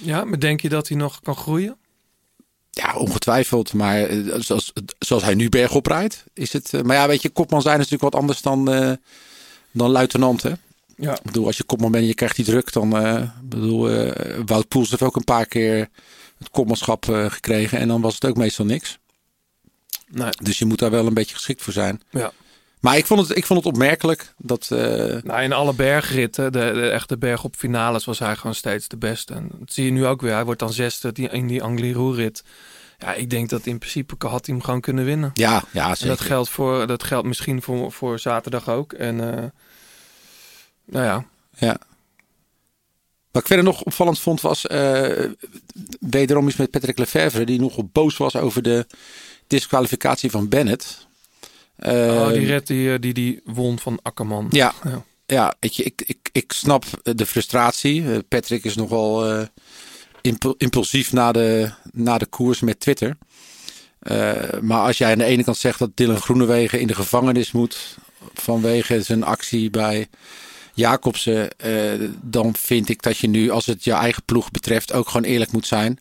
Ja, 0.00 0.24
maar 0.24 0.38
denk 0.40 0.60
je 0.60 0.68
dat 0.68 0.88
hij 0.88 0.96
nog 0.96 1.20
kan 1.20 1.36
groeien? 1.36 1.76
Ja, 2.74 2.94
ongetwijfeld. 2.96 3.72
Maar 3.72 4.02
eh, 4.02 4.18
zoals, 4.38 4.72
zoals 4.98 5.22
hij 5.22 5.34
nu 5.34 5.48
bergop 5.48 5.86
rijdt, 5.86 6.24
is 6.34 6.52
het. 6.52 6.74
eh, 6.74 6.80
maar 6.82 6.96
ja, 6.96 7.06
weet 7.06 7.22
je, 7.22 7.30
kopman 7.30 7.62
zijn 7.62 7.80
is 7.80 7.88
natuurlijk 7.88 8.12
wat 8.12 8.20
anders 8.20 8.42
dan, 8.42 8.70
eh, 8.72 8.92
dan 9.70 9.90
luitenant. 9.90 10.42
Hè? 10.42 10.52
Ja. 10.96 11.14
Ik 11.14 11.22
bedoel, 11.22 11.46
als 11.46 11.56
je 11.56 11.64
kopman 11.64 11.90
bent 11.90 12.02
en 12.02 12.08
je 12.08 12.14
krijgt 12.14 12.36
die 12.36 12.44
druk, 12.44 12.72
dan. 12.72 13.06
ik 13.16 13.48
bedoel, 13.48 14.12
Wout 14.46 14.68
Poels 14.68 14.90
heeft 14.90 15.02
ook 15.02 15.16
een 15.16 15.24
paar 15.24 15.46
keer 15.46 15.88
het 16.38 16.50
kopmanschap 16.50 17.04
gekregen. 17.28 17.78
En 17.78 17.88
dan 17.88 18.00
was 18.00 18.14
het 18.14 18.24
ook 18.24 18.36
meestal 18.36 18.64
niks. 18.64 18.98
Nee. 20.08 20.30
Dus 20.42 20.58
je 20.58 20.64
moet 20.64 20.78
daar 20.78 20.90
wel 20.90 21.06
een 21.06 21.14
beetje 21.14 21.34
geschikt 21.34 21.62
voor 21.62 21.72
zijn. 21.72 22.00
Ja. 22.10 22.32
Maar 22.82 22.96
ik 22.96 23.06
vond 23.06 23.28
het, 23.28 23.36
ik 23.36 23.46
vond 23.46 23.64
het 23.64 23.72
opmerkelijk 23.72 24.34
dat. 24.38 24.70
eh, 24.70 25.22
Nou, 25.22 25.42
in 25.42 25.52
alle 25.52 25.72
bergritten, 25.74 26.52
de, 26.52 26.70
de 26.74 26.90
echte 26.90 27.18
berg 27.18 27.44
op 27.44 27.56
finales, 27.56 28.04
was 28.04 28.18
hij 28.18 28.36
gewoon 28.36 28.54
steeds 28.54 28.88
de 28.88 28.96
beste. 28.96 29.34
En 29.34 29.48
dat 29.58 29.72
zie 29.72 29.84
je 29.84 29.90
nu 29.90 30.06
ook 30.06 30.20
weer. 30.20 30.32
Hij 30.32 30.44
wordt 30.44 30.60
dan 30.60 30.72
zesde 30.72 31.12
in 31.12 31.46
die 31.46 31.62
Angliru-rit. 31.62 32.44
Ja, 32.98 33.14
ik 33.14 33.30
denk 33.30 33.48
dat 33.48 33.66
in 33.66 33.78
principe 33.78 34.14
had 34.18 34.46
hij 34.46 34.54
hem 34.54 34.64
gewoon 34.64 34.80
kunnen 34.80 35.04
winnen. 35.04 35.30
ja, 35.34 35.62
ja, 35.70 35.94
En 36.00 36.08
dat 36.08 36.20
geldt, 36.20 36.48
voor, 36.48 36.86
dat 36.86 37.02
geldt 37.02 37.26
misschien 37.26 37.62
voor, 37.62 37.92
voor 37.92 38.18
zaterdag 38.18 38.68
ook. 38.68 38.92
En 38.92 39.36
eh, 39.36 39.44
nou 40.84 41.04
ja, 41.04 41.24
Ja. 41.56 41.76
Wat 43.30 43.42
ik 43.42 43.48
verder 43.48 43.64
nog 43.64 43.82
opvallend 43.82 44.18
vond 44.20 44.40
was 44.40 44.66
eh, 44.66 45.24
wederom 46.00 46.48
iets 46.48 46.56
met 46.56 46.70
Patrick 46.70 46.98
Lefevre 46.98 47.44
die 47.44 47.60
nogal 47.60 47.88
boos 47.92 48.16
was 48.16 48.36
over 48.36 48.62
de 48.62 48.86
disqualificatie 49.46 50.30
van 50.30 50.48
Bennett. 50.48 51.06
Eh, 51.76 51.92
oh, 51.94 52.28
die 52.28 52.46
rit 52.46 52.66
die, 52.66 52.92
eh, 52.92 53.00
die 53.00 53.12
die 53.12 53.40
won 53.44 53.78
van 53.78 53.98
Akkerman. 54.02 54.46
Ja, 54.50 54.72
Ja. 54.84 55.04
ja 55.26 55.54
je, 55.60 55.82
ik, 55.82 56.02
ik, 56.06 56.28
ik 56.32 56.52
snap 56.52 56.84
de 57.02 57.26
frustratie. 57.26 58.12
Eh, 58.12 58.18
Patrick 58.28 58.64
is 58.64 58.74
nogal 58.74 59.28
eh, 59.30 59.46
impu- 60.20 60.54
impulsief 60.56 61.12
na 61.12 61.32
de, 61.32 61.70
na 61.92 62.18
de 62.18 62.26
koers 62.26 62.60
met 62.60 62.80
Twitter. 62.80 63.16
Eh, 63.98 64.32
maar 64.60 64.80
als 64.86 64.98
jij 64.98 65.12
aan 65.12 65.18
de 65.18 65.24
ene 65.24 65.44
kant 65.44 65.56
zegt 65.56 65.78
dat 65.78 65.90
Dylan 65.96 66.20
Groenewegen 66.20 66.80
in 66.80 66.86
de 66.86 66.94
gevangenis 66.94 67.52
moet 67.52 67.96
vanwege 68.34 69.02
zijn 69.02 69.22
actie 69.24 69.70
bij 69.70 70.08
Jacobsen, 70.74 71.50
eh, 71.58 72.08
dan 72.22 72.54
vind 72.56 72.88
ik 72.88 73.02
dat 73.02 73.18
je 73.18 73.28
nu, 73.28 73.50
als 73.50 73.66
het 73.66 73.84
je 73.84 73.92
eigen 73.92 74.22
ploeg 74.24 74.50
betreft, 74.50 74.92
ook 74.92 75.08
gewoon 75.08 75.30
eerlijk 75.30 75.52
moet 75.52 75.66
zijn. 75.66 75.98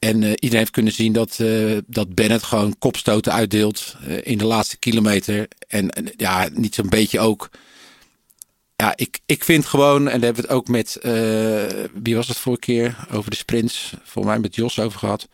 En 0.00 0.22
eh, 0.22 0.30
iedereen 0.30 0.58
heeft 0.58 0.70
kunnen 0.70 0.92
zien 0.92 1.12
dat, 1.12 1.38
eh, 1.40 1.76
dat 1.86 2.14
Bennett 2.14 2.42
gewoon 2.42 2.78
kopstoten 2.78 3.32
uitdeelt 3.32 3.96
eh, 4.06 4.16
in 4.22 4.38
de 4.38 4.44
laatste 4.44 4.78
kilometer. 4.78 5.48
En, 5.68 5.90
ja, 6.16 6.48
niet 6.52 6.74
zo'n 6.74 6.88
beetje 6.88 7.20
ook. 7.20 7.50
Ja, 8.76 8.92
ik, 8.96 9.20
ik 9.26 9.44
vind 9.44 9.66
gewoon, 9.66 10.08
en 10.08 10.20
daar 10.20 10.32
hebben 10.32 10.42
we 10.42 10.48
het 10.48 10.50
ook 10.50 10.68
met, 10.68 10.98
wie 12.02 12.16
was 12.16 12.28
het 12.28 12.36
vorige 12.36 12.60
keer 12.60 13.06
over 13.12 13.30
de 13.30 13.36
sprints, 13.36 13.92
volgens 14.02 14.34
mij 14.34 14.42
met 14.42 14.54
Jos 14.54 14.78
over 14.78 14.98
gehad. 14.98 15.28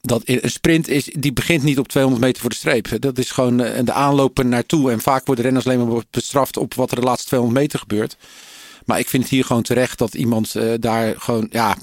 Dat 0.00 0.22
een 0.24 0.50
sprint 0.50 0.88
is, 0.88 1.04
die 1.04 1.32
begint 1.32 1.62
niet 1.62 1.78
op 1.78 1.88
200 1.88 2.24
meter 2.24 2.40
voor 2.40 2.50
de 2.50 2.56
streep. 2.56 3.00
Dat 3.00 3.18
is 3.18 3.30
gewoon 3.30 3.56
de 3.56 3.92
aanlopen 3.92 4.48
naartoe. 4.48 4.90
En 4.90 5.00
vaak 5.00 5.26
worden 5.26 5.44
renners 5.44 5.66
alleen 5.66 5.88
maar 5.88 6.02
bestraft 6.10 6.56
op 6.56 6.74
wat 6.74 6.90
er 6.90 6.96
de 6.96 7.06
laatste 7.06 7.26
200 7.26 7.60
meter 7.60 7.78
gebeurt. 7.78 8.16
Maar 8.84 8.98
ik 8.98 9.08
vind 9.08 9.22
het 9.22 9.32
hier 9.32 9.44
gewoon 9.44 9.62
terecht 9.62 9.98
dat 9.98 10.14
iemand 10.14 10.54
daar 10.80 11.14
gewoon, 11.20 11.46
ja, 11.50 11.76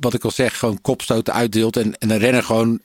wat 0.00 0.14
ik 0.14 0.24
al 0.24 0.30
zeg, 0.30 0.58
gewoon 0.58 0.80
kopstoten 0.80 1.34
uitdeelt. 1.34 1.76
En, 1.76 1.98
en 1.98 2.10
een 2.10 2.18
renner 2.18 2.42
gewoon 2.42 2.80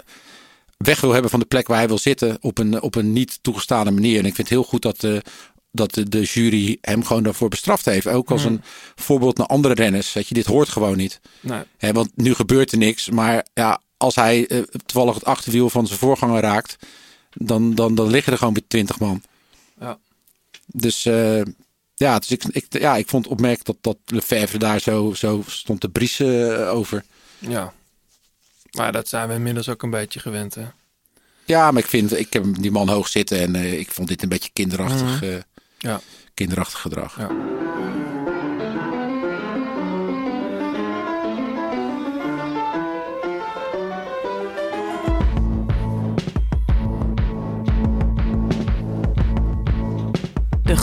weg 0.78 1.02
wil 1.02 1.12
hebben 1.12 1.32
van 1.32 1.40
de 1.40 1.46
plek 1.46 1.68
waar 1.68 1.78
hij 1.78 1.88
wil 1.88 1.98
zitten 1.98 2.38
op 2.42 2.58
een, 2.58 2.82
op 2.82 2.96
een 2.96 3.14
niet 3.14 3.40
toegestane 3.42 3.92
manier. 3.92 4.20
En 4.20 4.26
ik 4.26 4.36
vind 4.36 4.38
het 4.38 4.58
heel 4.58 4.64
goed 4.64 4.82
dat 4.82 5.00
de, 5.00 5.22
dat 5.72 5.94
de, 5.94 6.10
de 6.10 6.22
jury 6.24 6.78
hem 6.82 7.04
gewoon 7.04 7.24
daarvoor 7.24 7.50
bestraft 7.50 7.86
heeft. 7.86 8.08
Ook 8.08 8.32
als 8.32 8.44
een 8.44 8.62
voorbeeld 8.96 9.38
naar 9.38 9.48
andere 9.48 9.74
renners. 9.74 10.14
Dat 10.14 10.28
je 10.28 10.34
dit 10.34 10.46
hoort 10.46 10.70
gewoon 10.70 10.98
niet. 10.98 11.20
Nee. 11.40 11.62
Hè, 11.78 11.92
want 11.92 12.10
nu 12.16 12.34
gebeurt 12.34 12.72
er 12.72 12.78
niks. 12.78 13.10
Maar 13.10 13.46
ja, 13.54 13.82
als 13.98 14.16
hij 14.16 14.48
eh, 14.48 14.62
toevallig 14.86 15.16
het 15.16 15.26
achterwiel 15.26 15.70
van 15.70 15.88
zijn 15.88 16.00
voorganger 16.00 16.42
raakt, 16.42 16.76
dan, 17.34 17.76
dan, 17.76 17.96
dan 17.96 18.10
liggen 18.10 18.32
er 18.32 18.38
gewoon 18.38 18.54
weer 18.54 18.68
twintig 18.68 19.00
man. 19.00 19.22
Ja. 19.80 19.98
Dus 20.66 21.06
eh, 21.06 21.42
ja, 22.04 22.20
dus 22.20 22.32
ik, 22.32 22.44
ik, 22.44 22.66
ja, 22.70 22.96
ik 22.96 23.08
vond 23.08 23.28
opmerkelijk 23.28 23.66
dat, 23.66 23.78
dat 23.82 23.98
Lefebvre 24.06 24.58
daar 24.58 24.80
zo, 24.80 25.14
zo 25.14 25.44
stond 25.48 25.80
te 25.80 25.90
briesen 25.90 26.60
eh, 26.68 26.74
over. 26.74 27.04
ja. 27.40 27.74
Maar 28.72 28.92
dat 28.92 29.08
zijn 29.08 29.28
we 29.28 29.34
inmiddels 29.34 29.70
ook 29.70 29.84
een 29.84 29.90
beetje 29.90 30.20
gewend, 30.20 30.56
hè? 30.56 30.66
Ja, 31.46 31.72
maar 31.72 31.82
ik 31.82 31.88
vind, 31.90 32.18
ik 32.20 32.34
heb 32.34 32.46
die 32.60 32.72
man 32.72 32.90
hoog 32.90 33.08
zitten 33.08 33.40
en 33.40 33.56
eh, 33.56 33.80
ik 33.80 33.92
vond 33.92 34.08
dit 34.08 34.24
een 34.24 34.30
beetje 34.30 34.50
kinderachtig, 34.54 35.24
eh, 35.24 35.36
Ja. 35.78 36.02
kinderachtig 36.34 36.80
gedrag. 36.82 37.18
Ja. 37.18 37.30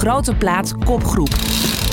Grote 0.01 0.35
plaat 0.35 0.75
kopgroep. 0.85 1.90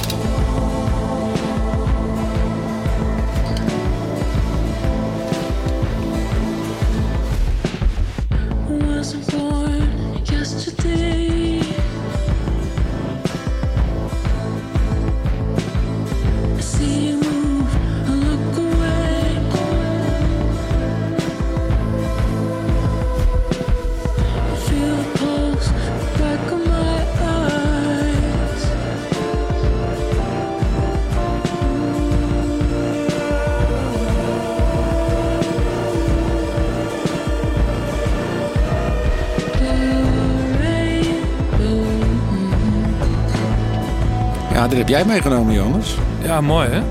Heb 44.88 44.96
jij 44.96 45.06
meegenomen, 45.06 45.54
Jonas? 45.54 45.96
Ja, 46.24 46.42
mooi 46.42 46.70
hè? 46.70 46.82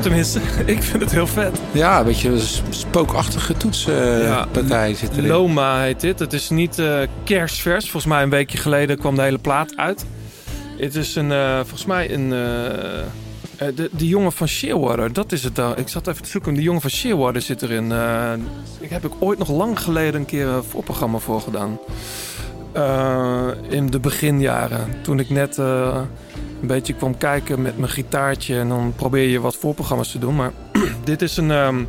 Tenminste, 0.00 0.40
ik 0.74 0.82
vind 0.82 1.02
het 1.02 1.12
heel 1.12 1.26
vet. 1.26 1.60
Ja, 1.72 1.98
een 1.98 2.04
beetje 2.04 2.28
een 2.28 2.40
spookachtige 2.70 3.56
toetspartij 3.56 4.94
zit 4.94 5.10
erin. 5.10 5.26
Loma 5.26 5.80
heet 5.80 6.00
dit. 6.00 6.18
Het 6.18 6.32
is 6.32 6.50
niet 6.50 6.78
eh 6.78 6.98
kerstvers. 7.24 7.90
Volgens 7.90 8.12
mij 8.12 8.22
een 8.22 8.30
weekje 8.30 8.58
geleden 8.58 8.98
kwam 8.98 9.14
de 9.14 9.22
hele 9.22 9.38
plaat 9.38 9.76
uit. 9.76 10.06
Het 10.78 10.94
is 10.94 11.14
een, 11.14 11.32
eh, 11.32 11.54
volgens 11.56 11.86
mij 11.86 12.12
een... 12.12 12.32
eh, 12.32 13.66
de, 13.74 13.90
de 13.92 14.08
jongen 14.08 14.32
van 14.32 14.48
Shearwater, 14.48 15.12
dat 15.12 15.32
is 15.32 15.44
het 15.44 15.54
dan. 15.54 15.76
Ik 15.76 15.88
zat 15.88 16.06
even 16.06 16.22
te 16.22 16.28
zoeken. 16.28 16.54
De 16.54 16.62
jongen 16.62 16.80
van 16.80 16.90
Shearwater 16.90 17.42
zit 17.42 17.62
erin. 17.62 17.92
Ik 18.80 18.90
heb 18.90 19.04
ik 19.04 19.12
ooit 19.18 19.38
nog 19.38 19.50
lang 19.50 19.80
geleden 19.80 20.20
een 20.20 20.26
keer 20.26 20.46
een 20.46 20.62
voorprogramma 20.62 21.18
voor 21.18 21.40
gedaan. 21.40 21.78
In 23.68 23.90
de 23.90 24.00
beginjaren. 24.00 24.88
Toen 25.02 25.18
ik 25.18 25.30
net 25.30 25.58
een 26.66 26.74
beetje 26.74 26.94
kwam 26.94 27.18
kijken 27.18 27.62
met 27.62 27.78
mijn 27.78 27.90
gitaartje. 27.90 28.58
En 28.58 28.68
dan 28.68 28.92
probeer 28.96 29.28
je 29.28 29.40
wat 29.40 29.56
voorprogramma's 29.56 30.10
te 30.10 30.18
doen. 30.18 30.36
Maar 30.36 30.52
dit 31.04 31.22
is 31.22 31.36
een, 31.36 31.50
ehm, 31.50 31.84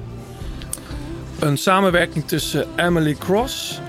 een 1.40 1.58
samenwerking 1.58 2.28
tussen 2.28 2.68
Emily 2.76 3.14
Cross, 3.14 3.82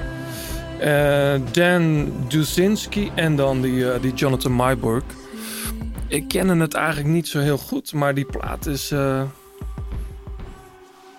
eh, 0.80 1.34
Dan 1.52 2.12
Duzinski 2.28 3.10
en 3.14 3.36
dan 3.36 3.60
die, 3.60 3.90
eh, 3.90 4.02
die 4.02 4.12
Jonathan 4.14 4.56
Myburg. 4.56 5.02
Ik 6.06 6.28
ken 6.28 6.48
het 6.60 6.74
eigenlijk 6.74 7.08
niet 7.08 7.28
zo 7.28 7.38
heel 7.38 7.58
goed, 7.58 7.92
maar 7.92 8.14
die 8.14 8.24
plaat 8.24 8.66
is. 8.66 8.90
eh, 8.90 9.22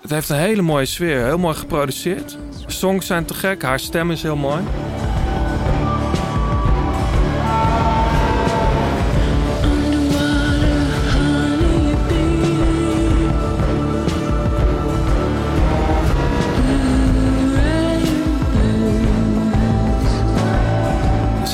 het 0.01 0.09
heeft 0.11 0.29
een 0.29 0.37
hele 0.37 0.61
mooie 0.61 0.85
sfeer, 0.85 1.25
heel 1.25 1.37
mooi 1.37 1.55
geproduceerd. 1.55 2.37
Songs 2.65 3.07
zijn 3.07 3.25
te 3.25 3.33
gek, 3.33 3.61
haar 3.61 3.79
stem 3.79 4.11
is 4.11 4.21
heel 4.21 4.35
mooi. 4.35 4.61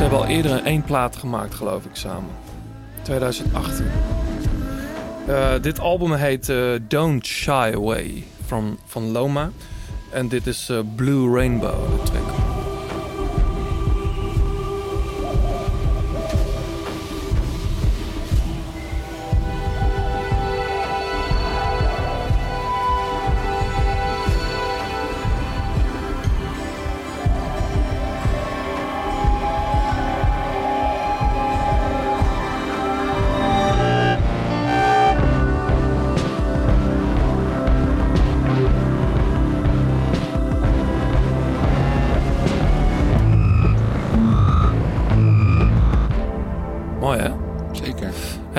Hebben 0.06 0.24
al 0.24 0.34
eerder 0.36 0.64
één 0.64 0.84
plaat 0.84 1.16
gemaakt, 1.16 1.56
geloof 1.56 1.86
ik, 1.86 1.96
samen. 1.96 2.30
2018. 3.02 3.86
Eh, 5.28 5.54
dit 5.62 5.80
album 5.80 6.14
heet 6.14 6.50
eh, 6.50 6.72
Don't 6.88 7.26
Shy 7.26 7.72
Away 7.76 8.24
van, 8.46 8.78
van 8.86 9.12
Loma. 9.12 9.50
En 10.12 10.28
dit 10.28 10.48
is 10.48 10.70
eh, 10.70 10.80
Blue 10.96 11.36
Rainbow, 11.36 12.06
de. 12.06 12.45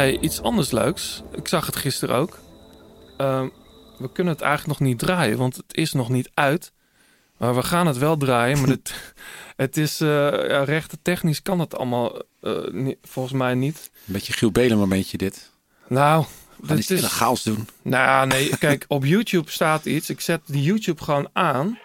Hey, 0.06 0.18
iets 0.20 0.42
anders 0.42 0.70
leuks. 0.70 1.22
Ik 1.34 1.48
zag 1.48 1.66
het 1.66 1.76
gisteren 1.76 2.16
ook. 2.16 2.38
Ehm, 3.16 3.48
we 3.98 4.12
kunnen 4.12 4.32
het 4.32 4.42
eigenlijk 4.42 4.78
nog 4.78 4.88
niet 4.88 4.98
draaien, 4.98 5.38
want 5.38 5.56
het 5.56 5.76
is 5.76 5.92
nog 5.92 6.08
niet 6.08 6.30
uit. 6.34 6.72
Maar 7.36 7.54
we 7.54 7.62
gaan 7.62 7.86
het 7.86 7.98
wel 7.98 8.16
draaien. 8.16 8.58
Maar 8.60 8.68
het, 8.68 8.94
het 9.56 9.76
is 9.76 10.00
uh, 10.00 10.08
ja, 10.48 10.64
rechten 10.64 10.98
technisch 11.02 11.42
kan 11.42 11.60
het 11.60 11.76
allemaal 11.76 12.22
eh, 12.40 12.94
volgens 13.02 13.34
mij 13.34 13.54
niet. 13.54 13.90
Een 14.06 14.12
beetje 14.12 14.32
Giel 14.32 14.50
Belen 14.50 14.78
momentje 14.78 15.16
dit. 15.16 15.50
Nou, 15.88 16.24
in 16.66 16.76
een 16.88 17.02
chaos 17.02 17.42
doen. 17.42 17.68
Nou, 17.82 18.26
nee, 18.26 18.56
kijk, 18.58 18.84
op 18.88 19.04
YouTube 19.04 19.50
staat 19.50 19.86
iets. 19.86 20.10
Ik 20.10 20.20
zet 20.20 20.40
die 20.46 20.62
YouTube 20.62 21.02
gewoon 21.02 21.28
aan. 21.32 21.78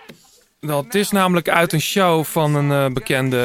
Het 0.60 0.96
is 0.96 1.12
namelijk 1.12 1.50
uit 1.50 1.74
een 1.74 1.82
show 1.82 2.24
van 2.24 2.56
een 2.56 2.72
eh, 2.72 2.94
bekende, 2.94 3.38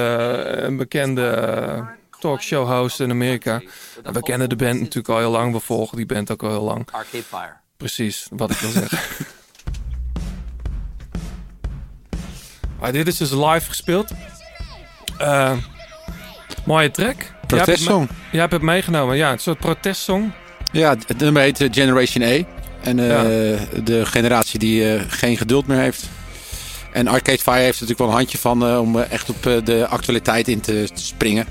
een 0.57 0.77
bekende 0.77 1.95
talkshow 2.19 2.69
host 2.69 3.01
in 3.01 3.11
Amerika. 3.11 3.63
En 4.03 4.13
we 4.13 4.23
kennen 4.23 4.49
de 4.49 4.57
band 4.57 4.81
natuurlijk 4.81 5.09
al 5.09 5.19
heel 5.19 5.31
lang. 5.31 5.53
We 5.53 5.61
volgen 5.61 5.97
die 5.97 6.07
band 6.07 6.31
ook 6.31 6.43
al 6.43 6.51
heel 6.51 6.63
lang. 6.63 6.89
Arcade 6.91 7.23
Fire. 7.23 7.53
Precies, 7.77 8.27
wat 8.31 8.51
ik 8.51 8.57
wil 8.57 8.71
zeggen. 8.71 8.99
maar 12.81 12.93
dit 12.93 13.07
is 13.07 13.17
dus 13.17 13.31
live 13.31 13.69
gespeeld. 13.69 14.11
Eh, 15.19 15.53
mooie 16.65 16.91
track. 16.91 17.17
Protestsong. 17.47 18.09
Jij 18.31 18.41
hebt 18.41 18.53
het 18.53 18.63
meegenomen. 18.63 19.17
Ja, 19.17 19.33
een 19.33 19.39
soort 19.39 19.59
protestsong. 19.59 20.33
Ja, 20.73 20.97
het 21.07 21.19
nummer 21.19 21.43
heet 21.43 21.61
eh, 21.61 21.69
Generation 21.73 22.25
A. 22.25 22.45
En 22.83 22.99
eh, 22.99 23.61
de 23.85 24.07
generatie 24.07 24.59
die 24.59 25.01
geen 25.09 25.37
geduld 25.37 25.67
meer 25.67 25.79
heeft. 25.79 26.05
En 26.93 27.09
Arcade 27.09 27.39
Fire 27.39 27.59
heeft 27.59 27.81
er 27.81 27.87
natuurlijk 27.87 27.99
wel 27.99 28.09
een 28.09 28.15
handje 28.15 28.39
van 28.39 28.79
om 28.79 28.99
echt 28.99 29.29
op 29.29 29.43
de 29.43 29.87
actualiteit 29.89 30.49
in 30.49 30.61
te, 30.61 30.89
te 30.95 31.05
springen. 31.05 31.47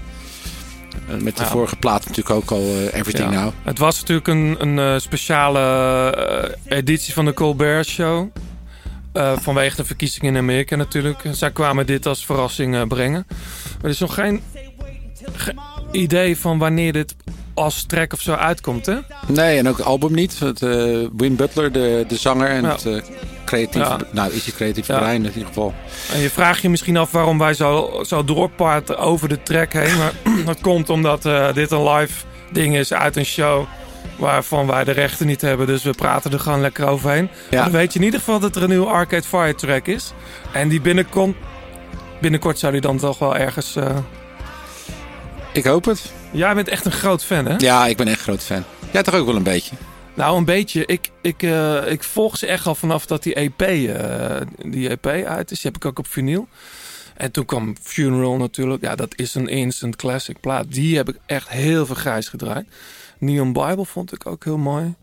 Eh, 1.09 1.15
met 1.17 1.37
de 1.37 1.43
Ja. 1.43 1.49
vorige 1.49 1.75
plaat 1.75 1.99
natuurlijk 2.07 2.29
ook 2.35 2.51
al 2.51 2.61
eh, 2.61 2.93
Everything 2.99 3.31
Ja. 3.33 3.43
Now. 3.43 3.51
Het 3.63 3.77
was 3.79 3.99
natuurlijk 3.99 4.27
een, 4.27 4.55
een 4.59 4.79
eh, 4.79 4.99
speciale 4.99 6.57
editie 6.67 7.13
van 7.13 7.25
de 7.25 7.33
Colbert 7.33 7.87
Show. 7.87 8.27
Vanwege 9.35 9.75
de 9.75 9.85
verkiezingen 9.85 10.33
in 10.33 10.41
Amerika 10.41 10.75
natuurlijk. 10.75 11.23
Zij 11.31 11.51
kwamen 11.51 11.85
dit 11.85 12.05
als 12.05 12.25
verrassing 12.25 12.87
brengen. 12.87 13.25
Maar 13.27 13.83
er 13.83 13.89
is 13.89 13.99
nog 13.99 14.13
geen 14.13 14.41
ge- 15.33 15.53
idee 15.91 16.37
van 16.37 16.57
wanneer 16.57 16.93
dit 16.93 17.15
als 17.53 17.83
track 17.83 18.13
of 18.13 18.21
zo 18.21 18.33
uitkomt, 18.33 18.85
hè? 18.85 18.95
Nee, 19.27 19.57
en 19.57 19.67
ook 19.69 19.77
het 19.77 19.85
album 19.85 20.13
niet. 20.13 20.39
Het, 20.39 20.61
eh, 20.61 21.07
Win 21.17 21.35
Butler, 21.35 21.71
de, 21.71 22.05
de 22.07 22.15
zanger 22.15 22.47
en 22.49 22.61
Ja. 22.61 22.69
het 22.71 22.85
creatief, 23.45 23.81
Ja. 23.81 23.97
nou 24.11 24.31
is 24.33 24.43
hij 24.45 24.53
creatief 24.53 24.87
Ja. 24.87 24.97
brein 24.97 25.21
in 25.25 25.31
ieder 25.31 25.45
geval. 25.47 25.73
En 26.13 26.19
je 26.19 26.29
vraagt 26.29 26.61
je 26.61 26.69
misschien 26.69 26.97
af 26.97 27.11
waarom 27.11 27.37
wij 27.37 27.53
zo, 27.53 27.99
zo 28.05 28.23
doorparten 28.23 28.97
over 28.97 29.29
de 29.29 29.43
track 29.43 29.73
heen. 29.73 29.97
Maar 29.97 30.11
dat 30.45 30.61
komt 30.61 30.89
omdat 30.89 31.25
eh, 31.25 31.53
dit 31.53 31.71
een 31.71 31.89
live 31.89 32.23
ding 32.51 32.75
is 32.75 32.93
uit 32.93 33.15
een 33.15 33.25
show 33.25 33.65
waarvan 34.17 34.67
wij 34.67 34.83
de 34.83 34.91
rechten 34.91 35.27
niet 35.27 35.41
hebben. 35.41 35.67
Dus 35.67 35.83
we 35.83 35.91
praten 35.93 36.31
er 36.31 36.39
gewoon 36.39 36.61
lekker 36.61 36.87
overheen. 36.87 37.29
Ja. 37.49 37.63
Dan 37.63 37.71
weet 37.71 37.93
je 37.93 37.99
in 37.99 38.05
ieder 38.05 38.19
geval 38.19 38.39
dat 38.39 38.55
er 38.55 38.63
een 38.63 38.69
nieuwe 38.69 38.85
Arcade 38.87 39.23
Fire 39.23 39.55
track 39.55 39.87
is. 39.87 40.13
En 40.53 40.67
die 40.69 40.81
binnenkort, 40.81 41.35
binnenkort 42.21 42.59
zou 42.59 42.71
die 42.71 42.81
dan 42.81 42.97
toch 42.97 43.19
wel 43.19 43.35
ergens... 43.35 43.75
eh, 43.75 43.95
Ik 45.51 45.63
hoop 45.65 45.85
het. 45.85 46.11
Jij 46.31 46.53
bent 46.55 46.67
echt 46.67 46.85
een 46.85 46.91
groot 46.91 47.23
fan, 47.23 47.45
hè? 47.45 47.53
Ja, 47.57 47.85
ik 47.87 47.97
ben 47.97 48.07
echt 48.07 48.21
groot 48.21 48.43
fan. 48.43 48.63
Jij 48.91 49.03
toch 49.03 49.13
ook 49.13 49.25
wel 49.25 49.35
een 49.35 49.43
beetje? 49.43 49.75
Nou, 50.15 50.37
een 50.37 50.45
beetje. 50.45 50.85
Ik, 50.85 51.09
ik, 51.21 51.43
eh, 51.43 51.91
ik 51.91 52.03
volg 52.03 52.37
ze 52.37 52.47
echt 52.47 52.65
al 52.65 52.75
vanaf 52.75 53.05
dat 53.05 53.23
die 53.23 53.33
EP, 53.33 53.61
eh, 53.61 54.41
die 54.65 54.89
EP 54.89 55.05
uit 55.05 55.51
is. 55.51 55.61
Die 55.61 55.71
heb 55.71 55.75
ik 55.75 55.85
ook 55.85 55.99
op 55.99 56.07
vinyl. 56.07 56.47
En 57.15 57.31
toen 57.31 57.45
kwam 57.45 57.75
Funeral 57.81 58.37
natuurlijk. 58.37 58.81
Ja, 58.81 58.95
dat 58.95 59.13
is 59.15 59.35
een 59.35 59.47
instant 59.47 59.95
classic 59.95 60.39
plaat. 60.39 60.71
Die 60.71 60.95
heb 60.95 61.09
ik 61.09 61.19
echt 61.25 61.49
heel 61.49 61.85
veel 61.85 61.95
grijs 61.95 62.27
gedraaid. 62.27 62.67
Neon 63.19 63.53
Bible 63.53 63.85
vond 63.85 64.13
ik 64.13 64.25
ook 64.25 64.43
heel 64.43 64.57
mooi. 64.57 64.93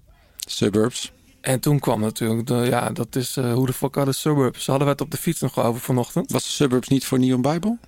Suburbs. 0.47 1.13
En 1.41 1.61
toen 1.61 1.79
kwam 1.79 2.01
natuurlijk, 2.01 2.47
de, 2.47 2.55
ja, 2.55 2.91
dat 2.91 3.17
is 3.17 3.37
eh, 3.37 3.53
hoe 3.53 3.67
de 3.67 3.73
fuck 3.73 3.97
are 3.97 4.07
the 4.07 4.13
suburbs. 4.13 4.67
Hadden 4.67 4.87
we 4.87 4.93
het 4.93 5.01
op 5.01 5.11
de 5.11 5.17
fiets 5.17 5.41
nog 5.41 5.59
over 5.59 5.81
vanochtend. 5.81 6.33
Was 6.33 6.45
de 6.45 6.51
Suburbs 6.51 6.89
niet 6.89 7.05
voor 7.05 7.19
Neon 7.19 7.43
Bible? 7.43 7.79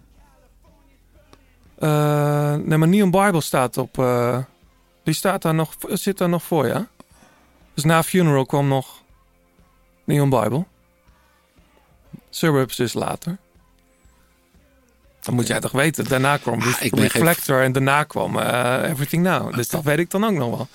Nee, 2.64 2.78
maar 2.78 2.88
Neon 2.88 3.10
Bible 3.10 3.40
staat 3.40 3.76
op. 3.76 3.94
die 5.04 5.14
staat 5.14 5.42
daar 5.42 5.54
nog, 5.54 5.74
zit 5.88 6.18
daar 6.18 6.28
nog 6.28 6.42
voor, 6.42 6.66
ja? 6.66 6.88
Dus 7.74 7.84
na 7.84 8.02
Funeral 8.02 8.46
kwam 8.46 8.68
nog 8.68 9.02
Neon 10.04 10.30
Bible. 10.30 10.64
Suburbs 12.30 12.78
is 12.78 12.92
later. 12.92 13.38
Dat 15.20 15.34
moet 15.34 15.46
jij 15.46 15.60
toch 15.60 15.72
weten. 15.72 16.04
Daarna 16.04 16.36
kwam 16.36 16.60
Ah, 16.62 16.74
ik 16.80 16.90
ben 16.90 17.02
Reflector 17.02 17.62
en 17.62 17.72
daarna 17.72 18.04
kwam 18.04 18.38
eh, 18.38 18.90
Everything 18.90 19.22
Now. 19.22 19.54
Dus 19.54 19.68
dat 19.68 19.82
weet 19.82 19.98
ik 19.98 20.10
dan 20.10 20.24
ook 20.24 20.32
nog 20.32 20.56
wel. 20.56 20.68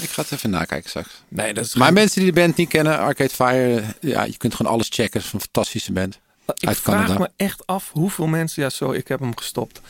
Ik 0.00 0.08
ga 0.10 0.22
het 0.22 0.32
even 0.32 0.50
nakijken 0.50 0.88
straks. 0.88 1.22
Nee, 1.28 1.54
dat 1.54 1.64
is 1.64 1.74
Maar 1.74 1.92
mensen 1.92 2.22
die 2.22 2.32
de 2.32 2.40
band 2.40 2.56
niet 2.56 2.68
kennen, 2.68 2.98
Arcade 2.98 3.30
Fire, 3.30 3.80
eh, 3.80 3.88
ja, 4.00 4.24
je 4.24 4.36
kunt 4.36 4.54
gewoon 4.54 4.72
alles 4.72 4.88
checken. 4.88 5.18
Het 5.18 5.26
is 5.26 5.32
een 5.32 5.40
fantastische 5.40 5.92
band. 5.92 6.20
Ik 6.54 6.68
uit 6.68 6.78
vraag 6.78 7.06
Canada. 7.06 7.18
me 7.18 7.30
echt 7.36 7.66
af 7.66 7.90
hoeveel 7.92 8.26
mensen... 8.26 8.62
Ja, 8.62 8.68
sorry, 8.68 8.98
ik 8.98 9.08
heb 9.08 9.20
hem 9.20 9.36
gestopt. 9.36 9.80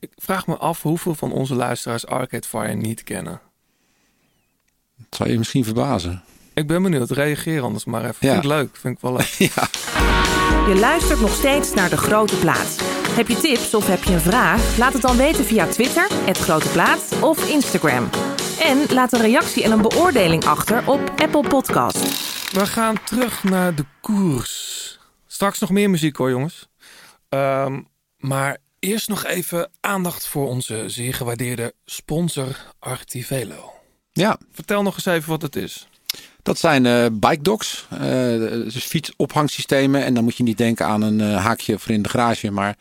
Ik 0.00 0.10
vraag 0.16 0.46
me 0.46 0.56
af 0.56 0.82
hoeveel 0.82 1.14
van 1.14 1.32
onze 1.32 1.54
luisteraars 1.54 2.06
Arcade 2.06 2.46
Fire 2.46 2.74
niet 2.74 3.02
kennen. 3.02 3.40
Dat 4.98 5.18
zou 5.18 5.30
je 5.30 5.38
misschien 5.38 5.64
verbazen. 5.64 6.22
Ik 6.54 6.66
ben 6.66 6.82
benieuwd. 6.82 7.10
Reageer 7.10 7.62
anders 7.62 7.84
maar 7.84 8.00
even. 8.04 8.16
Ja. 8.20 8.32
Vind 8.32 8.44
ik 8.44 8.50
leuk. 8.50 8.76
Vind 8.76 8.94
ik 8.96 9.00
wel 9.00 9.12
leuk. 9.12 9.34
Ja. 9.54 9.68
Je 10.68 10.76
luistert 10.80 11.20
nog 11.20 11.34
steeds 11.34 11.74
naar 11.74 11.90
De 11.90 11.96
Grote 11.96 12.36
Plaat. 12.36 12.80
Heb 13.08 13.28
je 13.28 13.36
tips 13.36 13.74
of 13.74 13.86
heb 13.86 14.02
je 14.02 14.12
een 14.12 14.20
vraag? 14.20 14.78
Laat 14.78 14.92
het 14.92 15.02
dan 15.02 15.16
weten 15.16 15.44
via 15.44 15.66
Twitter, 15.66 16.06
het 16.10 16.38
Grote 16.38 16.68
Plaat 16.68 17.14
of 17.20 17.50
Instagram. 17.50 18.08
En 18.60 18.86
laat 18.94 19.12
een 19.12 19.20
reactie 19.20 19.62
en 19.62 19.70
een 19.70 19.82
beoordeling 19.82 20.44
achter 20.44 20.88
op 20.88 21.12
Apple 21.16 21.48
Podcast. 21.48 21.98
We 22.52 22.66
gaan 22.66 22.96
terug 23.04 23.44
naar 23.44 23.74
de 23.74 23.84
koers. 24.00 24.98
Straks 25.26 25.58
nog 25.58 25.70
meer 25.70 25.90
muziek 25.90 26.16
hoor, 26.16 26.30
jongens. 26.30 26.68
Ehm, 27.28 27.80
maar 28.16 28.56
eerst 28.78 29.08
nog 29.08 29.24
even 29.24 29.70
aandacht 29.80 30.26
voor 30.26 30.48
onze 30.48 30.84
zeer 30.86 31.14
gewaardeerde 31.14 31.74
sponsor 31.84 32.56
Artivelo. 32.78 33.77
Ja, 34.18 34.38
Vertel 34.52 34.82
nog 34.82 34.94
eens 34.94 35.06
even 35.06 35.28
wat 35.30 35.42
het 35.42 35.56
is. 35.56 35.86
dat 36.42 36.58
zijn 36.58 36.86
eh 36.86 37.06
bike 37.12 37.42
docks. 37.42 37.86
eh, 37.90 38.00
dus 38.48 38.84
fietsophangsystemen. 38.84 40.04
En 40.04 40.14
dan 40.14 40.24
moet 40.24 40.36
je 40.36 40.42
niet 40.42 40.58
denken 40.58 40.86
aan 40.86 41.02
een 41.02 41.20
eh, 41.20 41.44
haakje 41.44 41.78
voor 41.78 41.92
in 41.94 42.02
de 42.02 42.08
garage. 42.08 42.50
Maar 42.50 42.76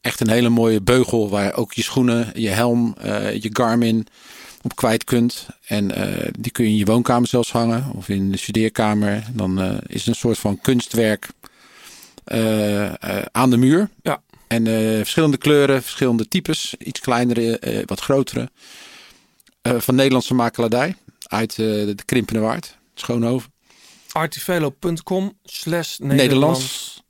echt 0.00 0.20
een 0.20 0.30
hele 0.30 0.48
mooie 0.48 0.80
beugel 0.80 1.28
waar 1.28 1.54
ook 1.54 1.72
je 1.72 1.82
schoenen, 1.82 2.30
je 2.34 2.48
helm, 2.48 2.94
je 3.40 3.50
Garmin 3.52 4.06
op 4.62 4.76
kwijt 4.76 5.04
kunt. 5.04 5.46
En 5.66 5.92
die 6.38 6.52
kun 6.52 6.64
je 6.64 6.70
in 6.70 6.76
je 6.76 6.84
woonkamer 6.84 7.28
zelfs 7.28 7.52
hangen. 7.52 7.90
Of 7.94 8.08
in 8.08 8.30
de 8.30 8.38
studeerkamer. 8.38 9.24
Dan 9.32 9.80
is 9.86 9.98
het 9.98 10.06
een 10.06 10.14
soort 10.14 10.38
van 10.38 10.60
kunstwerk 10.60 11.28
aan 13.32 13.50
de 13.50 13.56
muur. 13.56 13.88
Ja. 14.02 14.22
En 14.46 14.66
verschillende 14.96 15.36
kleuren, 15.36 15.82
verschillende 15.82 16.28
types. 16.28 16.74
Iets 16.78 17.00
kleinere, 17.00 17.82
wat 17.86 18.00
grotere. 18.00 18.50
Eh, 19.74 19.80
van 19.80 19.94
Nederlandse 19.94 20.34
makelaardij. 20.34 20.96
Uit 21.26 21.50
eh, 21.50 21.56
de 21.56 21.96
Krimpende 22.04 22.40
Waard. 22.40 22.78
Schoonhoven. 22.94 23.52
Artivelo.com 24.12 25.38
slash 25.44 25.98
Nederlands. 25.98 27.02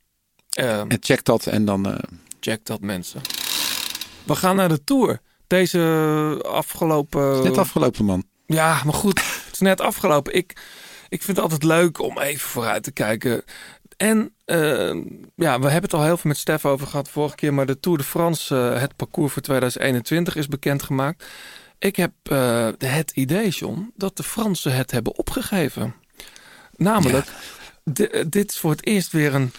Ehm, 0.50 0.88
En 0.88 0.96
check 1.00 1.24
dat 1.24 1.46
en 1.46 1.64
dan... 1.64 1.86
eh, 1.86 1.98
check 2.40 2.64
dat 2.64 2.80
mensen. 2.80 3.20
We 4.24 4.34
gaan 4.34 4.56
naar 4.56 4.68
de 4.68 4.84
Tour. 4.84 5.20
Deze 5.46 5.80
afgelopen... 6.46 7.42
net 7.42 7.58
afgelopen 7.58 8.04
man. 8.04 8.24
Ja, 8.46 8.80
maar 8.84 8.94
goed, 8.94 9.18
het 9.44 9.52
is 9.52 9.58
net 9.58 9.80
afgelopen. 9.80 10.34
Ik, 10.34 10.50
ik 11.08 11.22
vind 11.22 11.36
het 11.36 11.38
altijd 11.38 11.62
leuk 11.62 12.00
om 12.00 12.18
even 12.18 12.48
vooruit 12.48 12.82
te 12.82 12.92
kijken. 12.92 13.42
En 13.96 14.34
eh, 14.44 14.94
ja, 15.36 15.58
we 15.58 15.70
hebben 15.70 15.82
het 15.82 15.94
al 15.94 16.04
heel 16.04 16.16
veel 16.16 16.30
met 16.30 16.36
Stef 16.38 16.64
over 16.64 16.86
gehad 16.86 17.08
vorige 17.08 17.34
keer. 17.34 17.54
Maar 17.54 17.66
de 17.66 17.80
Tour 17.80 17.98
de 17.98 18.04
France, 18.04 18.54
het 18.54 18.96
parcours 18.96 19.32
voor 19.32 19.42
2021 19.42 20.36
is 20.36 20.48
bekendgemaakt. 20.48 21.24
Ik 21.78 21.96
heb 21.96 22.12
eh, 22.22 22.68
het 22.78 23.10
idee, 23.14 23.48
John, 23.48 23.92
dat 23.96 24.16
de 24.16 24.22
Fransen 24.22 24.74
het 24.76 24.90
hebben 24.90 25.18
opgegeven. 25.18 25.94
Namelijk, 26.76 27.26
di- 27.84 28.28
dit 28.28 28.50
is 28.50 28.58
voor 28.58 28.70
het 28.70 28.86
eerst 28.86 29.12
weer 29.12 29.34
een... 29.34 29.52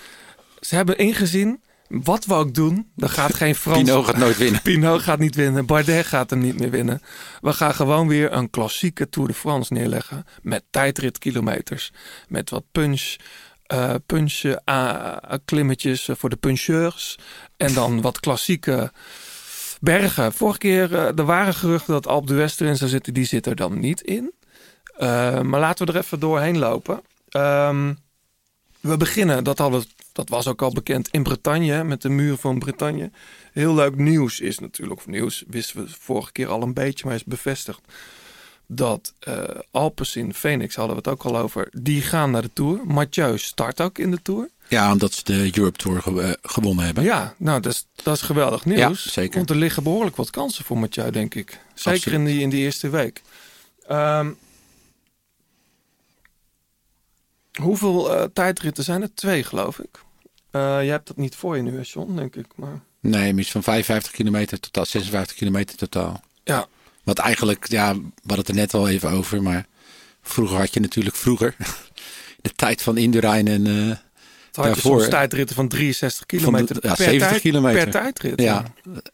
Ze 0.59 0.75
hebben 0.75 0.97
ingezien, 0.97 1.61
wat 1.87 2.25
we 2.25 2.33
ook 2.33 2.53
doen, 2.53 2.91
er 2.97 3.09
gaat 3.09 3.33
geen 3.33 3.55
Frans... 3.65 3.77
Pino 3.83 4.03
gaat 4.03 4.17
nooit 4.17 4.37
winnen. 4.37 4.61
Pinot 4.67 5.01
gaat 5.01 5.19
niet 5.19 5.35
winnen. 5.35 5.65
Bardet 5.65 6.05
gaat 6.05 6.29
hem 6.29 6.39
niet 6.39 6.59
meer 6.59 6.69
winnen. 6.69 7.01
We 7.41 7.53
gaan 7.53 7.73
gewoon 7.75 8.07
weer 8.07 8.31
een 8.33 8.49
klassieke 8.49 9.09
Tour 9.09 9.27
de 9.27 9.33
France 9.33 9.73
neerleggen. 9.73 10.25
Met 10.41 10.63
tijdritkilometers. 10.69 11.91
Met 12.27 12.49
wat 12.49 12.63
punch. 12.71 13.15
eh 13.65 13.93
punch 14.05 14.41
eh, 14.65 15.15
klimmetjes 15.45 16.09
voor 16.11 16.29
de 16.29 16.35
puncheurs. 16.35 17.17
En 17.57 17.73
dan 17.73 18.01
wat 18.01 18.19
klassieke 18.19 18.91
bergen. 19.81 20.33
Vorige 20.33 20.57
keer, 20.57 20.95
eh, 20.95 21.17
er 21.17 21.25
waren 21.25 21.53
geruchten 21.53 21.93
dat 21.93 22.07
Alpe 22.07 22.27
d'Huez 22.27 22.59
erin 22.59 22.77
zou 22.77 22.89
zitten. 22.89 23.13
Die 23.13 23.25
zit 23.25 23.45
er 23.45 23.55
dan 23.55 23.79
niet 23.79 24.01
in. 24.01 24.33
Eh, 24.97 25.41
maar 25.41 25.59
laten 25.59 25.85
we 25.85 25.93
er 25.93 25.99
even 25.99 26.19
doorheen 26.19 26.57
lopen. 26.57 27.01
Ehm, 27.29 27.93
we 28.79 28.97
beginnen, 28.97 29.43
dat, 29.43 29.57
hadden, 29.57 29.83
dat 30.11 30.29
was 30.29 30.47
ook 30.47 30.61
al 30.61 30.71
bekend, 30.71 31.07
in 31.07 31.23
Bretagne. 31.23 31.83
Met 31.83 32.01
de 32.01 32.09
muur 32.09 32.37
van 32.37 32.59
Bretagne. 32.59 33.11
Heel 33.51 33.75
leuk 33.75 33.95
nieuws 33.95 34.39
is 34.39 34.59
natuurlijk, 34.59 34.99
of 34.99 35.07
nieuws 35.07 35.43
wisten 35.47 35.83
we 35.83 35.89
vorige 35.99 36.31
keer 36.31 36.47
al 36.47 36.61
een 36.61 36.73
beetje, 36.73 37.05
maar 37.05 37.15
is 37.15 37.23
bevestigd. 37.23 37.81
Dat 38.67 39.13
eh 39.19 39.43
Alpes 39.71 40.15
in 40.15 40.33
Phoenix, 40.33 40.75
hadden 40.75 40.95
we 40.95 41.01
het 41.01 41.11
ook 41.11 41.23
al 41.23 41.37
over, 41.37 41.67
die 41.71 42.01
gaan 42.01 42.31
naar 42.31 42.41
de 42.41 42.53
Tour. 42.53 42.79
Mathieu 42.85 43.37
start 43.37 43.81
ook 43.81 43.97
in 43.97 44.11
de 44.11 44.21
Tour. 44.21 44.49
Ja, 44.69 44.91
omdat 44.91 45.13
ze 45.13 45.23
de 45.23 45.51
Europe 45.57 45.77
Tour 45.77 46.19
eh, 46.19 46.31
gewonnen 46.41 46.85
hebben. 46.85 47.03
Ja, 47.03 47.33
nou, 47.37 47.61
dat 47.61 47.71
is, 47.73 47.85
dat 48.03 48.15
is 48.15 48.21
geweldig 48.21 48.65
nieuws. 48.65 49.03
Ja, 49.03 49.09
zeker. 49.11 49.37
Want 49.37 49.49
er 49.49 49.55
liggen 49.55 49.83
behoorlijk 49.83 50.15
wat 50.15 50.29
kansen 50.29 50.65
voor 50.65 50.77
Mathieu, 50.77 51.11
denk 51.11 51.35
ik. 51.35 51.49
Zeker 51.73 51.91
Absoluut. 51.91 52.19
in 52.19 52.25
die, 52.25 52.41
in 52.41 52.49
die 52.49 52.59
eerste 52.63 52.89
week. 52.89 53.21
Ehm, 53.87 54.29
hoeveel 57.61 58.15
eh, 58.15 58.23
tijdritten 58.33 58.83
zijn 58.83 59.01
er? 59.01 59.13
Twee, 59.13 59.43
geloof 59.43 59.79
ik. 59.79 59.99
Eh 60.51 60.83
je 60.83 60.89
hebt 60.89 61.07
dat 61.07 61.17
niet 61.17 61.35
voor 61.35 61.55
je 61.55 61.61
nu, 61.61 61.81
John, 61.81 62.15
denk 62.15 62.35
ik. 62.35 62.45
Maar 62.55 62.79
Nee, 62.99 63.33
mis 63.33 63.51
van 63.51 63.63
55 63.63 64.11
kilometer 64.11 64.59
totaal, 64.59 64.85
56 64.85 65.35
kilometer 65.37 65.77
totaal. 65.77 66.21
ja, 66.43 66.67
Wat 67.03 67.17
eigenlijk, 67.19 67.67
ja, 67.69 67.93
we 67.93 68.01
hadden 68.19 68.37
het 68.37 68.47
er 68.47 68.53
net 68.55 68.73
al 68.73 68.87
even 68.87 69.09
over, 69.11 69.43
maar 69.43 69.65
vroeger 70.21 70.57
had 70.57 70.73
je 70.73 70.79
natuurlijk 70.79 71.15
vroeger 71.15 71.55
de 72.41 72.51
tijd 72.55 72.81
van 72.81 72.97
Indurain 72.97 73.47
en 73.47 73.99
had 74.57 74.65
Daarvoor- 74.73 74.99
soms 74.99 75.09
tijdritten 75.11 75.55
van 75.55 75.67
63 75.67 76.17
Van 76.17 76.37
de- 76.37 76.45
kilometer 76.45 76.75
ja, 76.75 76.93
per, 76.95 77.03
70 77.03 77.29
tijd- 77.29 77.41
kilometer. 77.41 77.83
per 77.83 77.91
tijdrit. 77.91 78.41
ja, 78.41 78.63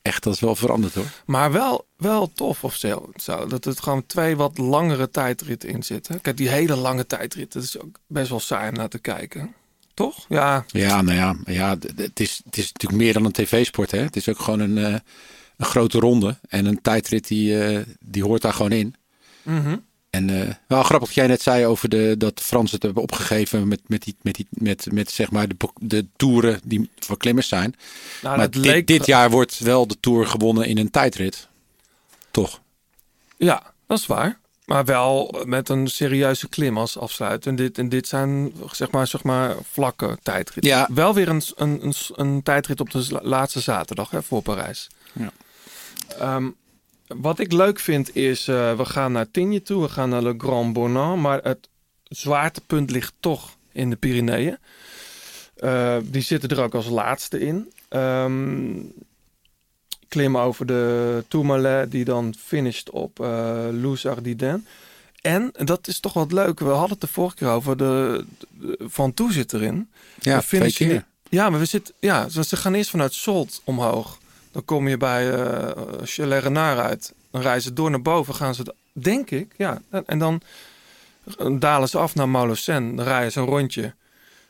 echt, 0.02 0.24
dat 0.24 0.34
is 0.34 0.39
wel 0.39 0.56
veranderd 0.56 0.94
hoor. 0.94 1.06
Maar 1.26 1.52
wel, 1.52 1.86
wel 1.98 2.32
tof 2.34 2.64
of 2.64 2.76
zo, 2.76 3.10
zo. 3.16 3.46
Dat 3.48 3.64
het 3.64 3.82
gewoon 3.82 4.06
twee 4.06 4.36
wat 4.36 4.58
langere 4.58 5.10
tijdritten 5.10 5.70
in 5.70 5.84
zitten. 5.84 6.22
Kijk, 6.22 6.38
die 6.38 6.50
hele 6.50 6.76
lange 6.76 7.06
tijdritten, 7.08 7.60
dat 7.60 7.70
is 7.70 7.80
ook 7.80 8.00
best 8.08 8.30
wel 8.30 8.39
saai 8.39 8.70
om 8.70 8.76
naar 8.76 8.89
te 8.89 9.00
kijken. 9.00 9.54
Toch? 9.94 10.26
Ja, 10.30 10.66
Ja, 10.68 11.02
nou 11.02 11.18
ja, 11.18 11.36
ja 11.46 11.78
het, 11.96 12.20
is, 12.20 12.41
het 12.46 12.58
is 12.58 12.72
natuurlijk 12.72 13.02
meer 13.02 13.14
dan 13.14 13.26
een 13.26 13.32
tv-sport. 13.32 13.91
Hè? 13.91 14.00
Het 14.00 14.16
is 14.16 14.30
ook 14.30 14.39
gewoon 14.39 14.60
een, 14.60 14.78
eh, 14.78 15.00
een 15.58 15.66
grote 15.66 16.00
ronde. 16.00 16.38
En 16.50 16.66
een 16.66 16.82
tijdrit 16.82 17.28
die, 17.28 17.64
eh, 17.64 17.80
die 18.00 18.24
hoort 18.24 18.41
daar 18.41 18.54
gewoon 18.54 18.72
in. 18.72 18.96
Mhm. 19.41 19.78
En 20.14 20.30
eh, 20.30 20.53
wel 20.68 20.84
grappig 20.84 21.07
wat 21.07 21.18
jij 21.18 21.28
net 21.28 21.41
zei 21.41 21.66
over 21.66 21.89
de, 21.89 22.16
dat 22.18 22.38
de 22.38 22.43
Fransen 22.43 22.76
het 22.76 22.84
hebben 22.84 23.03
opgegeven 23.03 23.68
met, 23.68 23.82
met, 23.88 24.03
die, 24.03 24.16
met, 24.22 24.36
die, 24.36 24.47
met, 24.49 24.88
met 24.91 25.11
zeg 25.11 25.32
maar 25.32 25.47
de, 25.47 25.55
de 25.80 26.05
toeren 26.16 26.59
die 26.64 26.89
voor 26.99 27.18
klimmers 27.18 27.47
zijn. 27.47 27.76
Nou, 28.22 28.38
maar 28.38 28.49
dit, 28.49 28.66
leek- 28.66 28.88
dit 28.88 29.05
jaar 29.05 29.30
wordt 29.30 29.59
wel 29.59 29.88
de 29.88 29.99
tour 29.99 30.28
gewonnen 30.28 30.68
in 30.68 30.78
een 30.78 30.91
tijdrit. 30.91 31.47
Toch? 32.32 32.61
Ja, 33.38 33.74
dat 33.88 33.97
is 33.97 34.05
waar. 34.05 34.39
Maar 34.66 34.86
wel 34.86 35.43
met 35.45 35.70
een 35.70 35.88
serieuze 35.88 36.49
klim 36.49 36.78
als 36.78 36.97
afsluit. 36.97 37.45
En 37.45 37.55
dit, 37.55 37.78
en 37.78 37.89
dit 37.89 38.07
zijn 38.07 38.53
zeg 38.72 38.91
maar, 38.91 39.07
zeg 39.07 39.24
maar 39.24 39.55
vlakke 39.72 40.18
tijdritten. 40.24 40.72
Ja. 40.72 40.88
Wel 40.93 41.14
weer 41.14 41.30
een, 41.30 41.41
een, 41.55 41.86
een, 41.86 41.93
een 42.16 42.43
tijdrit 42.43 42.80
op 42.80 42.91
de 42.91 43.20
laatste 43.22 43.59
zaterdag 43.59 44.09
hè, 44.09 44.24
voor 44.24 44.41
Parijs. 44.41 44.89
Ja. 45.14 45.32
Ehm, 46.20 46.49
wat 47.22 47.39
ik 47.39 47.51
leuk 47.51 47.80
vind 47.80 48.16
is, 48.16 48.47
eh, 48.47 48.78
we 48.78 48.86
gaan 48.86 49.11
naar 49.11 49.32
Tignes 49.32 49.61
toe. 49.64 49.82
We 49.82 49.89
gaan 49.89 50.09
naar 50.09 50.24
Le 50.24 50.34
Grand 50.38 50.74
Bornand. 50.74 51.22
Maar 51.22 51.39
het 51.43 51.70
zwaartepunt 52.03 52.91
ligt 52.91 53.14
toch 53.20 53.55
in 53.72 53.89
de 53.89 53.95
Pyreneeën. 53.95 54.57
Eh, 55.55 55.97
die 56.03 56.22
zitten 56.22 56.49
er 56.49 56.61
ook 56.64 56.76
als 56.76 56.88
laatste 56.88 57.39
in. 57.39 57.72
Ehm 57.89 58.72
klimmen 60.07 60.41
over 60.41 60.66
de 60.66 61.24
Tourmalet, 61.28 61.91
die 61.91 62.05
dan 62.05 62.34
finisht 62.39 62.89
op 62.89 63.20
uh, 63.20 63.68
Loes 63.72 64.05
Ardiden. 64.05 64.68
En 65.22 65.51
dat 65.64 65.88
is 65.88 65.99
toch 65.99 66.14
wat 66.14 66.32
leuk. 66.32 66.59
We 66.59 66.70
hadden 66.70 66.89
het 66.89 67.01
de 67.01 67.07
vorige 67.07 67.36
keer 67.36 67.47
over. 67.47 67.78
De, 67.78 68.26
de- 68.49 68.78
Van 68.80 69.14
Toe 69.14 69.32
zit 69.34 69.53
erin. 69.53 69.89
Ja, 70.20 70.38
We 70.38 70.43
finishen 70.43 71.05
Ja, 71.30 71.49
maar 71.49 71.59
we 71.59 71.66
zitten. 71.66 71.93
Ja, 71.99 72.30
ze 72.30 72.43
ze 72.43 72.55
gaan 72.55 72.74
eerst 72.74 72.89
vanuit 72.89 73.14
Solt 73.14 73.61
omhoog. 73.64 74.18
Dan 74.54 74.66
kom 74.66 74.88
je 74.88 74.97
bij 74.97 75.28
uh, 75.28 76.78
uit. 76.80 77.14
Dan 77.32 77.41
reizen 77.41 77.62
ze 77.70 77.74
door 77.74 77.89
naar 77.89 78.01
boven. 78.01 78.36
Gaan 78.36 78.56
ze, 78.56 78.76
denk 78.93 79.30
ik, 79.32 79.54
ja. 79.58 79.82
En 80.06 80.20
dan 80.20 80.41
dalen 81.60 81.89
ze 81.89 81.97
af 81.97 82.16
naar 82.16 82.30
Malocène. 82.30 82.95
Dan 82.95 83.06
rijden 83.06 83.32
ze 83.32 83.39
een 83.39 83.45
rondje. 83.45 83.93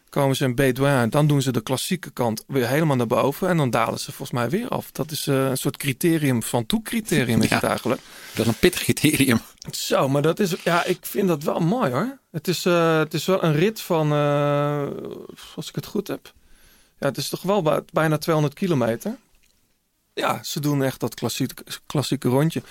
Komen 0.10 0.36
ze 0.36 0.44
in 0.44 0.56
Bédouin. 0.56 1.10
Dan 1.10 1.28
doen 1.28 1.42
ze 1.42 1.52
de 1.52 1.62
klassieke 1.62 2.10
kant 2.12 2.44
weer 2.48 2.68
helemaal 2.68 2.96
naar 2.96 3.08
boven. 3.08 3.48
En 3.50 3.58
dan 3.58 3.70
dalen 3.70 4.00
ze 4.00 4.06
volgens 4.12 4.32
mij 4.32 4.50
weer 4.50 4.68
af. 4.68 4.92
Dat 4.92 5.12
is 5.12 5.28
eh, 5.28 5.46
een 5.50 5.58
soort 5.58 5.78
criterium 5.78 6.44
van 6.44 6.66
toe-criterium 6.66 7.42
is 7.42 7.50
Ja. 7.50 7.56
het 7.56 7.64
eigenlijk. 7.64 8.02
Dat 8.34 8.46
is 8.46 8.52
een 8.52 8.60
pittig 8.60 8.82
criterium. 8.84 9.40
Zo, 9.72 10.10
maar 10.10 10.22
dat 10.22 10.40
is, 10.40 10.56
ja, 10.64 10.84
ik 10.84 10.98
vind 11.06 11.28
dat 11.28 11.44
wel 11.44 11.60
mooi 11.60 11.92
hoor. 11.92 12.18
Het 12.32 12.48
is, 12.48 12.66
eh, 12.66 12.98
het 12.98 13.14
is 13.14 13.26
wel 13.26 13.44
een 13.44 13.54
rit 13.56 13.82
van, 13.82 14.12
eh, 14.12 14.84
als 15.56 15.70
ik 15.70 15.76
het 15.76 15.86
goed 15.86 16.08
heb. 16.08 16.32
Ja, 17.00 17.08
het 17.08 17.18
is 17.18 17.30
toch 17.30 17.42
wel 17.42 17.62
bij- 17.62 17.82
bijna 17.92 18.18
200 18.18 18.56
kilometer. 18.56 19.16
Ja, 20.14 20.44
ze 20.44 20.60
doen 20.60 20.84
echt 20.84 21.00
dat 21.00 21.16
klassieke, 21.16 21.64
klassieke 21.86 22.28
rondje. 22.28 22.62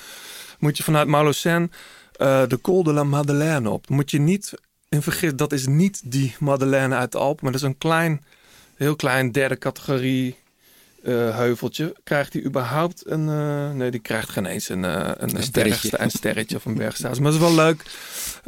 Moet 0.58 0.76
je 0.76 0.82
vanuit 0.82 1.08
Malocène 1.08 1.68
eh, 2.12 2.46
de 2.46 2.60
Col 2.60 2.82
de 2.82 2.92
la 2.92 3.04
Madeleine 3.04 3.70
op. 3.70 3.88
Moet 3.88 4.10
je 4.10 4.18
niet, 4.18 4.52
en 4.88 5.02
vergis, 5.02 5.34
dat 5.34 5.52
is 5.52 5.66
niet 5.66 6.00
die 6.04 6.34
Madeleine 6.38 6.94
uit 6.94 7.12
de 7.12 7.18
Alpen, 7.18 7.44
maar 7.44 7.52
dat 7.52 7.60
is 7.60 7.66
een 7.66 7.78
klein, 7.78 8.24
heel 8.76 8.96
klein 8.96 9.32
derde 9.32 9.58
categorie 9.58 10.36
eh, 11.02 11.36
heuveltje. 11.36 11.96
Krijgt 12.04 12.32
hij 12.32 12.42
überhaupt 12.44 13.10
een, 13.10 13.28
eh, 13.28 13.70
nee, 13.70 13.90
die 13.90 14.00
krijgt 14.00 14.28
geen 14.28 14.46
eens 14.46 14.68
een, 14.68 14.82
een, 14.82 15.36
een, 15.36 15.42
sterretje. 15.42 16.00
een 16.00 16.10
sterretje 16.10 16.56
of 16.56 16.64
een 16.64 16.74
bergstaat. 16.74 17.18
Maar 17.18 17.32
het 17.32 17.40
is 17.40 17.46
wel 17.46 17.54
leuk 17.54 17.82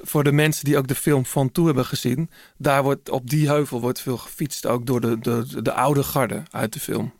voor 0.03 0.25
de 0.25 0.33
mensen 0.33 0.65
die 0.65 0.77
ook 0.77 0.89
de 0.89 0.95
film 0.95 1.27
Van 1.27 1.53
Toe 1.53 1.67
hebben 1.67 1.87
gezien. 1.87 2.31
Daar 2.57 2.83
wordt, 2.83 3.11
op 3.11 3.31
die 3.31 3.49
heuvel 3.49 3.81
wordt 3.81 4.01
veel 4.01 4.17
gefietst, 4.17 4.67
ook 4.67 4.87
door 4.87 5.01
de, 5.01 5.19
de, 5.19 5.63
de 5.63 5.73
oude 5.73 6.03
garde 6.03 6.43
uit 6.51 6.73
de 6.73 6.81
film. 6.81 7.13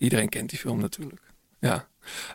Iedereen 0.00 0.28
kent 0.28 0.50
die 0.50 0.58
film 0.58 0.80
natuurlijk. 0.80 1.20
Ja. 1.58 1.86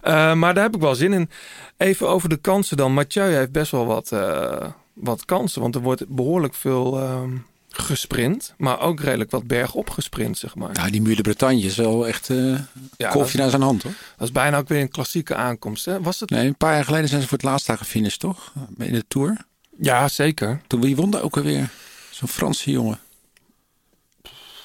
Eh, 0.01 0.33
maar 0.33 0.53
daar 0.53 0.63
heb 0.63 0.75
ik 0.75 0.81
wel 0.81 0.95
zin 0.95 1.13
in. 1.13 1.29
Even 1.77 2.07
over 2.07 2.29
de 2.29 2.37
kansen 2.37 2.77
dan. 2.77 2.93
Mathieu 2.93 3.33
heeft 3.33 3.51
best 3.51 3.71
wel 3.71 3.85
wat, 3.85 4.11
eh, 4.11 4.69
wat 4.93 5.25
kansen. 5.25 5.61
Want 5.61 5.75
er 5.75 5.81
wordt 5.81 6.07
behoorlijk 6.07 6.53
veel 6.53 6.99
ehm, 6.99 7.37
gesprint. 7.69 8.53
Maar 8.57 8.79
ook 8.79 8.99
redelijk 8.99 9.31
wat 9.31 9.47
bergop 9.47 9.89
gesprint, 9.89 10.37
zeg 10.37 10.55
maar. 10.55 10.73
Nou, 10.73 10.91
die 10.91 11.01
Muur 11.01 11.15
de 11.15 11.21
Bretagne 11.21 11.61
is 11.61 11.75
wel 11.75 12.07
echt 12.07 12.29
eh 12.29 12.59
Ja, 12.97 13.13
dat, 13.13 13.33
naar 13.33 13.49
zijn 13.49 13.61
hand, 13.61 13.83
hoor. 13.83 13.93
dat 14.17 14.27
is 14.27 14.33
bijna 14.33 14.57
ook 14.57 14.67
weer 14.67 14.81
een 14.81 14.89
klassieke 14.89 15.35
aankomst. 15.35 15.85
Hè? 15.85 16.01
Was 16.01 16.19
het? 16.19 16.29
Nee, 16.29 16.47
een 16.47 16.57
paar 16.57 16.73
jaar 16.73 16.85
geleden 16.85 17.09
zijn 17.09 17.21
ze 17.21 17.27
voor 17.27 17.37
het 17.37 17.47
laatst 17.47 17.67
daar 17.67 17.77
gefinished, 17.77 18.19
toch? 18.19 18.53
In 18.77 18.93
de 18.93 19.05
Tour. 19.07 19.37
Ja, 19.79 20.07
zeker. 20.07 20.61
Toen 20.67 20.81
wie 20.81 20.95
won 20.95 21.09
daar 21.09 21.21
ook 21.21 21.37
alweer? 21.37 21.69
Zo'n 22.09 22.27
Franse 22.27 22.71
jongen. 22.71 22.99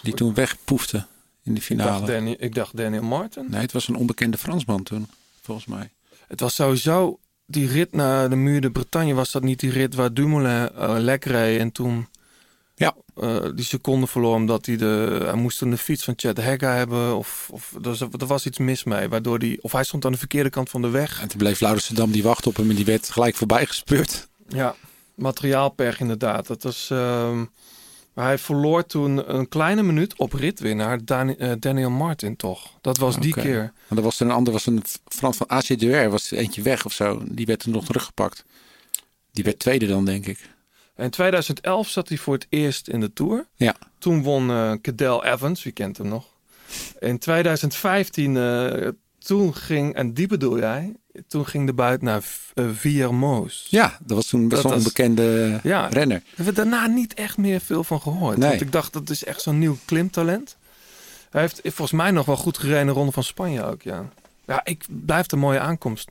Die 0.02 0.14
toen 0.14 0.34
wegpoefde 0.34 1.06
in 1.44 1.52
de 1.54 1.58
Ik 1.60 1.66
finale. 1.66 1.90
dacht, 1.90 2.06
Danny, 2.06 2.36
ik 2.38 2.54
dacht 2.54 2.76
Daniel 2.76 3.02
Martin. 3.02 3.46
Nee, 3.50 3.60
het 3.60 3.72
was 3.72 3.88
een 3.88 3.96
onbekende 3.96 4.38
Fransman 4.38 4.82
toen, 4.82 5.06
volgens 5.42 5.66
mij. 5.66 5.90
Het 6.28 6.40
was 6.40 6.54
sowieso 6.54 7.18
die 7.46 7.68
rit 7.68 7.92
naar 7.92 8.30
de 8.30 8.36
muur 8.36 8.60
de 8.60 8.70
Bretagne. 8.70 9.14
Was 9.14 9.30
dat 9.30 9.42
niet 9.42 9.60
die 9.60 9.70
rit 9.70 9.94
waar 9.94 10.14
Dumoulin 10.14 10.68
eh 10.76 10.94
lek 10.98 11.24
reed 11.24 11.60
en 11.60 11.72
toen 11.72 12.08
Ja. 12.74 12.94
eh, 13.16 13.44
die 13.54 13.64
seconde 13.64 14.06
verloor 14.06 14.34
omdat 14.34 14.66
hij 14.66 14.76
de 14.76 15.20
hij 15.24 15.34
moest 15.34 15.58
toen 15.58 15.70
de 15.70 15.76
fiets 15.76 16.04
van 16.04 16.14
Chad 16.16 16.36
Hegga 16.36 16.74
hebben 16.74 17.16
of 17.16 17.48
of 17.52 17.72
er 17.74 17.80
was, 17.80 18.00
er 18.00 18.26
was 18.26 18.46
iets 18.46 18.58
mis 18.58 18.84
mee 18.84 19.08
waardoor 19.08 19.38
die 19.38 19.62
of 19.62 19.72
hij 19.72 19.84
stond 19.84 20.04
aan 20.04 20.12
de 20.12 20.18
verkeerde 20.18 20.50
kant 20.50 20.70
van 20.70 20.82
de 20.82 20.88
weg. 20.88 21.20
En 21.20 21.28
toen 21.28 21.38
bleef 21.38 21.60
Laurensdam 21.60 22.10
die 22.10 22.22
wacht 22.22 22.46
op 22.46 22.56
hem 22.56 22.70
en 22.70 22.76
die 22.76 22.84
werd 22.84 23.10
gelijk 23.10 23.34
voorbij 23.34 23.66
gespeurd. 23.66 24.28
Ja, 24.48 24.74
materiaalperg 25.14 26.00
inderdaad. 26.00 26.46
Dat 26.46 26.62
was. 26.62 26.90
ehm, 26.90 27.44
maar 28.20 28.28
hij 28.28 28.38
verloor 28.38 28.86
toen 28.86 29.36
een 29.36 29.48
kleine 29.48 29.82
minuut 29.82 30.16
op 30.16 30.32
ritwinnaar 30.32 31.00
eh, 31.04 31.52
Daniel 31.58 31.90
Martin 31.90 32.36
toch. 32.36 32.78
Dat 32.80 32.98
was 32.98 33.18
die 33.18 33.32
keer. 33.32 33.72
Maar 33.88 33.98
er 33.98 34.04
was 34.04 34.20
er 34.20 34.26
een 34.26 34.32
ander, 34.32 34.52
was 34.52 34.66
een 34.66 34.82
Frans 35.08 35.36
van 35.36 35.46
AC2R, 35.46 36.10
was 36.10 36.30
er 36.30 36.38
eentje 36.38 36.62
weg 36.62 36.84
of 36.84 36.92
zo. 36.92 37.22
Die 37.24 37.46
werd 37.46 37.60
toen 37.60 37.72
nog 37.72 37.84
teruggepakt. 37.84 38.44
Die 39.32 39.44
werd 39.44 39.58
tweede 39.58 39.86
dan, 39.86 40.04
denk 40.04 40.26
ik. 40.26 40.48
In 40.96 41.10
2011 41.10 41.88
zat 41.88 42.08
hij 42.08 42.18
voor 42.18 42.34
het 42.34 42.46
eerst 42.48 42.88
in 42.88 43.00
de 43.00 43.12
Tour. 43.12 43.46
Ja. 43.54 43.76
Toen 43.98 44.22
won 44.22 44.50
eh 44.50 44.72
Cadel 44.82 45.24
Evans, 45.24 45.62
wie 45.62 45.72
kent 45.72 45.98
hem 45.98 46.08
nog. 46.08 46.26
In 46.98 47.18
2015, 47.18 48.36
eh, 48.36 48.88
toen 49.18 49.54
ging, 49.54 49.94
en 49.94 50.14
die 50.14 50.26
bedoel 50.26 50.58
jij, 50.58 50.94
toen 51.28 51.46
ging 51.46 51.66
de 51.66 51.72
buit 51.72 52.02
naar 52.02 52.22
uh, 52.54 52.68
Viermoos. 52.72 53.66
Ja, 53.70 53.98
dat 54.00 54.16
was 54.16 54.26
toen 54.26 54.48
best 54.48 54.62
wel 54.62 54.72
een 54.72 54.78
onbekende 54.78 55.60
Ja. 55.62 55.86
renner. 55.86 56.18
Daar 56.18 56.28
hebben 56.36 56.54
we 56.54 56.60
daarna 56.60 56.86
niet 56.86 57.14
echt 57.14 57.36
meer 57.36 57.60
veel 57.60 57.84
van 57.84 58.00
gehoord. 58.00 58.36
Nee. 58.36 58.48
Want 58.48 58.60
ik 58.60 58.72
dacht, 58.72 58.92
dat 58.92 59.10
is 59.10 59.24
echt 59.24 59.42
zo'n 59.42 59.58
nieuw 59.58 59.76
klimtalent. 59.84 60.56
Hij 61.30 61.40
heeft 61.40 61.60
volgens 61.62 61.90
mij 61.92 62.10
nog 62.10 62.26
wel 62.26 62.36
goed 62.36 62.58
gereden 62.58 62.86
de 62.86 62.92
Ronde 62.92 63.12
van 63.12 63.24
Spanje 63.24 63.64
ook, 63.64 63.82
ja. 63.82 64.08
Ja, 64.46 64.60
ik 64.64 64.84
blijf 64.88 65.32
een 65.32 65.38
mooie 65.38 65.58
aankomst. 65.60 66.08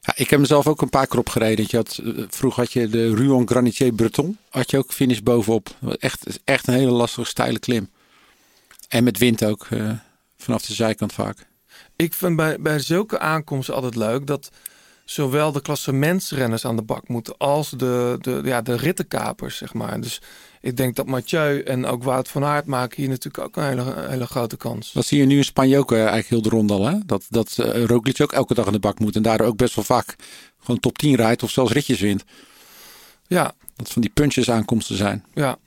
Ja, 0.00 0.12
ik 0.16 0.30
heb 0.30 0.40
mezelf 0.40 0.66
ook 0.66 0.82
een 0.82 0.88
paar 0.88 1.06
keer 1.06 1.18
opgereden. 1.18 1.64
Je 1.68 1.76
had, 1.76 2.00
eh, 2.04 2.24
vroeger 2.28 2.62
had 2.62 2.72
je 2.72 2.88
de 2.88 3.14
Ruan 3.14 3.48
Granitier 3.48 3.92
Breton. 3.92 4.38
Had 4.50 4.70
je 4.70 4.78
ook 4.78 4.92
finish 4.92 5.18
bovenop. 5.18 5.68
Echt, 5.98 6.40
echt 6.44 6.66
een 6.68 6.74
hele 6.74 6.90
lastige, 6.90 7.26
steile 7.26 7.58
klim. 7.58 7.90
En 8.88 9.04
met 9.04 9.18
wind 9.18 9.44
ook. 9.44 9.66
eh, 9.70 9.90
vanaf 10.36 10.66
de 10.66 10.74
zijkant 10.74 11.12
vaak. 11.12 11.46
Ik 11.96 12.14
vind 12.14 12.36
bij, 12.36 12.60
bij 12.60 12.78
zulke 12.78 13.18
aankomsten 13.18 13.74
altijd 13.74 13.94
leuk 13.94 14.26
dat 14.26 14.50
zowel 15.04 15.52
de 15.52 15.60
klassementsrenners 15.62 16.64
aan 16.64 16.76
de 16.76 16.82
bak 16.82 17.08
moeten 17.08 17.36
als 17.38 17.70
de, 17.70 18.16
de, 18.20 18.40
ja, 18.44 18.62
de 18.62 18.76
rittenkapers, 18.76 19.56
zeg 19.56 19.74
maar. 19.74 20.00
Dus 20.00 20.20
ik 20.60 20.76
denk 20.76 20.96
dat 20.96 21.06
Mathieu 21.06 21.60
en 21.62 21.86
ook 21.86 22.02
Wout 22.02 22.28
van 22.28 22.44
Aert 22.44 22.66
maken 22.66 22.96
hier 22.96 23.08
natuurlijk 23.08 23.44
ook 23.44 23.56
een 23.56 23.68
hele, 23.68 24.08
hele 24.08 24.26
grote 24.26 24.56
kans. 24.56 24.92
Dat 24.92 25.06
zie 25.06 25.18
je 25.18 25.24
nu 25.26 25.36
in 25.36 25.44
Spanje 25.44 25.78
ook 25.78 25.92
eh, 25.92 25.98
eigenlijk 25.98 26.28
heel 26.28 26.42
de 26.42 26.48
ronde 26.48 26.72
al. 26.72 26.86
Hè? 26.86 26.98
Dat, 27.06 27.24
dat 27.28 27.58
eh, 27.58 27.84
Roglic 27.84 28.20
ook 28.20 28.32
elke 28.32 28.54
dag 28.54 28.66
aan 28.66 28.72
de 28.72 28.78
bak 28.78 28.98
moet. 28.98 29.16
En 29.16 29.22
daardoor 29.22 29.46
ook 29.46 29.56
best 29.56 29.74
wel 29.74 29.84
vaak 29.84 30.16
gewoon 30.60 30.80
top 30.80 30.98
10 30.98 31.14
rijdt. 31.14 31.42
Of 31.42 31.50
zelfs 31.50 31.72
ritjes 31.72 32.00
wint. 32.00 32.24
Ja, 33.26 33.52
Dat 33.76 33.90
van 33.90 34.02
die 34.02 34.10
punches 34.10 34.50
aankomsten 34.50 34.96
zijn. 34.96 35.24
ja. 35.34 35.58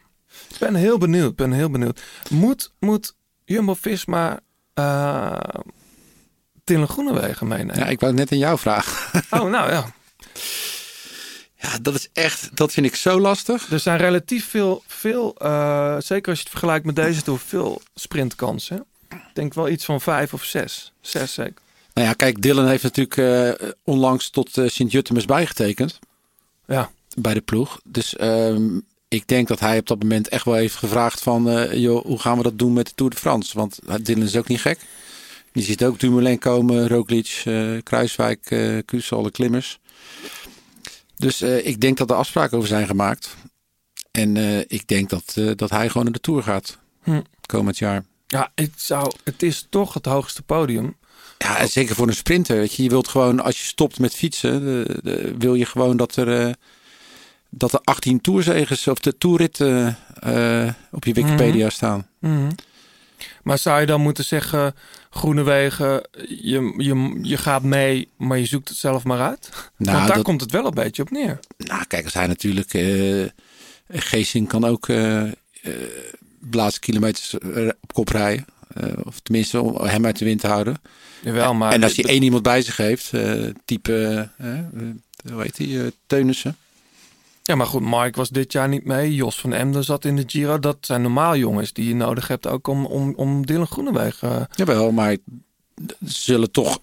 Ik 0.50 0.58
ben 0.60 0.76
heel 0.76 0.98
benieuwd, 0.98 1.36
ben 1.36 1.52
heel 1.52 1.70
benieuwd. 1.70 2.02
Moet, 2.30 2.72
moet 2.80 3.16
Jumbo-Visma 3.46 4.40
eh 4.74 5.38
Dylan 6.70 6.88
Groenewegen 6.88 7.48
meenemen? 7.48 7.78
Ja, 7.78 7.86
ik 7.86 8.00
wou 8.00 8.14
net 8.14 8.32
aan 8.32 8.38
jou 8.38 8.60
vragen. 8.60 9.22
Oh, 9.40 9.50
nou 9.50 9.72
ja. 9.72 9.94
Ja, 11.56 11.78
dat 11.82 11.96
is 11.96 12.08
echt, 12.14 12.50
dat 12.54 12.72
vind 12.72 12.86
ik 12.86 12.96
zo 12.96 13.20
lastig. 13.20 13.72
Er 13.72 13.80
zijn 13.80 13.98
relatief 13.98 14.50
veel, 14.50 14.84
veel 14.88 15.36
eh, 15.38 15.96
zeker 16.00 16.30
als 16.30 16.38
je 16.38 16.44
het 16.44 16.52
vergelijkt 16.52 16.86
met 16.86 16.96
deze 16.96 17.22
tour, 17.22 17.40
veel 17.40 17.82
sprintkansen. 17.96 18.86
Ik 19.10 19.18
denk 19.34 19.54
wel 19.54 19.70
iets 19.70 19.86
van 19.86 20.02
vijf 20.02 20.34
of 20.34 20.44
zes. 20.44 20.92
Zes 21.02 21.34
zeker. 21.34 21.62
Nou 21.94 22.08
ja, 22.08 22.14
kijk, 22.14 22.42
Dylan 22.42 22.68
heeft 22.68 22.84
natuurlijk 22.84 23.18
eh, 23.18 23.70
onlangs 23.84 24.30
tot 24.30 24.58
eh, 24.58 24.68
Sint-Jutemus 24.68 25.26
bijgetekend. 25.26 26.00
Ja. 26.68 26.92
bij 27.16 27.34
de 27.34 27.42
ploeg. 27.42 27.80
Dus 27.84 28.16
ehm, 28.16 28.80
ik 29.08 29.28
denk 29.28 29.48
dat 29.48 29.60
hij 29.60 29.78
op 29.78 29.88
dat 29.88 30.02
moment 30.02 30.28
echt 30.28 30.46
wel 30.46 30.54
heeft 30.54 30.76
gevraagd 30.76 31.20
van... 31.20 31.70
joh, 31.80 32.06
hoe 32.06 32.20
gaan 32.20 32.38
we 32.38 32.44
dat 32.44 32.60
doen 32.60 32.74
met 32.74 32.88
de 32.88 32.94
Tour 32.96 33.12
de 33.12 33.18
France? 33.18 33.58
Want 33.58 33.80
Dylan 34.02 34.24
is 34.24 34.36
ook 34.36 34.48
niet 34.48 34.62
gek. 34.62 34.80
Je 35.54 35.62
ziet 35.62 35.84
ook 35.84 36.00
Dumoulin 36.00 36.40
komen, 36.40 36.88
Roglic, 36.88 37.42
eh 37.46 37.72
Kruiswijk, 37.84 38.52
eh 38.52 38.78
Kuss, 38.86 39.12
alle 39.14 39.32
klimmers. 39.32 39.80
Dus 41.16 41.42
eh, 41.42 41.66
ik 41.68 41.82
denk 41.82 41.98
dat 41.98 42.10
er 42.10 42.16
afspraken 42.16 42.58
over 42.58 42.70
zijn 42.70 42.88
gemaakt. 42.88 43.36
En 44.12 44.38
ik 44.68 44.88
denk 44.88 45.10
dat, 45.10 45.36
dat 45.56 45.70
hij 45.70 45.88
gewoon 45.88 46.04
naar 46.04 46.14
de 46.14 46.20
Tour 46.20 46.44
gaat 46.44 46.78
Hm. 47.04 47.22
komend 47.46 47.78
jaar. 47.78 48.04
Ja, 48.28 48.52
het, 48.56 48.72
zou, 48.76 49.12
het 49.24 49.44
is 49.44 49.68
toch 49.70 49.94
het 49.94 50.06
hoogste 50.06 50.42
podium. 50.42 50.96
Ja, 51.38 51.58
en 51.58 51.68
zeker 51.68 51.96
voor 51.96 52.08
een 52.08 52.16
sprinter. 52.16 52.56
Weet 52.58 52.74
je. 52.74 52.84
je 52.84 52.90
wilt 52.90 53.08
gewoon, 53.08 53.40
als 53.40 53.60
je 53.60 53.66
stopt 53.66 54.00
met 54.00 54.16
fietsen, 54.16 54.60
de, 54.66 55.00
de- 55.04 55.36
wil 55.38 55.56
je 55.56 55.66
gewoon 55.66 55.98
dat 55.98 56.16
er, 56.16 56.48
eh, 56.48 56.54
dat 57.50 57.74
er 57.74 57.80
18 57.84 58.22
toerzegers 58.22 58.88
of 58.88 59.00
de 59.00 59.18
toerritten 59.18 59.98
op 60.92 61.06
je 61.06 61.14
Wikipedia 61.14 61.70
staan. 61.70 62.08
Mhm. 62.20 62.50
Maar 63.44 63.58
zou 63.58 63.80
je 63.80 63.86
dan 63.86 64.02
moeten 64.02 64.24
zeggen, 64.26 64.76
Groenewegen, 65.10 66.08
je, 66.28 66.74
je, 66.78 67.20
je 67.22 67.38
gaat 67.38 67.64
mee, 67.64 68.08
maar 68.18 68.38
je 68.38 68.46
zoekt 68.46 68.70
het 68.70 68.78
zelf 68.78 69.04
maar 69.04 69.20
uit? 69.22 69.50
Nou, 69.52 69.96
Want 69.96 70.08
daar 70.08 70.16
dat- 70.16 70.26
komt 70.26 70.42
het 70.42 70.52
wel 70.52 70.66
een 70.66 70.74
beetje 70.74 71.02
op 71.02 71.12
neer. 71.12 71.40
Nou, 71.58 71.84
kijk, 71.88 72.04
als 72.04 72.14
hij 72.14 72.28
natuurlijk. 72.28 72.74
eh 72.74 73.26
Geesing 73.92 74.48
kan 74.48 74.64
ook 74.66 74.86
de 74.88 75.36
laatste 76.52 76.80
kilometers 76.80 77.34
op 77.82 77.94
kop 77.94 78.10
rijden. 78.10 78.46
Of 79.04 79.20
tenminste, 79.20 79.62
om 79.62 79.86
hem 79.86 80.06
uit 80.06 80.18
de 80.18 80.26
wind 80.26 80.40
te 80.40 80.48
houden. 80.48 80.82
Jawel, 81.24 81.54
maar... 81.54 81.72
en 81.72 81.84
als 81.84 81.96
hij 81.96 82.06
één 82.06 82.24
iemand 82.24 82.44
bij 82.44 82.62
zich 82.62 82.78
heeft, 82.78 83.12
type, 83.66 84.30
hoe 85.32 85.42
heet 85.42 85.56
die, 85.56 85.94
Teunissen. 86.08 86.58
Ja, 87.50 87.56
maar 87.56 87.68
goed, 87.68 87.82
Mark 87.82 88.16
was 88.16 88.30
dit 88.30 88.52
jaar 88.52 88.68
niet 88.68 88.86
mee. 88.86 89.16
Jos 89.16 89.40
van 89.40 89.54
Emden 89.54 89.84
zat 89.84 90.06
in 90.06 90.16
de 90.16 90.24
Giro. 90.28 90.60
Dat 90.60 90.78
zijn 90.82 91.02
normaal 91.02 91.36
jongens 91.36 91.74
die 91.74 91.88
je 91.88 91.96
nodig 91.96 92.28
hebt 92.28 92.48
ook 92.48 92.68
om, 92.68 92.86
om, 92.86 93.14
om 93.16 93.46
Dylan 93.46 93.68
Groenewegen... 93.68 94.40
eh, 94.40 94.46
Jawel, 94.56 94.92
maar 94.92 95.18
ze 96.08 96.22
zullen 96.22 96.52
toch 96.52 96.80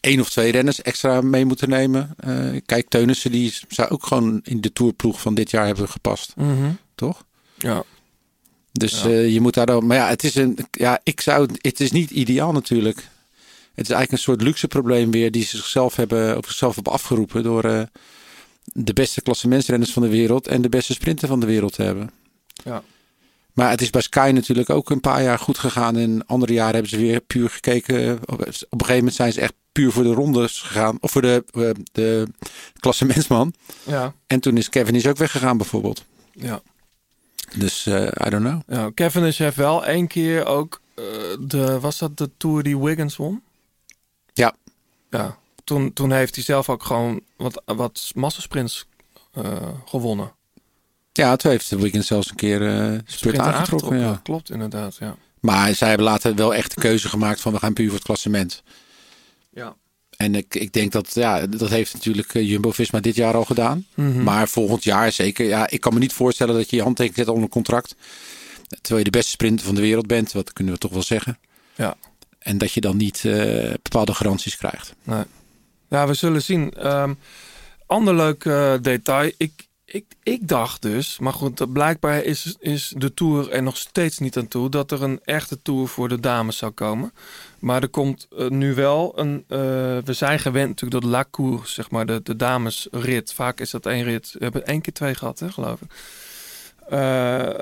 één 0.00 0.20
of 0.20 0.30
twee 0.30 0.52
renners 0.52 0.82
extra 0.82 1.20
mee 1.20 1.44
moeten 1.44 1.68
nemen. 1.68 2.14
Eh, 2.16 2.60
kijk, 2.66 2.88
Teunissen 2.88 3.30
die 3.30 3.54
zou 3.68 3.88
ook 3.90 4.06
gewoon 4.06 4.40
in 4.42 4.60
de 4.60 4.72
tourploeg 4.72 5.20
van 5.20 5.34
dit 5.34 5.50
jaar 5.50 5.66
hebben 5.66 5.88
gepast, 5.88 6.32
mhm. 6.36 6.70
toch? 6.94 7.24
Ja, 7.58 7.82
Dus 8.72 9.02
Ja. 9.02 9.08
eh, 9.08 9.32
je 9.32 9.40
moet 9.40 9.54
daar 9.54 9.66
dan. 9.66 9.86
Maar 9.86 9.96
ja, 9.96 10.08
het 10.08 10.24
is 10.24 10.34
een. 10.34 10.58
Ja, 10.70 11.00
ik 11.02 11.20
zou. 11.20 11.48
Het 11.58 11.80
is 11.80 11.90
niet 11.92 12.10
ideaal 12.10 12.52
natuurlijk. 12.52 12.96
Het 13.74 13.84
is 13.88 13.94
eigenlijk 13.94 14.12
een 14.12 14.18
soort 14.18 14.42
luxe 14.42 14.68
probleem 14.68 15.10
weer 15.10 15.30
die 15.30 15.44
ze 15.44 15.56
zichzelf 15.56 15.96
hebben 15.96 16.36
op 16.36 16.46
zichzelf 16.46 16.74
hebben 16.74 16.92
afgeroepen 16.92 17.42
door 17.42 17.88
de 18.72 18.92
beste 18.92 19.20
klassementsrenners 19.22 19.92
van 19.92 20.02
de 20.02 20.08
wereld 20.08 20.46
en 20.46 20.62
de 20.62 20.68
beste 20.68 20.92
sprinter 20.92 21.28
van 21.28 21.40
de 21.40 21.46
wereld 21.46 21.72
te 21.72 21.82
hebben. 21.82 22.10
Ja. 22.64 22.82
Maar 23.52 23.70
het 23.70 23.80
is 23.80 23.90
bij 23.90 24.00
Sky 24.02 24.30
natuurlijk 24.34 24.70
ook 24.70 24.90
een 24.90 25.00
paar 25.00 25.22
jaar 25.22 25.38
goed 25.38 25.58
gegaan. 25.58 25.96
En 25.96 26.26
andere 26.26 26.52
jaren 26.52 26.72
hebben 26.72 26.90
ze 26.90 26.96
weer 26.96 27.20
puur 27.20 27.50
gekeken. 27.50 28.18
Op 28.26 28.40
een 28.40 28.52
gegeven 28.54 28.96
moment 28.96 29.14
zijn 29.14 29.32
ze 29.32 29.40
echt 29.40 29.52
puur 29.72 29.92
voor 29.92 30.02
de 30.02 30.12
rondes 30.12 30.60
gegaan. 30.60 30.98
Of 31.00 31.10
voor 31.10 31.22
de, 31.22 31.44
eh, 31.52 31.70
de 31.92 32.26
klassementsman. 32.78 33.54
ja, 33.82 34.14
En 34.26 34.40
toen 34.40 34.56
is 34.56 34.68
Kevin 34.68 34.94
is 34.94 35.06
ook 35.06 35.16
weggegaan 35.16 35.56
bijvoorbeeld. 35.56 36.04
ja. 36.32 36.60
Dus 37.58 37.86
eh, 37.86 38.02
I 38.26 38.30
don't 38.30 38.44
know. 38.44 38.60
ja. 38.68 38.90
Kevin 38.94 39.22
heeft 39.22 39.56
wel 39.56 39.84
één 39.86 40.06
keer 40.06 40.46
ook... 40.46 40.80
eh, 40.94 41.04
de, 41.40 41.80
was 41.80 41.98
dat 41.98 42.18
de 42.18 42.30
Tour 42.36 42.62
die 42.62 42.78
Wiggins 42.78 43.16
won? 43.16 43.42
Ja. 44.32 44.54
Ja, 45.10 45.38
toen, 45.70 45.92
toen 45.92 46.12
heeft 46.12 46.34
hij 46.34 46.44
zelf 46.44 46.68
ook 46.68 46.82
gewoon 46.82 47.20
wat, 47.36 47.62
wat 47.64 48.10
massasprints 48.14 48.86
eh, 49.32 49.68
gewonnen. 49.84 50.32
Ja, 51.12 51.36
toen 51.36 51.50
heeft 51.50 51.70
de 51.70 51.78
Wiggins 51.78 52.06
zelfs 52.06 52.30
een 52.30 52.36
keer 52.36 52.66
eh 52.66 52.98
sprint 53.04 53.38
aangetrokken. 53.38 53.98
Ja. 53.98 54.20
Klopt, 54.22 54.50
inderdaad, 54.50 54.96
ja. 54.96 55.16
Maar 55.40 55.74
zij 55.74 55.88
hebben 55.88 56.06
later 56.06 56.34
wel 56.34 56.54
echt 56.54 56.74
de 56.74 56.80
keuze 56.80 57.08
gemaakt 57.08 57.40
van 57.40 57.52
we 57.52 57.58
gaan 57.58 57.72
puur 57.72 57.86
voor 57.86 57.94
het 57.94 58.04
klassement. 58.04 58.62
Ja. 59.50 59.76
En 60.16 60.34
ik, 60.34 60.54
ik 60.54 60.72
denk 60.72 60.92
dat, 60.92 61.14
ja, 61.14 61.46
dat 61.46 61.68
heeft 61.68 61.92
natuurlijk 61.92 62.34
eh, 62.34 62.48
Jumbo-Visma 62.48 63.00
dit 63.00 63.14
jaar 63.14 63.34
al 63.34 63.44
gedaan. 63.44 63.86
Mhm. 63.94 64.22
Maar 64.22 64.48
volgend 64.48 64.84
jaar 64.84 65.12
zeker. 65.12 65.46
Ja, 65.46 65.68
ik 65.68 65.80
kan 65.80 65.92
me 65.94 65.98
niet 65.98 66.12
voorstellen 66.12 66.54
dat 66.54 66.70
je 66.70 66.76
je 66.76 66.82
handtekening 66.82 67.18
zet 67.18 67.28
onder 67.28 67.44
een 67.44 67.50
contract. 67.50 67.94
Terwijl 68.68 68.98
je 68.98 69.10
de 69.10 69.18
beste 69.18 69.30
sprinter 69.30 69.66
van 69.66 69.74
de 69.74 69.80
wereld 69.80 70.06
bent. 70.06 70.32
Wat 70.32 70.52
kunnen 70.52 70.74
we 70.74 70.80
toch 70.80 70.92
wel 70.92 71.02
zeggen. 71.02 71.38
Ja. 71.74 71.96
en 72.38 72.58
dat 72.58 72.72
je 72.72 72.80
dan 72.80 72.96
niet 72.96 73.20
bepaalde 73.82 74.14
garanties 74.14 74.56
krijgt. 74.56 74.94
Nee. 75.02 75.24
Ja, 75.90 76.06
we 76.06 76.14
zullen 76.14 76.42
zien. 76.42 76.72
Ehm, 76.74 77.14
ander 77.86 78.14
leuk 78.14 78.44
eh, 78.44 78.74
detail. 78.80 79.32
Ik, 79.36 79.68
ik, 79.84 80.04
ik 80.22 80.48
dacht 80.48 80.82
dus, 80.82 81.18
maar 81.18 81.32
goed, 81.32 81.60
eh, 81.60 81.66
blijkbaar 81.72 82.24
is, 82.24 82.56
is 82.58 82.94
de 82.96 83.14
Tour 83.14 83.50
er 83.50 83.62
nog 83.62 83.76
steeds 83.76 84.18
niet 84.18 84.36
aan 84.36 84.48
toe... 84.48 84.68
dat 84.68 84.90
er 84.90 85.02
een 85.02 85.20
echte 85.24 85.62
Tour 85.62 85.88
voor 85.88 86.08
de 86.08 86.20
dames 86.20 86.56
zou 86.56 86.72
komen. 86.72 87.12
Maar 87.58 87.82
er 87.82 87.88
komt 87.88 88.28
eh, 88.38 88.48
nu 88.48 88.74
wel 88.74 89.18
een... 89.18 89.44
we 90.04 90.12
zijn 90.12 90.38
gewend 90.38 90.68
natuurlijk 90.68 91.02
dat 91.02 91.10
La 91.10 91.24
Cour, 91.30 91.60
zeg 91.64 91.90
maar, 91.90 92.06
de, 92.06 92.20
de 92.22 92.36
damesrit. 92.36 93.32
Vaak 93.32 93.60
is 93.60 93.70
dat 93.70 93.86
één 93.86 94.04
rit. 94.04 94.32
We 94.32 94.44
hebben 94.44 94.66
één 94.66 94.80
keer 94.80 94.92
twee 94.92 95.14
gehad, 95.14 95.38
hè, 95.38 95.50
geloof 95.50 95.80
ik. 95.80 95.90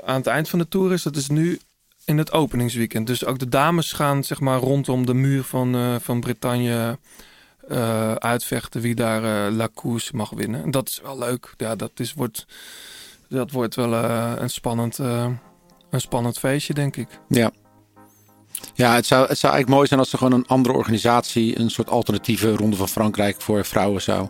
Aan 0.05 0.17
het 0.17 0.27
eind 0.27 0.49
van 0.49 0.59
de 0.59 0.67
Tour 0.67 0.93
is 0.93 1.03
dat 1.03 1.15
is 1.15 1.27
nu 1.27 1.59
in 2.05 2.17
het 2.17 2.31
openingsweekend. 2.31 3.07
Dus 3.07 3.25
ook 3.25 3.39
de 3.39 3.49
dames 3.49 3.91
gaan 3.91 4.23
zeg 4.23 4.39
maar 4.39 4.59
rondom 4.59 5.05
de 5.05 5.13
muur 5.13 5.43
van, 5.43 5.99
van 6.01 6.19
Bretagne 6.19 6.97
eh, 7.69 8.13
uitvechten 8.13 8.81
wie 8.81 8.95
daar 8.95 9.23
eh, 9.23 9.55
La 9.55 9.69
Course 9.75 10.15
mag 10.15 10.29
winnen. 10.29 10.63
En 10.63 10.71
dat 10.71 10.87
is 10.87 10.99
wel 11.03 11.17
leuk. 11.17 11.53
Ja, 11.57 11.75
dat, 11.75 11.91
is, 11.95 12.13
wordt, 12.13 12.45
dat 13.27 13.51
wordt 13.51 13.75
wel 13.75 13.93
eh, 13.93 14.31
een, 14.37 14.49
spannend, 14.49 14.97
een 14.97 15.39
spannend 16.01 16.39
feestje, 16.39 16.73
denk 16.73 16.95
ik. 16.95 17.07
Ja. 17.27 17.51
Ja, 18.73 18.95
het 18.95 19.05
zou, 19.05 19.27
het 19.27 19.37
zou 19.37 19.53
eigenlijk 19.53 19.75
mooi 19.75 19.87
zijn 19.87 19.99
als 19.99 20.11
er 20.11 20.17
gewoon 20.17 20.33
een 20.33 20.47
andere 20.47 20.75
organisatie... 20.75 21.59
een 21.59 21.69
soort 21.69 21.89
alternatieve 21.89 22.55
Ronde 22.55 22.75
van 22.75 22.87
Frankrijk 22.87 23.41
voor 23.41 23.65
vrouwen 23.65 24.01
zou, 24.01 24.27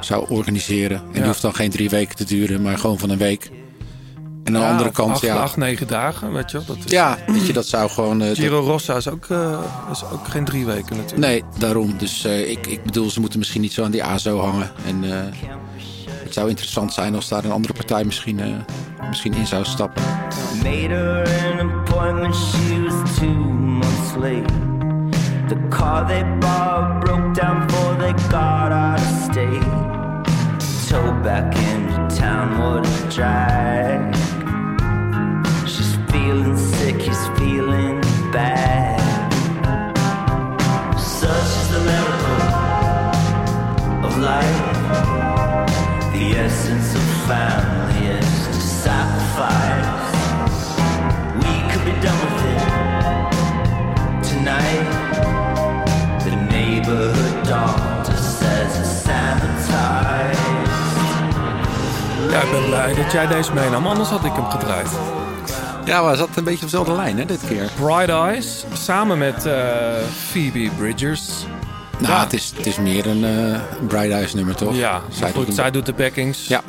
zou 0.00 0.30
organiseren. 0.30 0.96
En 0.96 1.12
die 1.12 1.24
hoeft 1.24 1.42
dan 1.42 1.54
geen 1.54 1.70
drie 1.70 1.90
weken 1.90 2.16
te 2.16 2.24
duren, 2.24 2.62
maar 2.62 2.78
gewoon 2.78 2.98
van 2.98 3.10
een 3.10 3.18
week. 3.18 3.50
En 4.44 4.54
aan 4.56 4.60
de 4.60 4.66
Ja, 4.66 4.70
andere 4.70 4.90
kant, 4.90 5.10
acht, 5.10 5.20
ja... 5.20 5.36
acht, 5.36 5.56
negen 5.56 5.86
dagen, 5.86 6.32
weet 6.32 6.50
je 6.50 6.56
wel. 6.56 6.66
Dat 6.66 6.76
is, 6.84 6.90
Ja, 6.90 7.18
weet 7.26 7.46
je, 7.46 7.52
dat 7.52 7.66
zou 7.66 7.90
gewoon... 7.90 8.22
eh, 8.22 8.34
Giro 8.34 8.60
Rossa 8.60 8.94
is 8.96 9.08
ook, 9.08 9.26
eh, 9.28 9.58
is 9.90 10.04
ook 10.12 10.28
geen 10.28 10.44
drie 10.44 10.66
weken 10.66 10.96
natuurlijk. 10.96 11.26
Nee, 11.28 11.42
daarom. 11.58 11.94
Dus 11.98 12.24
eh, 12.24 12.50
ik, 12.50 12.66
ik 12.66 12.82
bedoel, 12.84 13.10
ze 13.10 13.20
moeten 13.20 13.38
misschien 13.38 13.60
niet 13.60 13.72
zo 13.72 13.84
aan 13.84 13.90
die 13.90 14.04
ASO 14.04 14.38
hangen. 14.40 14.70
En 14.86 15.04
eh, 15.04 15.10
het 16.06 16.32
zou 16.34 16.48
interessant 16.48 16.92
zijn 16.92 17.14
als 17.14 17.28
daar 17.28 17.44
een 17.44 17.50
andere 17.52 17.72
partij 17.74 18.04
misschien, 18.04 18.40
eh, 18.40 18.48
misschien 19.08 19.34
in 19.34 19.46
zou 19.46 19.64
stappen. 19.64 20.02
Made 20.62 20.94
her 20.94 21.28
an 21.60 21.70
appointment, 21.70 22.34
she 22.36 22.82
was 22.88 23.18
two 23.18 23.26
months 23.52 24.14
late. 24.18 24.52
The 25.48 25.56
car 25.68 26.06
they 26.06 26.24
bought 26.38 27.00
broke 27.04 27.40
down 27.40 27.66
before 27.66 27.96
they 27.96 28.12
got 28.30 28.70
out 28.72 28.98
of 28.98 29.22
state. 29.30 29.80
Towed 30.88 31.22
back 31.22 31.54
into 31.54 32.16
town, 32.20 32.58
what 32.58 32.86
a 32.86 33.08
drag. 33.08 33.91
Feeling 37.42 38.00
bad. 38.30 39.32
Such 40.96 41.52
is 41.60 41.68
the 41.74 41.82
of 44.06 44.14
life. 44.18 44.60
The 46.14 46.24
essence 46.44 46.94
of. 46.94 47.02
We 51.42 51.54
could 51.70 51.84
be 51.88 51.94
with 52.32 52.52
it 52.52 52.62
tonight. 54.28 55.02
Ik 62.32 62.50
ben 62.50 62.64
blij 62.66 62.94
dat 62.94 63.12
jij 63.12 63.26
deze 63.26 63.52
meenam, 63.52 63.86
anders 63.86 64.08
had 64.08 64.24
ik 64.24 64.32
hem 64.32 64.50
gedraaid. 64.50 64.88
Ja, 65.92 66.02
maar 66.02 66.16
zat 66.16 66.28
een 66.34 66.44
beetje 66.44 66.64
op 66.64 66.70
dezelfde 66.70 66.92
lijn 66.92 67.18
hè, 67.18 67.24
dit 67.24 67.40
keer. 67.48 67.68
Bright 67.80 68.08
Eyes, 68.08 68.64
samen 68.72 69.18
met 69.18 69.46
eh, 69.46 69.54
Phoebe 70.30 70.70
Bridgers. 70.78 71.22
Nou, 71.98 72.12
Ja. 72.12 72.20
het, 72.20 72.32
is, 72.32 72.52
het 72.56 72.66
is 72.66 72.76
meer 72.76 73.06
een 73.06 73.24
eh 73.24 73.60
Bright 73.86 74.10
Eyes 74.12 74.34
nummer, 74.34 74.54
toch? 74.54 74.76
Ja, 74.76 75.00
Zij 75.10 75.32
doet 75.32 75.46
een- 75.48 75.52
zij 75.52 75.70
doet 75.70 75.86
de 75.86 75.92
backings. 75.92 76.46
Ja. 76.46 76.60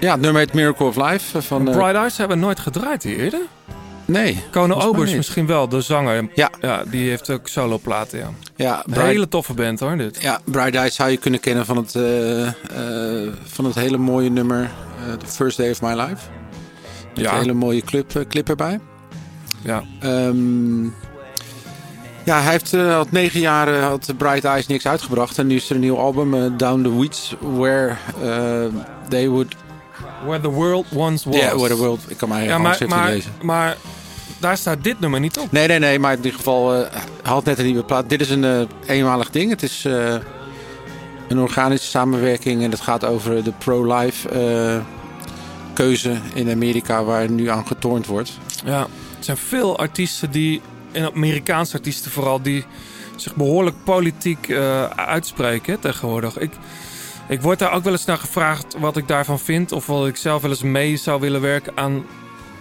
Ja, 0.00 0.12
het 0.12 0.20
nummer 0.20 0.40
heet 0.40 0.52
Miracle 0.52 0.86
of 0.86 0.96
Life. 0.96 1.38
eh, 1.38 1.44
Van, 1.44 1.64
Bright 1.64 1.94
Eyes 1.94 2.16
hebben 2.18 2.36
we 2.38 2.44
nooit 2.44 2.60
gedraaid 2.60 3.02
hier 3.02 3.18
eerder. 3.18 3.40
nee. 4.04 4.44
Mij 4.52 4.70
Obers 4.74 5.14
misschien 5.14 5.46
wel, 5.46 5.68
de 5.68 5.80
zanger. 5.80 6.28
Ja. 6.34 6.50
ja 6.60 6.82
die 6.86 7.08
heeft 7.08 7.30
ook 7.30 7.48
soloplaten, 7.48 8.18
ja. 8.18 8.30
Ja, 8.56 8.82
Een 8.86 9.00
hele 9.00 9.28
toffe 9.28 9.54
band 9.54 9.80
hoor, 9.80 9.96
dit. 9.96 10.22
ja, 10.22 10.40
Bright 10.44 10.74
Eyes 10.74 10.94
zou 10.94 11.10
je 11.10 11.16
kunnen 11.16 11.40
kennen 11.40 11.66
van 11.66 11.76
het, 11.76 11.92
van 13.44 13.64
het 13.64 13.74
hele 13.74 13.96
mooie 13.98 14.30
nummer 14.30 14.70
The 15.18 15.26
First 15.26 15.56
Day 15.56 15.70
of 15.70 15.82
My 15.82 15.92
Life. 15.92 16.16
Met 17.18 17.26
Ja. 17.26 17.32
een 17.32 17.40
hele 17.40 17.52
mooie 17.52 17.80
clip, 17.82 18.16
eh, 18.16 18.22
clip 18.28 18.48
erbij. 18.48 18.80
Ja. 19.62 19.82
Ehm, 20.00 20.84
ja, 22.24 22.40
hij 22.42 22.50
heeft 22.50 22.74
eh, 22.74 22.94
had 22.94 23.10
negen 23.10 23.40
jaar 23.40 23.74
eh, 23.74 23.86
had 23.86 24.12
Bright 24.16 24.44
Eyes 24.44 24.66
niks 24.66 24.86
uitgebracht. 24.86 25.38
En 25.38 25.46
nu 25.46 25.54
is 25.54 25.68
er 25.68 25.74
een 25.74 25.80
nieuw 25.80 25.98
album, 25.98 26.56
Down 26.56 26.82
the 26.82 26.98
Weeds, 26.98 27.34
where 27.40 27.96
eh, 28.22 28.64
they 29.08 29.28
would... 29.28 29.54
Where 30.26 30.40
the 30.42 30.50
World 30.50 30.86
Once 30.94 31.28
Was. 31.30 31.38
Yeah, 31.38 31.52
where 31.54 31.68
the 31.68 31.76
world... 31.76 32.00
Ik 32.08 32.16
kan 32.16 32.28
mij 32.28 32.42
ja, 32.42 32.48
ja, 32.48 32.58
maar, 32.58 32.78
maar, 32.88 33.08
lezen. 33.08 33.32
maar 33.42 33.76
daar 34.38 34.56
staat 34.56 34.84
dit 34.84 35.00
nummer 35.00 35.20
niet 35.20 35.38
op. 35.38 35.52
Nee, 35.52 35.66
nee, 35.68 35.78
nee, 35.78 35.98
maar 35.98 36.10
in 36.12 36.16
ieder 36.18 36.32
geval, 36.34 36.74
eh, 36.74 37.00
had 37.22 37.44
net 37.44 37.58
een 37.58 37.64
nieuwe 37.64 37.84
plaat. 37.84 38.08
Dit 38.08 38.20
is 38.20 38.30
een 38.30 38.44
eh, 38.44 38.60
eenmalig 38.86 39.30
ding. 39.30 39.50
Het 39.50 39.62
is 39.62 39.84
eh, 39.84 40.14
een 41.28 41.38
organische 41.38 41.88
samenwerking 41.88 42.62
en 42.62 42.70
het 42.70 42.80
gaat 42.80 43.04
over 43.04 43.44
de 43.44 43.52
pro-life 43.58 44.28
eh, 44.28 44.76
keuze 45.78 46.16
in 46.34 46.50
Amerika 46.50 47.04
waar 47.04 47.30
nu 47.30 47.48
aan 47.48 47.66
getornd 47.66 48.06
wordt. 48.06 48.38
Ja, 48.64 48.80
er 49.18 49.24
zijn 49.24 49.36
veel 49.36 49.78
artiesten 49.78 50.30
die, 50.30 50.60
en 50.92 51.12
Amerikaanse 51.14 51.74
artiesten 51.76 52.10
vooral, 52.10 52.42
die 52.42 52.64
zich 53.16 53.34
behoorlijk 53.34 53.76
politiek 53.84 54.48
eh, 54.48 54.84
uitspreken 54.84 55.72
hè, 55.72 55.78
tegenwoordig. 55.78 56.38
Ik, 56.38 56.50
ik 57.28 57.42
word 57.42 57.58
daar 57.58 57.72
ook 57.72 57.84
wel 57.84 57.92
eens 57.92 58.04
naar 58.04 58.18
gevraagd 58.18 58.76
wat 58.78 58.96
ik 58.96 59.08
daarvan 59.08 59.38
vind. 59.38 59.72
Of 59.72 59.86
wat 59.86 60.06
ik 60.06 60.16
zelf 60.16 60.42
wel 60.42 60.50
eens 60.50 60.62
mee 60.62 60.96
zou 60.96 61.20
willen 61.20 61.40
werken 61.40 61.72
aan 61.76 62.04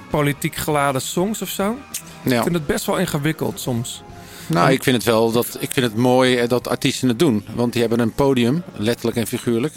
politiek 0.10 0.56
geladen 0.56 1.02
songs 1.02 1.42
of 1.42 1.50
zo. 1.50 1.78
Ja. 2.22 2.38
Ik 2.38 2.44
vind 2.44 2.56
het 2.56 2.68
best 2.68 2.86
wel 2.86 2.98
ingewikkeld 2.98 3.60
soms. 3.60 4.04
Nou, 4.48 4.72
ik 4.72 4.84
vind 4.84 4.96
het 4.96 5.06
wel 5.06 5.32
dat 5.32 5.58
ik 5.60 5.72
vind 5.72 5.86
het 5.86 5.96
mooi 5.96 6.38
eh, 6.38 6.50
dat 6.50 6.68
artiesten 6.68 7.08
het 7.08 7.20
doen, 7.20 7.46
want 7.56 7.72
die 7.72 7.82
hebben 7.82 8.00
een 8.00 8.14
podium, 8.14 8.64
letterlijk 8.76 9.18
en 9.18 9.28
figuurlijk, 9.28 9.74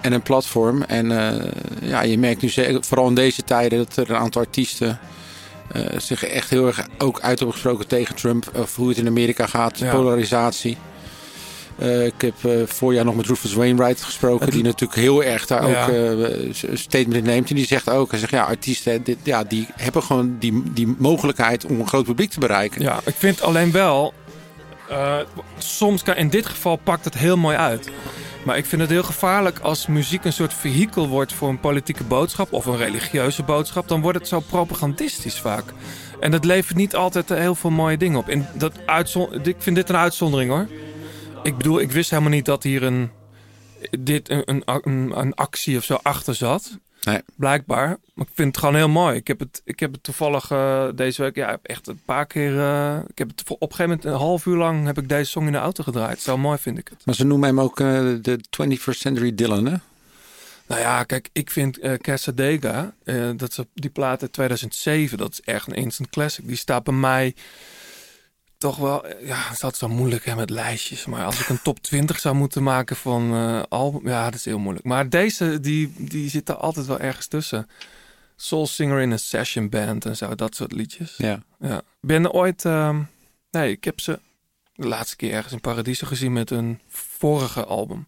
en 0.00 0.12
een 0.12 0.22
platform. 0.22 0.82
En 0.82 1.18
eh, 1.18 1.50
ja, 1.82 2.02
je 2.02 2.18
merkt 2.18 2.42
nu 2.42 2.48
zeker, 2.48 2.84
vooral 2.84 3.08
in 3.08 3.14
deze 3.14 3.42
tijden 3.44 3.78
dat 3.78 3.96
er 3.96 4.10
een 4.10 4.16
aantal 4.16 4.42
artiesten 4.42 4.98
eh, 5.72 5.82
zich 5.96 6.24
echt 6.24 6.50
heel 6.50 6.66
erg 6.66 6.86
ook 6.98 7.20
uit 7.20 7.36
hebben 7.38 7.52
gesproken 7.56 7.86
tegen 7.86 8.14
Trump 8.14 8.50
of 8.54 8.76
hoe 8.76 8.88
het 8.88 8.98
in 8.98 9.06
Amerika 9.06 9.46
gaat, 9.46 9.78
Ja. 9.78 9.90
polarisatie. 9.94 10.76
Eh, 11.78 12.06
ik 12.06 12.14
heb 12.20 12.34
voorjaar 12.70 13.04
nog 13.04 13.14
met 13.16 13.26
Rufus 13.26 13.52
Wainwright 13.54 14.02
gesproken, 14.02 14.44
Het- 14.44 14.54
die 14.54 14.62
natuurlijk 14.62 15.00
heel 15.00 15.24
erg 15.24 15.46
daar 15.46 15.70
Ja. 15.70 15.82
ook 15.82 15.88
een 15.88 16.78
statement 16.78 17.14
in 17.14 17.22
neemt. 17.24 17.48
En 17.50 17.54
die 17.56 17.66
zegt 17.66 17.90
ook, 17.90 18.10
hij 18.10 18.20
zegt 18.20 18.32
ja, 18.32 18.42
artiesten, 18.42 19.02
dit, 19.02 19.16
ja, 19.22 19.44
die 19.44 19.66
hebben 19.76 20.02
gewoon 20.02 20.36
die, 20.38 20.62
die 20.72 20.94
mogelijkheid 20.98 21.64
om 21.66 21.80
een 21.80 21.88
groot 21.88 22.04
publiek 22.04 22.30
te 22.30 22.40
bereiken. 22.40 22.82
Ja, 22.82 23.00
ik 23.04 23.14
vind 23.18 23.42
alleen 23.42 23.70
wel. 23.72 24.12
Eh, 24.88 25.18
soms 25.58 26.02
kan 26.02 26.16
in 26.16 26.28
dit 26.28 26.46
geval 26.46 26.76
pakt 26.76 27.04
het 27.04 27.14
heel 27.14 27.36
mooi 27.36 27.56
uit. 27.56 27.90
Maar 28.44 28.56
ik 28.56 28.66
vind 28.66 28.80
het 28.80 28.90
heel 28.90 29.02
gevaarlijk 29.02 29.58
als 29.58 29.86
muziek 29.86 30.24
een 30.24 30.32
soort 30.32 30.54
vehikel 30.54 31.08
wordt 31.08 31.32
voor 31.32 31.48
een 31.48 31.60
politieke 31.60 32.04
boodschap 32.04 32.52
of 32.52 32.66
een 32.66 32.76
religieuze 32.76 33.42
boodschap. 33.42 33.88
Dan 33.88 34.00
wordt 34.00 34.18
het 34.18 34.28
zo 34.28 34.40
propagandistisch 34.40 35.40
vaak. 35.40 35.64
En 36.20 36.30
dat 36.30 36.44
levert 36.44 36.76
niet 36.76 36.94
altijd 36.94 37.28
heel 37.28 37.54
veel 37.54 37.70
mooie 37.70 37.96
dingen 37.96 38.18
op. 38.18 38.28
En 38.28 38.48
dat 38.54 38.72
ik 39.42 39.56
vind 39.58 39.76
dit 39.76 39.88
een 39.88 39.96
uitzondering 39.96 40.50
hoor. 40.50 40.66
Ik 41.42 41.56
bedoel, 41.56 41.80
ik 41.80 41.92
wist 41.92 42.10
helemaal 42.10 42.32
niet 42.32 42.44
dat 42.44 42.62
hier 42.62 42.82
een, 42.82 43.10
dit, 43.98 44.28
een, 44.30 44.62
een 45.18 45.34
actie 45.34 45.76
of 45.76 45.84
zo 45.84 45.98
achter 46.02 46.34
zat. 46.34 46.78
Nee. 47.10 47.20
Blijkbaar. 47.36 47.86
Maar 48.14 48.26
ik 48.26 48.32
vind 48.34 48.48
het 48.48 48.58
gewoon 48.58 48.74
heel 48.74 48.88
mooi. 48.88 49.16
Ik 49.16 49.26
heb 49.26 49.38
het, 49.38 49.60
ik 49.64 49.80
heb 49.80 49.92
het 49.92 50.02
toevallig 50.02 50.50
eh, 50.50 50.88
deze 50.94 51.22
week, 51.22 51.34
ja, 51.36 51.58
echt 51.62 51.86
een 51.86 52.00
paar 52.04 52.26
keer. 52.26 52.58
eh, 52.58 52.98
ik 53.06 53.18
heb 53.18 53.28
het 53.28 53.42
voor- 53.46 53.56
op 53.58 53.70
een 53.70 53.76
gegeven 53.76 53.96
moment 53.98 54.04
een 54.14 54.26
half 54.26 54.46
uur 54.46 54.56
lang 54.56 54.86
heb 54.86 54.98
ik 54.98 55.08
deze 55.08 55.30
song 55.30 55.46
in 55.46 55.52
de 55.52 55.58
auto 55.58 55.82
gedraaid. 55.82 56.20
Zo 56.20 56.38
mooi 56.38 56.58
vind 56.58 56.78
ik 56.78 56.88
het. 56.88 57.06
Maar 57.06 57.14
ze 57.14 57.24
noemen 57.24 57.48
hem 57.48 57.60
ook 57.60 57.80
eh, 57.80 57.86
de 58.22 58.38
21st 58.50 58.98
Century 58.98 59.34
Dylan, 59.34 59.66
hè? 59.66 59.74
Nou 60.66 60.80
ja, 60.80 61.04
kijk, 61.04 61.28
ik 61.32 61.50
vind 61.50 61.78
eh 61.78 61.92
Casadega, 61.94 62.92
dat 63.36 63.50
is 63.50 63.58
op 63.58 63.68
die 63.74 63.90
plaat 63.90 64.22
uit 64.22 64.32
2007, 64.32 65.18
dat 65.18 65.32
is 65.32 65.40
echt 65.40 65.66
een 65.68 65.74
instant 65.74 66.10
classic. 66.10 66.46
Die 66.46 66.56
staat 66.56 66.84
bij 66.84 66.94
mij 66.94 67.34
toch 68.58 68.76
wel, 68.76 69.06
eh, 69.06 69.26
ja, 69.26 69.36
het 69.36 69.56
is 69.56 69.62
altijd 69.62 69.76
zo 69.76 69.88
moeilijk 69.88 70.24
hè, 70.24 70.34
met 70.34 70.50
lijstjes. 70.50 71.06
Maar 71.06 71.24
als 71.24 71.40
ik 71.40 71.48
een 71.48 71.62
top 71.62 71.78
20 71.80 72.20
zou 72.20 72.34
moeten 72.34 72.62
maken 72.62 72.96
van 72.96 73.32
eh 73.34 73.62
album, 73.68 74.08
ja, 74.08 74.24
dat 74.24 74.34
is 74.34 74.44
heel 74.44 74.58
moeilijk. 74.58 74.86
Maar 74.86 75.08
deze, 75.08 75.60
die, 75.60 75.92
die 75.96 76.30
zit 76.30 76.48
er 76.48 76.56
altijd 76.56 76.86
wel 76.86 76.98
ergens 77.00 77.26
tussen. 77.26 77.68
Soul 78.36 78.66
Singer 78.66 79.00
in 79.00 79.10
een 79.10 79.18
session 79.18 79.68
band 79.68 80.04
en 80.06 80.16
zo, 80.16 80.34
dat 80.34 80.54
soort 80.54 80.72
liedjes. 80.72 81.14
Ja. 81.16 81.42
Ja. 81.60 81.82
Ben 82.00 82.32
ooit, 82.32 82.64
ehm, 82.64 83.02
nee, 83.50 83.70
ik 83.72 83.84
heb 83.84 84.00
ze 84.00 84.20
de 84.74 84.86
laatste 84.88 85.16
keer 85.16 85.32
ergens 85.32 85.52
in 85.52 85.60
Paradiso 85.60 86.06
gezien 86.06 86.32
met 86.32 86.48
hun 86.50 86.80
vorige 86.88 87.64
album. 87.64 88.06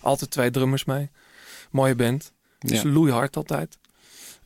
Altijd 0.00 0.30
twee 0.30 0.50
drummers 0.50 0.84
mee. 0.84 1.10
Mooie 1.70 1.94
band. 1.94 2.32
Dus 2.58 2.82
Ja. 2.82 2.88
loeihard 2.88 3.36
altijd. 3.36 3.78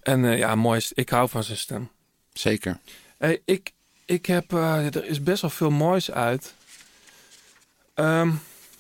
En 0.03 0.25
eh, 0.25 0.39
ja, 0.39 0.55
mooi. 0.55 0.79
is- 0.79 0.93
Ik 0.93 1.09
hou 1.09 1.29
van 1.29 1.45
zijn 1.45 1.59
stem. 1.59 1.91
Zeker. 2.33 2.79
Hey, 3.19 3.43
ik, 3.45 3.73
ik 4.11 4.27
heb, 4.27 4.53
eh, 4.53 4.95
er 4.95 5.05
is 5.05 5.23
best 5.23 5.41
wel 5.41 5.51
veel 5.51 5.71
moois 5.71 6.11
uit. 6.11 6.55
Ehm, 7.95 8.31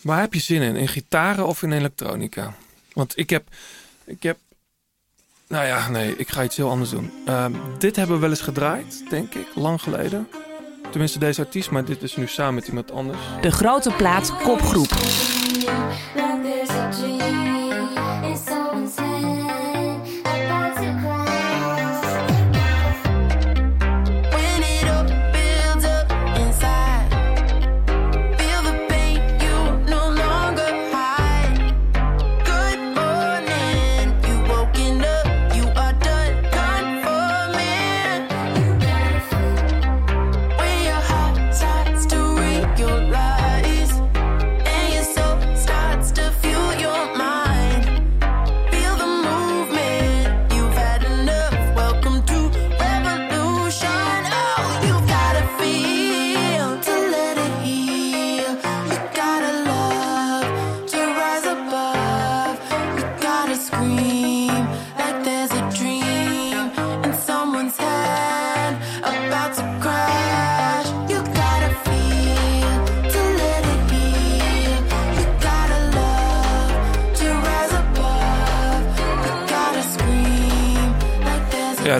waar 0.02 0.20
heb 0.20 0.34
je 0.34 0.40
zin 0.40 0.62
in? 0.62 0.76
In 0.76 0.88
gitaren 0.88 1.46
of 1.46 1.62
in 1.62 1.72
elektronica? 1.72 2.54
Want 2.92 3.18
ik 3.18 3.30
heb, 3.30 3.48
ik 4.04 4.22
heb, 4.22 4.38
nou 5.48 5.66
ja, 5.66 5.88
nee, 5.88 6.16
ik 6.16 6.28
ga 6.28 6.42
iets 6.42 6.56
heel 6.56 6.70
anders 6.70 6.90
doen. 6.90 7.12
Ehm, 7.26 7.52
dit 7.78 7.96
hebben 7.96 8.14
we 8.14 8.20
wel 8.20 8.30
eens 8.30 8.40
gedraaid, 8.40 9.10
denk 9.10 9.34
ik, 9.34 9.46
lang 9.54 9.82
geleden. 9.82 10.28
Tenminste 10.90 11.18
deze 11.18 11.40
artiest, 11.40 11.70
maar 11.70 11.84
dit 11.84 12.02
is 12.02 12.16
nu 12.16 12.26
samen 12.26 12.54
met 12.54 12.66
iemand 12.66 12.90
anders. 12.90 13.18
De 13.40 13.50
grote 13.50 13.90
plaat 13.90 14.36
kopgroep. 14.42 14.90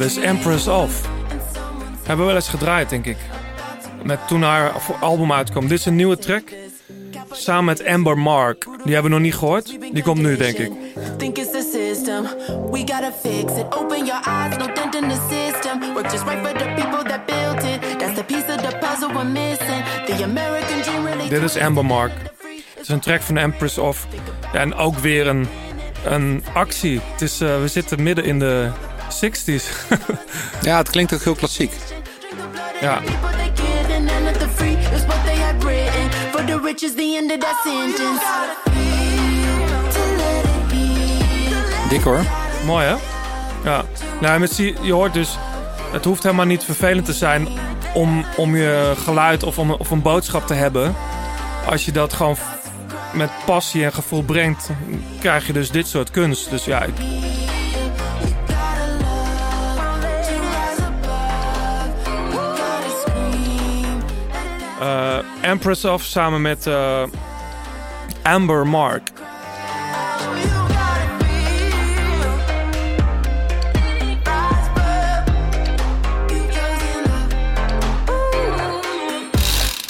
Dus 0.00 0.16
Empress 0.16 0.68
of. 0.68 1.08
Hebben 1.96 2.18
we 2.18 2.24
wel 2.24 2.34
eens 2.34 2.48
gedraaid, 2.48 2.88
denk 2.88 3.06
ik. 3.06 3.16
Met 4.02 4.18
toen 4.26 4.42
haar 4.42 4.72
album 5.00 5.32
uitkwam. 5.32 5.68
Dit 5.68 5.78
is 5.78 5.84
een 5.84 5.96
nieuwe 5.96 6.18
track. 6.18 6.42
Samen 7.30 7.64
met 7.64 7.86
Amber 7.86 8.18
Mark. 8.18 8.64
Die 8.84 8.92
hebben 8.92 9.02
we 9.02 9.08
nog 9.08 9.20
niet 9.20 9.34
gehoord. 9.34 9.76
Die 9.92 10.02
komt 10.02 10.20
nu, 10.20 10.36
denk 10.36 10.56
ik. 10.56 10.72
Think 11.16 11.38
it's 11.38 11.50
the 11.50 11.70
system. 11.72 12.22
We 12.70 12.78
gotta 12.78 13.12
fix 13.22 13.52
it. 13.52 13.74
Open 13.76 14.06
your 14.06 14.22
eyes, 14.26 14.56
no 14.56 14.66
dent 14.74 14.94
in 14.94 15.08
the 15.08 15.18
system. 15.30 15.94
Work 15.94 16.10
just 16.10 16.24
right 16.24 16.46
for 16.46 16.58
the 16.58 16.72
people 16.74 17.04
that 17.04 17.26
built 17.26 17.62
it. 17.62 17.98
That's 17.98 18.14
the 18.14 18.24
piece 18.24 18.54
of 18.54 18.60
the 18.60 18.76
puzzle 18.78 19.12
we're 19.12 19.30
missing. 19.30 19.84
The 20.06 20.24
American 20.24 20.82
dream 20.82 21.04
really. 21.04 21.28
Dit 21.28 21.42
is 21.42 21.56
Amber 21.56 21.84
Mark. 21.84 22.12
Het 22.74 22.82
is 22.82 22.88
een 22.88 23.00
track 23.00 23.20
van 23.20 23.36
Empress 23.36 23.78
of. 23.78 24.06
Ja, 24.52 24.58
en 24.58 24.74
ook 24.74 24.98
weer 24.98 25.26
een, 25.26 25.46
een 26.04 26.44
actie. 26.54 27.00
Het 27.12 27.20
is, 27.20 27.40
eh, 27.40 27.60
we 27.60 27.68
zitten 27.68 28.02
midden 28.02 28.24
in 28.24 28.38
de 28.38 28.70
60s. 29.12 29.64
Ja, 30.62 30.76
het 30.76 30.90
klinkt 30.90 31.14
ook 31.14 31.22
heel 31.22 31.34
klassiek. 31.34 31.72
ja. 32.80 33.00
Dik 41.88 42.02
hoor. 42.02 42.20
Mooi 42.64 42.86
hè? 42.86 42.94
Ja. 43.64 43.84
Nou, 44.20 44.40
met, 44.40 44.56
je 44.56 44.92
hoort 44.92 45.12
dus, 45.14 45.38
het 45.92 46.04
hoeft 46.04 46.22
helemaal 46.22 46.46
niet 46.46 46.64
vervelend 46.64 47.04
te 47.04 47.12
zijn 47.12 47.48
om, 47.94 48.24
om 48.36 48.56
je 48.56 48.92
geluid 49.04 49.42
of, 49.42 49.58
om, 49.58 49.70
of 49.70 49.90
een 49.90 50.02
boodschap 50.02 50.46
te 50.46 50.54
hebben. 50.54 50.94
Als 51.66 51.84
je 51.84 51.92
dat 51.92 52.12
gewoon 52.12 52.36
met 53.12 53.30
passie 53.44 53.84
en 53.84 53.92
gevoel 53.92 54.22
brengt, 54.22 54.68
krijg 55.20 55.46
je 55.46 55.52
dus 55.52 55.70
dit 55.70 55.88
soort 55.88 56.10
kunst. 56.10 56.50
Dus 56.50 56.64
ja, 56.64 56.82
ik- 56.82 56.98
Empress 65.40 65.84
of 65.84 66.02
samen 66.02 66.42
met 66.42 66.66
eh, 66.66 67.02
Amber 68.22 68.66
Mark. 68.66 69.10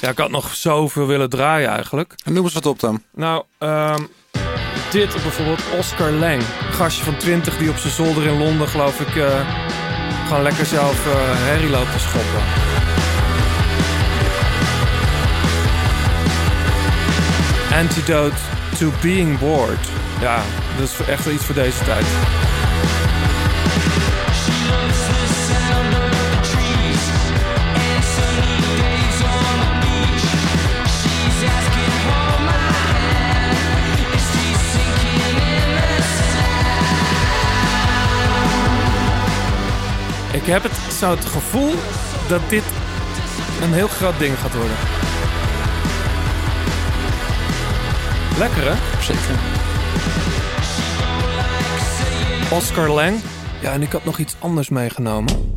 Ja, 0.00 0.08
ik 0.08 0.18
had 0.18 0.30
nog 0.30 0.54
zoveel 0.54 1.06
willen 1.06 1.28
draaien 1.28 1.68
eigenlijk. 1.68 2.14
En 2.24 2.32
noem 2.32 2.44
eens 2.44 2.54
wat 2.54 2.66
op 2.66 2.80
dan. 2.80 3.02
Nou, 3.14 3.44
ehm, 3.58 4.02
dit 4.90 5.12
bijvoorbeeld 5.12 5.62
Oscar 5.78 6.10
Lang. 6.10 6.42
Een 6.66 6.72
gastje 6.72 7.04
van 7.04 7.16
20 7.16 7.56
die 7.56 7.70
op 7.70 7.76
zijn 7.76 7.92
zolder 7.92 8.26
in 8.26 8.38
Londen, 8.38 8.68
geloof 8.68 9.00
ik, 9.00 9.16
eh, 9.16 9.40
gewoon 10.26 10.42
lekker 10.42 10.66
zelf 10.66 11.06
eh 11.06 11.12
herrie 11.16 11.70
loopt 11.70 11.92
te 11.92 11.98
schoppen. 11.98 12.99
Antidote 17.72 18.36
to 18.78 18.90
being 19.02 19.38
bored. 19.38 19.88
Ja, 20.20 20.42
dat 20.78 20.88
is 20.88 21.06
echt 21.06 21.24
wel 21.24 21.34
iets 21.34 21.44
voor 21.44 21.54
deze 21.54 21.84
tijd. 21.84 22.04
Ik 40.32 40.46
heb 40.46 40.62
het, 40.62 40.72
zo 40.98 41.10
het 41.10 41.24
gevoel 41.24 41.74
dat 42.28 42.40
dit 42.48 42.64
een 43.62 43.72
heel 43.72 43.88
groot 43.88 44.18
ding 44.18 44.38
gaat 44.38 44.54
worden. 44.54 44.99
Lekker 48.40 48.72
hè? 48.72 49.02
Zeker. 49.02 49.38
Oscar 52.52 52.88
Lang. 52.88 53.20
Ja, 53.60 53.72
en 53.72 53.82
ik 53.82 53.92
had 53.92 54.04
nog 54.04 54.18
iets 54.18 54.36
anders 54.38 54.68
meegenomen. 54.68 55.54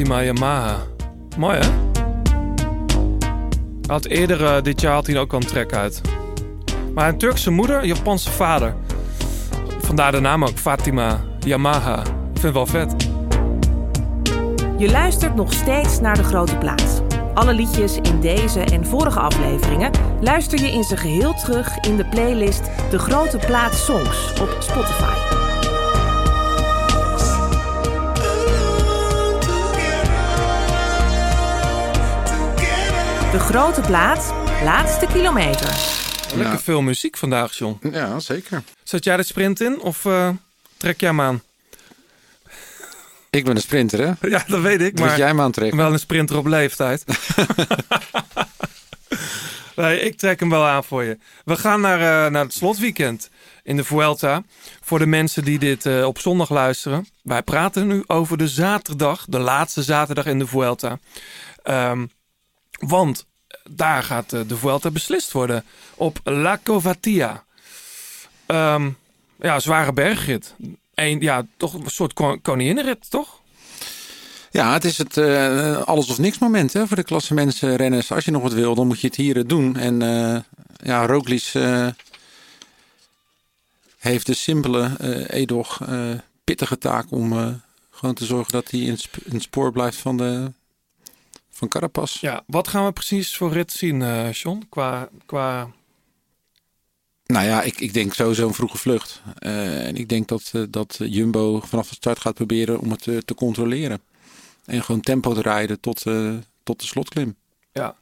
Fatima 0.00 0.22
Yamaha. 0.22 0.76
Mooi 1.38 1.56
hè? 1.56 1.62
Hij 1.62 1.70
Had 3.86 4.06
eerder 4.06 4.44
eh, 4.44 4.62
dit 4.62 4.80
jaar 4.80 4.92
had 4.92 5.06
hij 5.06 5.18
ook 5.18 5.32
al 5.32 5.40
een 5.40 5.46
track 5.46 5.72
uit. 5.72 6.00
Maar 6.94 7.08
een 7.08 7.18
Turkse 7.18 7.50
moeder, 7.50 7.84
Japanse 7.84 8.30
vader. 8.30 8.74
Vandaar 9.80 10.12
de 10.12 10.20
naam 10.20 10.44
ook, 10.44 10.58
Fatima 10.58 11.20
Yamaha. 11.38 12.00
Ik 12.00 12.40
vind 12.40 12.42
het 12.42 12.52
wel 12.52 12.66
vet. 12.66 13.08
Je 14.78 14.90
luistert 14.90 15.34
nog 15.34 15.52
steeds 15.52 16.00
naar 16.00 16.16
De 16.16 16.24
Grote 16.24 16.56
Plaats. 16.56 17.00
Alle 17.34 17.54
liedjes 17.54 17.96
in 17.96 18.20
deze 18.20 18.60
en 18.60 18.86
vorige 18.86 19.20
afleveringen 19.20 19.90
luister 20.20 20.60
je 20.60 20.72
in 20.72 20.84
zijn 20.84 21.00
geheel 21.00 21.34
terug 21.34 21.78
in 21.78 21.96
de 21.96 22.04
playlist 22.04 22.62
De 22.90 22.98
Grote 22.98 23.36
Plaats 23.36 23.84
Songs 23.84 24.40
op 24.40 24.56
Spotify. 24.58 25.29
De 33.32 33.38
Grote 33.38 33.80
Plaats, 33.80 34.28
laatste 34.64 35.06
kilometer. 35.06 35.68
Lekker 36.34 36.52
Ja. 36.54 36.58
veel 36.58 36.82
muziek 36.82 37.16
vandaag, 37.16 37.54
John. 37.56 37.78
Ja, 37.92 38.18
zeker. 38.20 38.62
Zet 38.84 39.04
jij 39.04 39.16
de 39.16 39.22
sprint 39.22 39.60
in 39.60 39.80
of 39.80 40.04
eh, 40.04 40.28
trek 40.76 41.00
jij 41.00 41.08
hem 41.08 41.20
aan? 41.20 41.42
Ik 43.30 43.44
ben 43.44 43.56
een 43.56 43.62
sprinter, 43.62 43.98
hè? 44.06 44.12
Ja, 44.28 44.44
dat 44.46 44.60
weet 44.60 44.80
ik, 44.80 44.98
Moet 44.98 45.08
maar 45.08 45.18
jij 45.18 45.34
me 45.34 45.42
aantrekken? 45.42 45.78
wel 45.78 45.92
een 45.92 45.98
sprinter 45.98 46.36
op 46.36 46.46
leeftijd. 46.46 47.04
nee, 49.76 50.00
ik 50.00 50.18
trek 50.18 50.40
hem 50.40 50.50
wel 50.50 50.66
aan 50.66 50.84
voor 50.84 51.04
je. 51.04 51.18
We 51.44 51.56
gaan 51.56 51.80
naar, 51.80 52.24
eh, 52.24 52.30
naar 52.32 52.44
het 52.44 52.52
slotweekend 52.54 53.30
in 53.62 53.76
de 53.76 53.84
Vuelta. 53.84 54.42
Voor 54.80 54.98
de 54.98 55.06
mensen 55.06 55.44
die 55.44 55.58
dit 55.58 55.86
eh, 55.86 56.04
op 56.06 56.18
zondag 56.18 56.50
luisteren. 56.50 57.06
Wij 57.22 57.42
praten 57.42 57.86
nu 57.86 58.04
over 58.06 58.36
de 58.38 58.48
zaterdag, 58.48 59.24
de 59.28 59.38
laatste 59.38 59.82
zaterdag 59.82 60.26
in 60.26 60.38
de 60.38 60.46
Vuelta. 60.46 60.98
Ehm, 61.62 62.06
want 62.80 63.26
daar 63.70 64.02
gaat 64.02 64.32
eh, 64.32 64.40
de 64.46 64.56
Vuelta 64.56 64.90
beslist 64.90 65.32
worden 65.32 65.64
op 65.94 66.20
La 66.24 66.60
Covatia. 66.64 67.44
Ehm, 68.46 68.90
ja, 69.40 69.60
zware 69.60 69.92
bergrit. 69.92 70.54
Een, 70.94 71.20
ja, 71.20 71.46
toch 71.56 71.74
een 71.74 71.90
soort 71.90 72.12
kon- 72.12 72.40
koninginnenrit, 72.42 73.10
toch? 73.10 73.38
Ja, 74.50 74.72
het 74.72 74.84
is 74.84 74.98
het 74.98 75.16
eh, 75.16 75.76
alles 75.82 76.08
of 76.10 76.18
niks 76.18 76.38
moment 76.38 76.72
hè, 76.72 76.86
voor 76.86 76.96
de 76.96 77.02
klassementsrenners. 77.02 78.12
Als 78.12 78.24
je 78.24 78.30
nog 78.30 78.42
wat 78.42 78.52
wil, 78.52 78.74
dan 78.74 78.86
moet 78.86 79.00
je 79.00 79.06
het 79.06 79.16
hier 79.16 79.36
eh, 79.36 79.42
doen. 79.46 79.76
En 79.76 80.02
eh 80.02 80.40
ja, 80.82 81.06
Roglic 81.06 81.50
eh, 81.52 81.86
heeft 83.98 84.26
de 84.26 84.34
simpele, 84.34 84.90
eh 84.98 85.40
edoch 85.40 85.80
eh, 85.80 86.10
pittige 86.44 86.78
taak 86.78 87.10
om 87.10 87.32
eh, 87.32 87.48
gewoon 87.90 88.14
te 88.14 88.24
zorgen 88.24 88.52
dat 88.52 88.70
hij 88.70 88.80
in 88.80 88.98
het 89.30 89.42
spoor 89.42 89.72
blijft 89.72 89.96
van, 89.98 90.16
de, 90.16 90.52
van. 91.68 92.20
Ja, 92.20 92.42
wat 92.46 92.68
gaan 92.68 92.84
we 92.84 92.92
precies 92.92 93.36
voor 93.36 93.52
rit 93.52 93.72
zien, 93.72 94.02
eh 94.02 94.32
John? 94.32 94.66
Qua, 94.68 95.08
qua... 95.26 95.70
Nou 97.26 97.46
ja, 97.46 97.62
ik, 97.62 97.80
ik 97.80 97.92
denk 97.92 98.14
sowieso 98.14 98.46
een 98.46 98.54
vroege 98.54 98.78
vlucht. 98.78 99.22
Eh, 99.38 99.86
en 99.86 99.96
ik 99.96 100.08
denk 100.08 100.28
dat, 100.28 100.50
eh, 100.52 100.62
dat 100.70 100.98
Jumbo 101.02 101.60
vanaf 101.60 101.88
de 101.88 101.94
start 101.94 102.20
gaat 102.20 102.34
proberen 102.34 102.80
om 102.80 102.90
het 102.90 103.02
te 103.02 103.34
controleren. 103.34 104.00
En 104.64 104.82
gewoon 104.82 105.00
tempo 105.00 105.34
te 105.34 105.42
rijden 105.42 105.80
tot, 105.80 106.02
tot 106.62 106.80
de 106.80 106.86
slotklim. 106.86 107.36
Ja, 107.72 107.96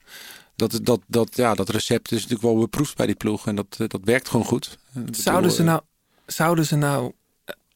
Dat, 0.57 0.81
dat, 0.83 1.01
dat, 1.07 1.37
ja, 1.37 1.55
dat 1.55 1.69
recept 1.69 2.13
is 2.13 2.23
natuurlijk 2.23 2.43
wel 2.43 2.59
beproefd 2.59 2.97
bij 2.97 3.07
die 3.07 3.15
ploeg. 3.15 3.47
En 3.47 3.57
dat, 3.57 3.77
dat 3.77 4.01
werkt 4.05 4.29
gewoon 4.29 4.47
goed. 4.47 4.79
Zouden 5.11 5.43
bedoel, 5.43 5.57
ze, 5.57 5.63
nou, 5.63 5.81
zouden 6.27 6.67
ze 6.67 6.77
nou 6.77 7.13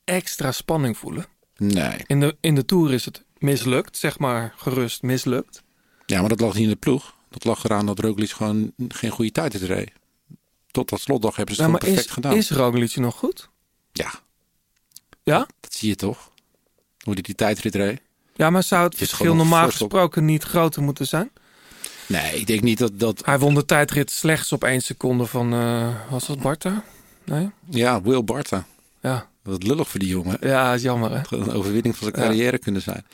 extra 0.05 0.53
spanning 0.53 0.97
voelen? 0.97 1.26
Nee. 1.57 1.97
In 2.07 2.20
de, 2.20 2.37
in 2.41 2.55
de 2.55 2.64
Tour 2.64 2.93
is 2.93 3.05
het 3.05 3.24
mislukt, 3.39 3.97
zeg 3.97 4.18
maar 4.18 4.55
gerust 4.57 5.03
mislukt. 5.03 5.62
Ja, 6.12 6.20
maar 6.20 6.28
dat 6.28 6.40
lag 6.40 6.54
niet 6.54 6.62
in 6.62 6.68
de 6.68 6.76
ploeg. 6.76 7.14
Dat 7.30 7.44
lag 7.44 7.64
eraan 7.64 7.86
dat 7.86 7.98
Roglic 7.98 8.30
gewoon 8.30 8.72
geen 8.88 9.10
goede 9.10 9.30
tijd 9.32 9.52
had 9.52 9.62
reed. 9.62 9.90
Tot 10.70 10.88
dat 10.88 11.00
slotdag 11.00 11.36
hebben 11.36 11.54
ze 11.54 11.62
het 11.62 11.70
Nou, 11.70 11.80
gewoon 11.82 11.94
perfect 11.94 12.16
is, 12.18 12.22
gedaan. 12.22 12.36
is 12.36 12.50
Roglic 12.50 12.96
nog 12.96 13.14
goed? 13.16 13.48
Ja, 13.92 14.12
Ja? 15.22 15.46
dat 15.60 15.74
zie 15.74 15.88
je 15.88 15.96
toch? 15.96 16.30
Hoe 17.04 17.14
die 17.14 17.22
die 17.22 17.34
tijdrit 17.34 17.74
reed. 17.74 18.00
Ja, 18.34 18.50
maar 18.50 18.62
zou 18.62 18.82
het 18.82 18.98
Het 18.98 19.08
verschil 19.08 19.34
normaal 19.34 19.70
gesproken 19.70 20.24
niet 20.24 20.42
groter 20.42 20.82
moeten 20.82 21.06
zijn? 21.06 21.30
Nee, 22.06 22.36
ik 22.40 22.46
denk 22.46 22.60
niet 22.62 22.78
dat... 22.78 22.98
dat 22.98 23.24
Hij 23.24 23.38
won 23.38 23.54
de 23.54 23.64
tijdrit 23.64 24.10
slechts 24.10 24.52
op 24.52 24.64
één 24.64 24.80
seconde 24.80 25.26
van, 25.26 25.52
eh, 25.52 26.10
was 26.10 26.26
dat 26.26 26.40
Barta? 26.40 26.84
Nee? 27.24 27.50
ja, 27.70 28.02
Will 28.02 28.24
Barta. 28.24 28.66
Ja, 29.00 29.28
Wat 29.42 29.62
lullig 29.62 29.88
voor 29.88 30.00
die 30.00 30.08
jongen. 30.08 30.36
ja 30.40 30.74
is 30.74 30.82
jammer 30.82 31.10
hè. 31.10 31.36
Een 31.36 31.50
overwinning 31.52 31.96
van 31.96 32.08
zijn 32.08 32.22
Ja. 32.22 32.28
carrière 32.28 32.58
kunnen 32.58 32.82
zijn. 32.82 33.06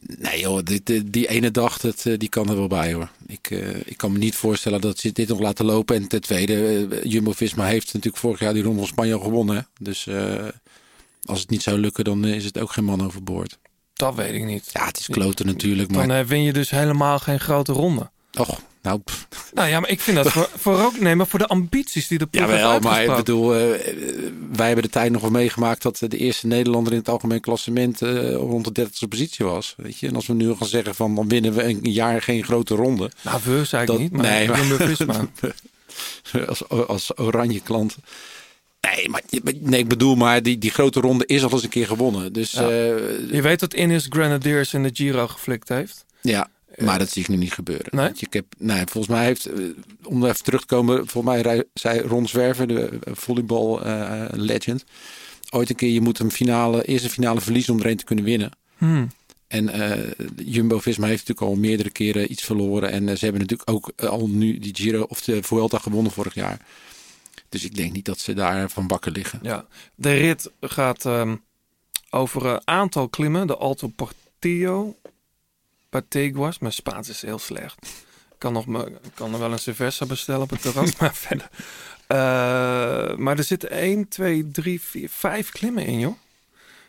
Nee 0.00 0.40
joh, 0.40 0.62
die, 0.62 1.10
die, 1.10 1.28
ene 1.28 1.50
dag, 1.50 1.78
dat, 1.78 2.06
eh, 2.06 2.18
die 2.18 2.28
kan 2.28 2.48
er 2.48 2.56
wel 2.56 2.66
bij 2.66 2.92
hoor. 2.92 3.10
Ik, 3.26 3.50
eh, 3.50 3.74
ik 3.84 3.96
kan 3.96 4.12
me 4.12 4.18
niet 4.18 4.36
voorstellen 4.36 4.80
dat 4.80 4.98
ze 4.98 5.12
dit 5.12 5.28
nog 5.28 5.40
laten 5.40 5.64
lopen. 5.64 5.96
En 5.96 6.08
ten 6.08 6.20
tweede, 6.20 6.86
eh, 6.90 7.04
Jumbo-Visma 7.04 7.64
heeft 7.64 7.86
natuurlijk 7.86 8.16
vorig 8.16 8.40
jaar 8.40 8.54
die 8.54 8.62
Ronde 8.62 8.78
van 8.78 8.88
Spanje 8.88 9.20
gewonnen. 9.20 9.56
hè. 9.56 9.62
Dus 9.78 10.08
als 11.24 11.40
het 11.40 11.50
niet 11.50 11.62
zou 11.62 11.78
lukken, 11.78 12.04
dan 12.04 12.24
is 12.24 12.44
het 12.44 12.58
ook 12.58 12.72
geen 12.72 12.84
man 12.84 13.04
overboord. 13.04 13.58
Dat 13.92 14.14
weet 14.14 14.34
ik 14.34 14.44
niet. 14.44 14.70
Ja, 14.72 14.86
het 14.86 14.98
is 14.98 15.06
kloten 15.06 15.46
natuurlijk, 15.46 15.90
maar... 15.90 16.08
Dan 16.08 16.26
win 16.26 16.42
je 16.42 16.52
dus 16.52 16.70
helemaal 16.70 17.18
geen 17.18 17.40
grote 17.40 17.72
ronde. 17.72 18.10
Och, 18.38 18.60
nou, 18.82 19.00
pff, 19.00 19.26
Nou 19.54 19.68
ja, 19.68 19.80
maar 19.80 19.90
ik 19.90 20.00
vind 20.00 20.16
dat 20.16 20.32
voor, 20.32 20.48
voor 20.62 20.80
ook, 20.84 21.00
nee, 21.00 21.14
maar 21.14 21.26
voor 21.26 21.38
de 21.38 21.46
ambities 21.46 22.08
die 22.08 22.18
de 22.18 22.26
ploeg 22.26 22.46
heeft 22.46 22.60
Jawel, 22.60 22.80
maar 22.80 23.04
ik 23.04 23.16
bedoel, 23.16 23.54
eh, 23.54 23.60
wij 24.52 24.66
hebben 24.66 24.84
de 24.84 24.90
tijd 24.90 25.12
nog 25.12 25.20
wel 25.20 25.30
meegemaakt 25.30 25.82
dat 25.82 26.02
eh, 26.02 26.08
de 26.08 26.16
eerste 26.18 26.46
Nederlander 26.46 26.92
in 26.92 26.98
het 26.98 27.08
algemeen 27.08 27.40
klassement 27.40 28.02
eh, 28.02 28.32
rond 28.34 28.74
de 28.74 28.86
30e 28.86 29.08
positie 29.08 29.44
was. 29.44 29.74
Weet 29.76 29.98
je? 29.98 30.06
En 30.06 30.14
als 30.14 30.26
we 30.26 30.32
nu 30.34 30.54
gaan 30.54 30.66
zeggen 30.68 30.94
van 30.94 31.14
dan 31.14 31.28
winnen 31.28 31.52
we 31.54 31.64
een 31.64 31.80
jaar 31.82 32.22
geen 32.22 32.44
grote 32.44 32.74
ronde. 32.74 33.10
Nou, 33.22 33.40
we 33.44 33.64
zei 33.64 33.82
ik 33.82 33.88
Dat- 33.88 33.98
niet, 33.98 34.12
maar, 34.12 34.22
nee, 34.22 34.48
maar- 34.48 35.26
als, 36.46 36.68
als 36.68 37.18
oranje 37.18 37.60
klant. 37.60 37.96
Nee, 38.80 39.08
maar 39.08 39.22
nee, 39.60 39.80
ik 39.80 39.88
bedoel, 39.88 40.14
maar 40.14 40.42
die, 40.42 40.58
die 40.58 40.70
grote 40.70 41.00
ronde 41.00 41.26
is 41.26 41.42
al 41.44 41.50
eens 41.52 41.62
een 41.62 41.68
keer 41.68 41.86
gewonnen. 41.86 42.32
Dus 42.32 42.50
Ja. 42.52 42.60
ja, 42.62 42.96
Je 43.30 43.40
weet 43.42 43.60
dat 43.60 43.74
Ineos 43.74 44.06
Grenadiers 44.08 44.74
in 44.74 44.82
de 44.82 44.90
Giro 44.92 45.26
geflikt 45.26 45.68
heeft. 45.68 46.04
ja 46.20 46.48
maar 46.76 46.98
dat 46.98 47.10
zie 47.10 47.22
ik 47.22 47.28
nu 47.28 47.36
niet 47.36 47.52
gebeuren. 47.52 47.86
Nee? 47.90 48.10
Ik 48.18 48.32
heb, 48.32 48.46
volgens 48.90 49.06
mij 49.06 49.24
heeft, 49.24 49.46
eh, 49.46 49.64
om 50.02 50.24
even 50.24 50.44
terug 50.44 50.60
te 50.60 50.66
komen, 50.66 51.06
volgens 51.08 51.42
mij 51.42 51.64
zei 51.74 52.00
Ron 52.00 52.28
Zwerver, 52.28 52.66
de 52.66 52.98
eh, 53.04 53.12
volleybal 53.14 53.84
eh, 53.84 54.24
legend, 54.32 54.84
ooit 55.50 55.70
een 55.70 55.76
keer, 55.76 55.90
je 55.90 56.00
moet 56.00 56.18
een 56.18 56.30
finale, 56.30 56.84
eerst 56.84 57.04
een 57.04 57.10
finale 57.10 57.40
verliezen 57.40 57.74
om 57.74 57.80
er 57.80 57.86
een 57.86 57.96
te 57.96 58.04
kunnen 58.04 58.24
winnen. 58.24 58.50
Hmm. 58.78 59.10
En 59.46 59.70
Jumbo-Visma 60.36 61.06
heeft 61.06 61.28
natuurlijk 61.28 61.54
al 61.56 61.60
meerdere 61.60 61.90
keren 61.90 62.30
iets 62.30 62.42
verloren. 62.42 62.90
En 62.90 63.18
ze 63.18 63.24
hebben 63.24 63.40
natuurlijk 63.40 63.70
ook 63.70 63.92
al 63.96 64.28
nu 64.28 64.58
die 64.58 64.74
Giro 64.74 65.02
of 65.02 65.20
de 65.20 65.42
Vuelta 65.42 65.78
gewonnen 65.78 66.12
vorig 66.12 66.34
jaar. 66.34 66.60
Dus 67.48 67.64
ik 67.64 67.74
denk 67.74 67.92
niet 67.92 68.04
dat 68.04 68.18
ze 68.18 68.34
daar 68.34 68.70
van 68.70 68.86
bakken 68.86 69.12
liggen. 69.12 69.38
Ja, 69.42 69.66
de 69.94 70.12
rit 70.12 70.50
gaat 70.60 71.04
ehm, 71.04 71.36
over 72.10 72.46
een 72.46 72.60
aantal 72.64 73.08
klimmen. 73.08 73.46
De 73.46 73.56
Alto 73.56 73.88
Portillo, 73.88 74.96
Pateguas. 75.88 76.58
Mijn 76.58 76.72
Spaans 76.72 77.08
is 77.08 77.22
heel 77.22 77.38
slecht. 77.38 77.86
Ik 78.36 78.42
kan, 78.42 78.52
nog 78.52 78.66
me, 78.66 78.92
kan 79.14 79.32
er 79.32 79.38
wel 79.38 79.52
een 79.52 79.58
cerveza 79.58 80.06
bestellen 80.06 80.42
op 80.42 80.50
het 80.50 80.62
terras, 80.62 80.96
maar 81.00 81.14
verder. 81.14 81.48
Eh, 82.06 83.16
maar 83.16 83.38
er 83.38 83.44
zitten 83.44 83.70
1, 83.70 84.08
2, 84.08 84.50
3, 84.50 84.80
4, 84.80 85.08
5 85.08 85.50
klimmen 85.50 85.86
in, 85.86 85.98
joh. 85.98 86.14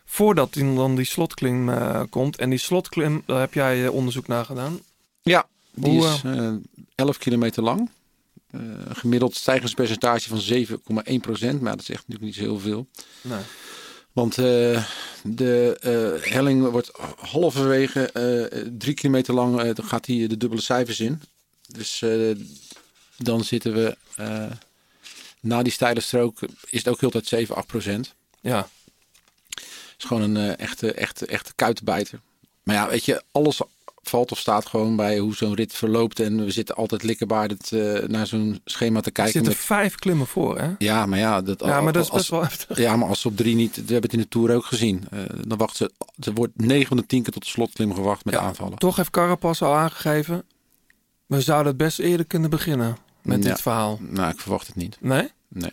Voordat 0.04 0.52
die, 0.52 0.74
dan 0.74 0.96
die 0.96 1.04
slotklim 1.04 1.68
eh, 1.68 2.02
komt. 2.10 2.36
En 2.36 2.50
die 2.50 2.58
slotklim, 2.58 3.22
daar 3.26 3.40
heb 3.40 3.54
jij 3.54 3.84
eh, 3.84 3.92
onderzoek 3.92 4.26
naar 4.26 4.44
gedaan. 4.44 4.80
Ja, 5.22 5.46
die 5.70 5.90
Hoe, 5.90 6.08
is 6.08 6.22
eh 6.24 6.52
11 6.94 7.18
kilometer 7.18 7.62
lang. 7.62 7.90
Een 8.50 8.96
gemiddeld 8.96 9.34
stijgingspercentage 9.34 10.28
van 10.28 10.40
7,1 11.10 11.14
procent. 11.20 11.60
Maar 11.60 11.72
dat 11.72 11.80
is 11.80 11.90
echt 11.90 12.08
natuurlijk 12.08 12.24
niet 12.24 12.34
zo 12.34 12.40
heel 12.40 12.58
veel. 12.58 12.86
Nee. 13.20 13.40
Want 14.18 14.38
eh, 14.38 14.84
de 15.22 15.78
eh, 15.80 16.32
helling 16.32 16.70
wordt 16.70 16.90
halverwege 17.18 18.12
eh 18.12 18.66
drie 18.78 18.94
kilometer 18.94 19.34
lang. 19.34 19.72
dan 19.72 19.84
gaat 19.84 20.06
hij 20.06 20.26
de 20.26 20.36
dubbele 20.36 20.60
cijfers 20.62 21.00
in. 21.00 21.22
Dus 21.66 22.04
dan 23.16 23.44
zitten 23.44 23.72
we 23.74 23.96
na 25.40 25.62
die 25.62 25.72
steile 25.72 26.00
strook 26.00 26.40
is 26.66 26.78
het 26.78 26.88
ook 26.88 27.00
heel 27.00 27.10
tijd 27.10 27.26
7, 27.26 27.54
8 27.54 27.66
procent. 27.66 28.14
Ja, 28.40 28.68
is 29.98 30.04
gewoon 30.04 30.34
een 30.34 30.56
echte, 30.56 30.92
echte, 30.92 31.26
echte 31.26 31.52
kuitenbijter. 31.54 32.20
Maar 32.62 32.74
ja, 32.74 32.88
weet 32.88 33.04
je, 33.04 33.22
alles 33.32 33.60
valt 34.08 34.32
of 34.32 34.38
staat 34.38 34.66
gewoon 34.66 34.96
bij 34.96 35.18
hoe 35.18 35.34
zo'n 35.34 35.54
rit 35.54 35.72
verloopt. 35.72 36.20
En 36.20 36.44
we 36.44 36.50
zitten 36.50 36.74
altijd 36.74 37.02
likkerbaardend 37.02 37.72
eh 37.72 38.08
naar 38.08 38.26
zo'n 38.26 38.60
schema 38.64 39.00
te 39.00 39.06
er 39.06 39.12
kijken. 39.12 39.32
zitten 39.32 39.52
met- 39.52 39.62
vijf 39.62 39.94
klimmen 39.94 40.26
voor, 40.26 40.58
hè? 40.58 40.70
Ja, 40.78 41.06
maar 41.06 41.18
ja, 41.18 41.42
dat, 41.42 41.60
Ja, 41.64 41.80
maar 41.80 41.92
dat 41.92 42.02
is 42.04 42.10
als- 42.10 42.18
best 42.18 42.30
wel 42.30 42.42
heftig. 42.42 42.78
Ja, 42.78 42.96
maar 42.96 43.08
als 43.08 43.20
ze 43.20 43.28
op 43.28 43.36
drie 43.36 43.54
niet, 43.54 43.74
we 43.74 43.80
hebben 43.92 44.02
het 44.02 44.12
in 44.12 44.18
de 44.18 44.28
Tour 44.28 44.54
ook 44.54 44.64
gezien. 44.64 45.04
eh, 45.10 45.20
dan 45.46 45.58
wacht 45.58 45.76
ze, 45.76 45.90
ze 46.20 46.32
wordt 46.32 46.52
9 46.56 46.86
van 46.86 46.96
de 46.96 47.06
10 47.06 47.22
keer 47.22 47.32
tot 47.32 47.42
de 47.42 47.48
slotklim 47.48 47.94
gewacht 47.94 48.24
met 48.24 48.34
Ja, 48.34 48.40
aanvallen. 48.40 48.78
Toch 48.78 48.96
heeft 48.96 49.10
Carapaz 49.10 49.62
al 49.62 49.74
aangegeven. 49.74 50.42
We 51.26 51.40
zouden 51.40 51.66
het 51.66 51.76
best 51.76 51.98
eerder 51.98 52.26
kunnen 52.26 52.50
beginnen 52.50 52.96
met 53.22 53.42
Ja. 53.44 53.48
dit 53.50 53.60
verhaal. 53.60 53.98
Nou, 54.02 54.30
ik 54.32 54.40
verwacht 54.40 54.66
het 54.66 54.76
niet. 54.76 54.96
Nee? 55.00 55.28
Nee. 55.48 55.70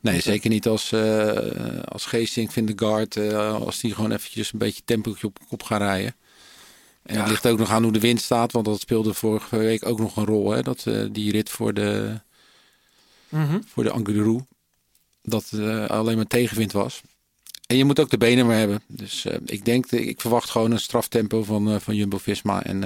Nee, 0.00 0.20
zeker 0.20 0.50
niet 0.50 0.66
als, 0.66 0.92
eh 0.92 1.36
als 1.84 2.04
Geesink, 2.06 2.50
Vindegaard, 2.52 3.16
eh 3.16 3.54
als 3.60 3.80
die 3.80 3.94
gewoon 3.94 4.12
eventjes 4.12 4.52
een 4.52 4.58
beetje 4.58 4.82
tempootje 4.84 5.26
op 5.26 5.38
kop 5.48 5.62
gaan 5.62 5.78
rijden. 5.78 6.14
En 7.08 7.14
Ja. 7.14 7.20
het 7.20 7.30
ligt 7.30 7.46
ook 7.46 7.58
nog 7.58 7.70
aan 7.70 7.82
hoe 7.82 7.92
de 7.92 8.00
wind 8.00 8.20
staat, 8.20 8.52
want 8.52 8.64
dat 8.64 8.80
speelde 8.80 9.14
vorige 9.14 9.56
week 9.56 9.86
ook 9.86 9.98
nog 9.98 10.16
een 10.16 10.24
rol. 10.24 10.50
Hè? 10.50 10.62
Dat 10.62 10.86
eh, 10.86 11.04
die 11.12 11.32
rit 11.32 11.50
voor 11.50 11.74
de, 11.74 12.20
Mhm. 13.28 13.60
voor 13.66 13.82
de 13.84 13.90
Angliru, 13.90 14.40
dat 15.22 15.50
eh, 15.54 15.86
alleen 15.86 16.16
maar 16.16 16.26
tegenwind 16.26 16.72
was. 16.72 17.00
En 17.66 17.76
je 17.76 17.84
moet 17.84 18.00
ook 18.00 18.10
de 18.10 18.18
benen 18.18 18.46
maar 18.46 18.56
hebben. 18.56 18.82
Dus 18.86 19.24
eh, 19.24 19.36
ik 19.44 19.64
denk, 19.64 19.86
ik 19.90 20.20
verwacht 20.20 20.50
gewoon 20.50 20.70
een 20.70 20.80
straftempo 20.80 21.44
van, 21.44 21.80
van 21.80 21.94
Jumbo-Visma. 21.96 22.62
En 22.64 22.80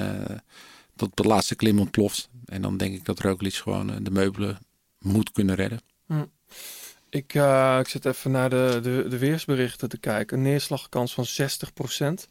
dat 0.96 1.10
de 1.14 1.22
laatste 1.22 1.54
klim 1.54 1.78
ontploft. 1.78 2.28
En 2.44 2.62
dan 2.62 2.76
denk 2.76 2.94
ik 2.94 3.04
dat 3.04 3.20
Roglic 3.20 3.54
gewoon 3.54 3.98
de 4.04 4.10
meubelen 4.10 4.58
moet 4.98 5.32
kunnen 5.32 5.54
redden. 5.54 5.80
Ik, 7.10 7.34
eh, 7.34 7.76
ik 7.80 7.88
zit 7.88 8.04
even 8.04 8.30
naar 8.30 8.50
de, 8.50 8.78
de, 8.82 9.06
de 9.08 9.18
weersberichten 9.18 9.88
te 9.88 9.98
kijken. 9.98 10.36
Een 10.36 10.42
neerslagkans 10.42 11.14
van 11.14 11.26
60%. 11.26 12.28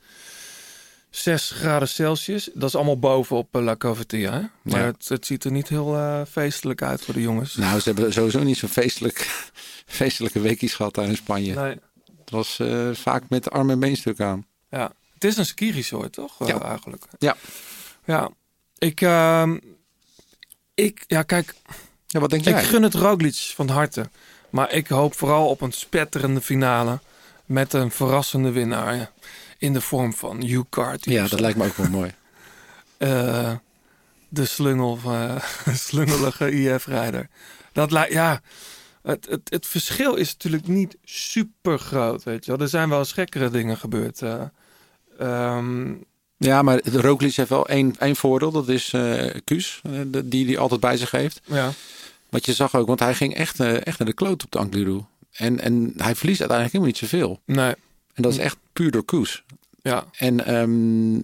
6 1.12 1.50
graden 1.52 1.88
Celsius. 1.88 2.50
Dat 2.54 2.70
is 2.70 2.76
allemaal 2.76 3.00
boven 3.00 3.36
op 3.38 3.56
eh, 3.56 3.62
La 3.62 3.76
Covatia. 3.76 4.32
Hè? 4.34 4.42
Maar 4.72 4.80
Ja. 4.80 4.86
het, 4.86 5.08
het 5.10 5.26
ziet 5.26 5.44
er 5.44 5.52
niet 5.52 5.68
heel 5.70 5.96
eh, 5.96 6.22
feestelijk 6.32 6.82
uit 6.82 7.02
voor 7.02 7.14
de 7.14 7.22
jongens. 7.22 7.56
Nou, 7.56 7.80
ze 7.80 7.90
hebben 7.92 8.14
sowieso 8.14 8.44
niet 8.44 8.58
zo'n 8.58 8.70
feestelijk, 8.70 9.20
feestelijke 9.86 10.40
weekjes 10.40 10.74
gehad 10.74 10.94
daar 10.96 11.06
in 11.08 11.16
Spanje. 11.16 11.54
Nee. 11.54 11.76
Het 12.20 12.30
was 12.30 12.60
eh, 12.60 12.90
vaak 12.94 13.24
met 13.30 13.44
de 13.44 13.50
arm 13.50 13.70
en 13.70 13.80
beenstuk 13.80 14.20
aan. 14.20 14.46
Ja. 14.70 14.92
Het 15.14 15.24
is 15.24 15.38
een 15.38 15.46
ski-resort, 15.46 16.14
toch? 16.14 16.48
Ja. 16.48 16.62
eigenlijk. 16.62 17.04
Ja. 17.20 17.36
Ja. 18.06 18.30
Ik, 18.78 19.02
ehm, 19.02 19.58
ik, 20.74 21.04
ja, 21.08 21.24
kijk, 21.24 21.54
Ja, 22.08 22.20
wat 22.20 22.30
denk 22.30 22.46
ik 22.46 22.54
jij? 22.54 22.64
gun 22.64 22.84
het 22.84 22.94
Roglic 22.94 23.36
van 23.56 23.70
harte. 23.70 24.10
Maar 24.50 24.72
ik 24.74 24.88
hoop 24.88 25.14
vooral 25.16 25.48
op 25.48 25.62
een 25.62 25.72
spetterende 25.72 26.42
finale 26.42 27.00
met 27.46 27.74
een 27.74 27.92
verrassende 27.92 28.52
winnaar. 28.52 28.96
ja. 28.96 29.12
In 29.62 29.74
de 29.74 29.82
vorm 29.82 30.14
van 30.14 30.42
Hugh 30.44 30.70
Carty. 30.70 31.10
Ja, 31.12 31.28
dat 31.28 31.40
lijkt 31.40 31.58
me 31.58 31.66
ook 31.66 31.76
wel 31.78 31.90
mooi. 31.90 32.12
Eh, 32.98 33.52
de 34.30 34.46
slungel, 34.46 35.00
uh, 35.06 35.36
slungelige 35.88 36.52
IF-rijder. 36.52 37.28
Dat 37.72 37.92
lijkt, 37.92 38.14
ja. 38.14 38.42
Het, 39.04 39.28
het, 39.30 39.42
het 39.44 39.66
verschil 39.68 40.16
is 40.16 40.32
natuurlijk 40.32 40.68
niet 40.68 40.98
super 41.04 41.80
groot, 41.80 42.24
weet 42.24 42.46
je 42.46 42.52
wel. 42.52 42.60
Er 42.60 42.68
zijn 42.68 42.90
wel 42.90 43.00
eens 43.00 43.12
gekkere 43.14 43.50
dingen 43.50 43.78
gebeurd. 43.78 44.22
eh. 44.22 44.42
Ehm, 45.20 45.94
Ja, 46.38 46.62
maar 46.62 46.82
de 46.82 47.02
Roglic 47.02 47.36
heeft 47.36 47.50
wel 47.50 47.68
één, 47.68 47.96
één 48.00 48.16
voordeel. 48.16 48.52
Dat 48.52 48.68
is 48.70 48.94
eh 48.94 49.36
Kuus, 49.44 49.82
eh, 49.84 50.22
die 50.26 50.46
hij 50.46 50.58
altijd 50.58 50.80
bij 50.80 50.98
zich 50.98 51.12
heeft. 51.12 51.42
ja. 51.46 51.72
Wat 52.30 52.46
je 52.46 52.54
zag 52.54 52.76
ook, 52.76 52.88
want 52.88 53.00
hij 53.00 53.14
ging 53.14 53.36
echt, 53.36 53.60
eh, 53.60 53.86
echt 53.86 54.00
naar 54.00 54.08
de 54.08 54.14
kloot 54.14 54.44
op 54.44 54.52
de 54.52 54.58
Angliru. 54.60 55.02
En, 55.32 55.60
en 55.60 55.94
hij 55.98 56.16
verliest 56.16 56.40
uiteindelijk 56.40 56.72
helemaal 56.72 56.88
niet 56.88 56.98
zoveel. 56.98 57.42
Nee, 57.46 57.76
En 58.14 58.24
dat 58.24 58.32
is 58.32 58.38
echt 58.38 58.58
puur 58.74 58.92
door 58.92 59.04
Koes. 59.04 59.44
Ja. 59.82 60.06
En 60.18 60.46
ehm, 60.46 61.20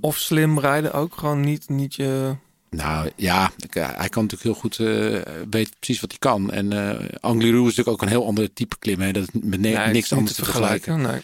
Of 0.00 0.16
slim 0.18 0.58
rijden 0.58 0.92
ook. 0.92 1.16
Gewoon 1.16 1.40
niet, 1.40 1.68
niet 1.68 1.94
je... 1.94 2.36
nou 2.70 3.10
ja, 3.16 3.52
eh, 3.70 3.88
hij 3.96 4.08
kan 4.08 4.22
natuurlijk 4.22 4.42
heel 4.42 4.54
goed 4.54 4.78
uh, 4.78 5.20
weten 5.50 5.74
precies 5.78 6.00
wat 6.00 6.10
hij 6.10 6.18
kan. 6.18 6.50
En 6.50 6.72
eh 6.72 7.08
Angliru 7.20 7.58
is 7.58 7.62
natuurlijk 7.64 7.88
ook 7.88 8.02
een 8.02 8.08
heel 8.08 8.26
ander 8.26 8.52
type 8.52 8.76
klim. 8.78 9.00
Hè. 9.00 9.12
Dat 9.12 9.22
is 9.22 9.28
met 9.32 9.42
ne- 9.42 9.56
Nee, 9.68 9.76
het 9.76 9.86
is 9.86 9.92
niks 9.92 10.12
anders 10.12 10.36
te 10.36 10.44
vergelijken. 10.44 11.00
Nee. 11.00 11.20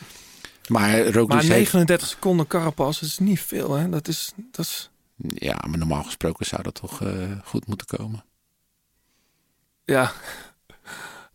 Maar 0.69 1.03
Roglic 1.05 1.29
Maar 1.29 1.41
heeft... 1.41 1.53
39 1.55 2.09
seconden 2.09 2.47
Carapaz 2.47 3.01
dat 3.01 3.09
is 3.09 3.19
niet 3.19 3.41
veel, 3.41 3.73
hè? 3.73 3.89
Dat 3.89 4.09
is, 4.09 4.33
dat 4.37 4.65
is... 4.65 4.91
Ja, 5.35 5.59
maar 5.69 5.79
normaal 5.79 6.03
gesproken 6.03 6.47
zou 6.47 6.63
dat 6.63 6.75
toch 6.75 7.03
eh, 7.03 7.13
goed 7.45 7.67
moeten 7.67 7.87
komen. 7.87 8.25
Ja, 9.85 10.13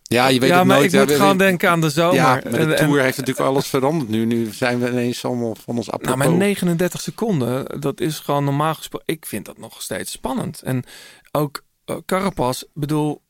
Ja, 0.07 0.27
je 0.27 0.39
weet 0.39 0.49
ja 0.49 0.57
het 0.57 0.67
maar 0.67 0.75
nooit. 0.77 0.87
ik 0.87 0.93
Ja, 0.93 0.99
moet 0.99 1.09
we- 1.09 1.15
gewoon 1.19 1.37
denken 1.37 1.69
aan 1.69 1.81
de 1.81 1.89
zomer. 1.89 2.15
Ja, 2.15 2.39
de 2.39 2.49
En- 2.49 2.69
en- 2.77 2.85
Tour 2.85 3.01
heeft 3.01 3.17
natuurlijk 3.17 3.47
alles 3.47 3.67
veranderd 3.67 4.09
nu. 4.09 4.25
Nu 4.25 4.53
zijn 4.53 4.79
we 4.79 4.89
ineens 4.89 5.25
allemaal 5.25 5.55
van 5.55 5.77
ons 5.77 5.87
Nou, 5.87 6.01
apropos. 6.01 6.25
maar 6.27 6.37
39 6.37 7.01
seconden, 7.01 7.79
dat 7.81 7.99
is 7.99 8.19
gewoon 8.19 8.43
normaal 8.43 8.73
gesproken. 8.75 9.13
Ik 9.13 9.25
vind 9.25 9.45
dat 9.45 9.57
nog 9.57 9.81
steeds 9.81 10.11
spannend. 10.11 10.61
En 10.61 10.83
ook 11.31 11.63
uh, 11.85 11.95
Carapaz, 12.05 12.63
bedoel, 12.73 13.21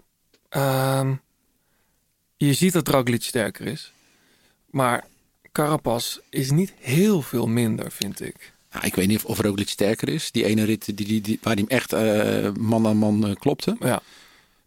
ehm, 0.50 1.14
je 2.38 2.54
ziet 2.54 2.74
dat 2.74 2.88
Roglic 2.88 3.24
sterker 3.24 3.66
is, 3.68 3.92
maar 4.70 5.06
Carapaz 5.52 6.18
is 6.30 6.52
niet 6.52 6.74
heel 6.80 7.22
veel 7.22 7.48
minder, 7.48 7.92
vind 7.92 8.22
ik. 8.22 8.54
Nou, 8.72 8.86
ik 8.86 8.96
weet 8.96 9.08
niet 9.08 9.18
of, 9.18 9.26
of 9.26 9.40
Roglic 9.40 9.70
sterker 9.70 10.10
is. 10.10 10.32
Die 10.32 10.46
ene 10.46 10.64
rit 10.64 10.86
die, 10.86 11.06
die, 11.06 11.22
die, 11.22 11.40
waar 11.42 11.54
hij 11.54 11.66
hem 11.68 11.78
echt 11.78 11.94
eh, 11.94 12.52
man 12.60 12.88
aan 12.88 12.98
man 12.98 13.28
eh, 13.28 13.36
klopte. 13.36 13.76
Ja, 13.80 14.02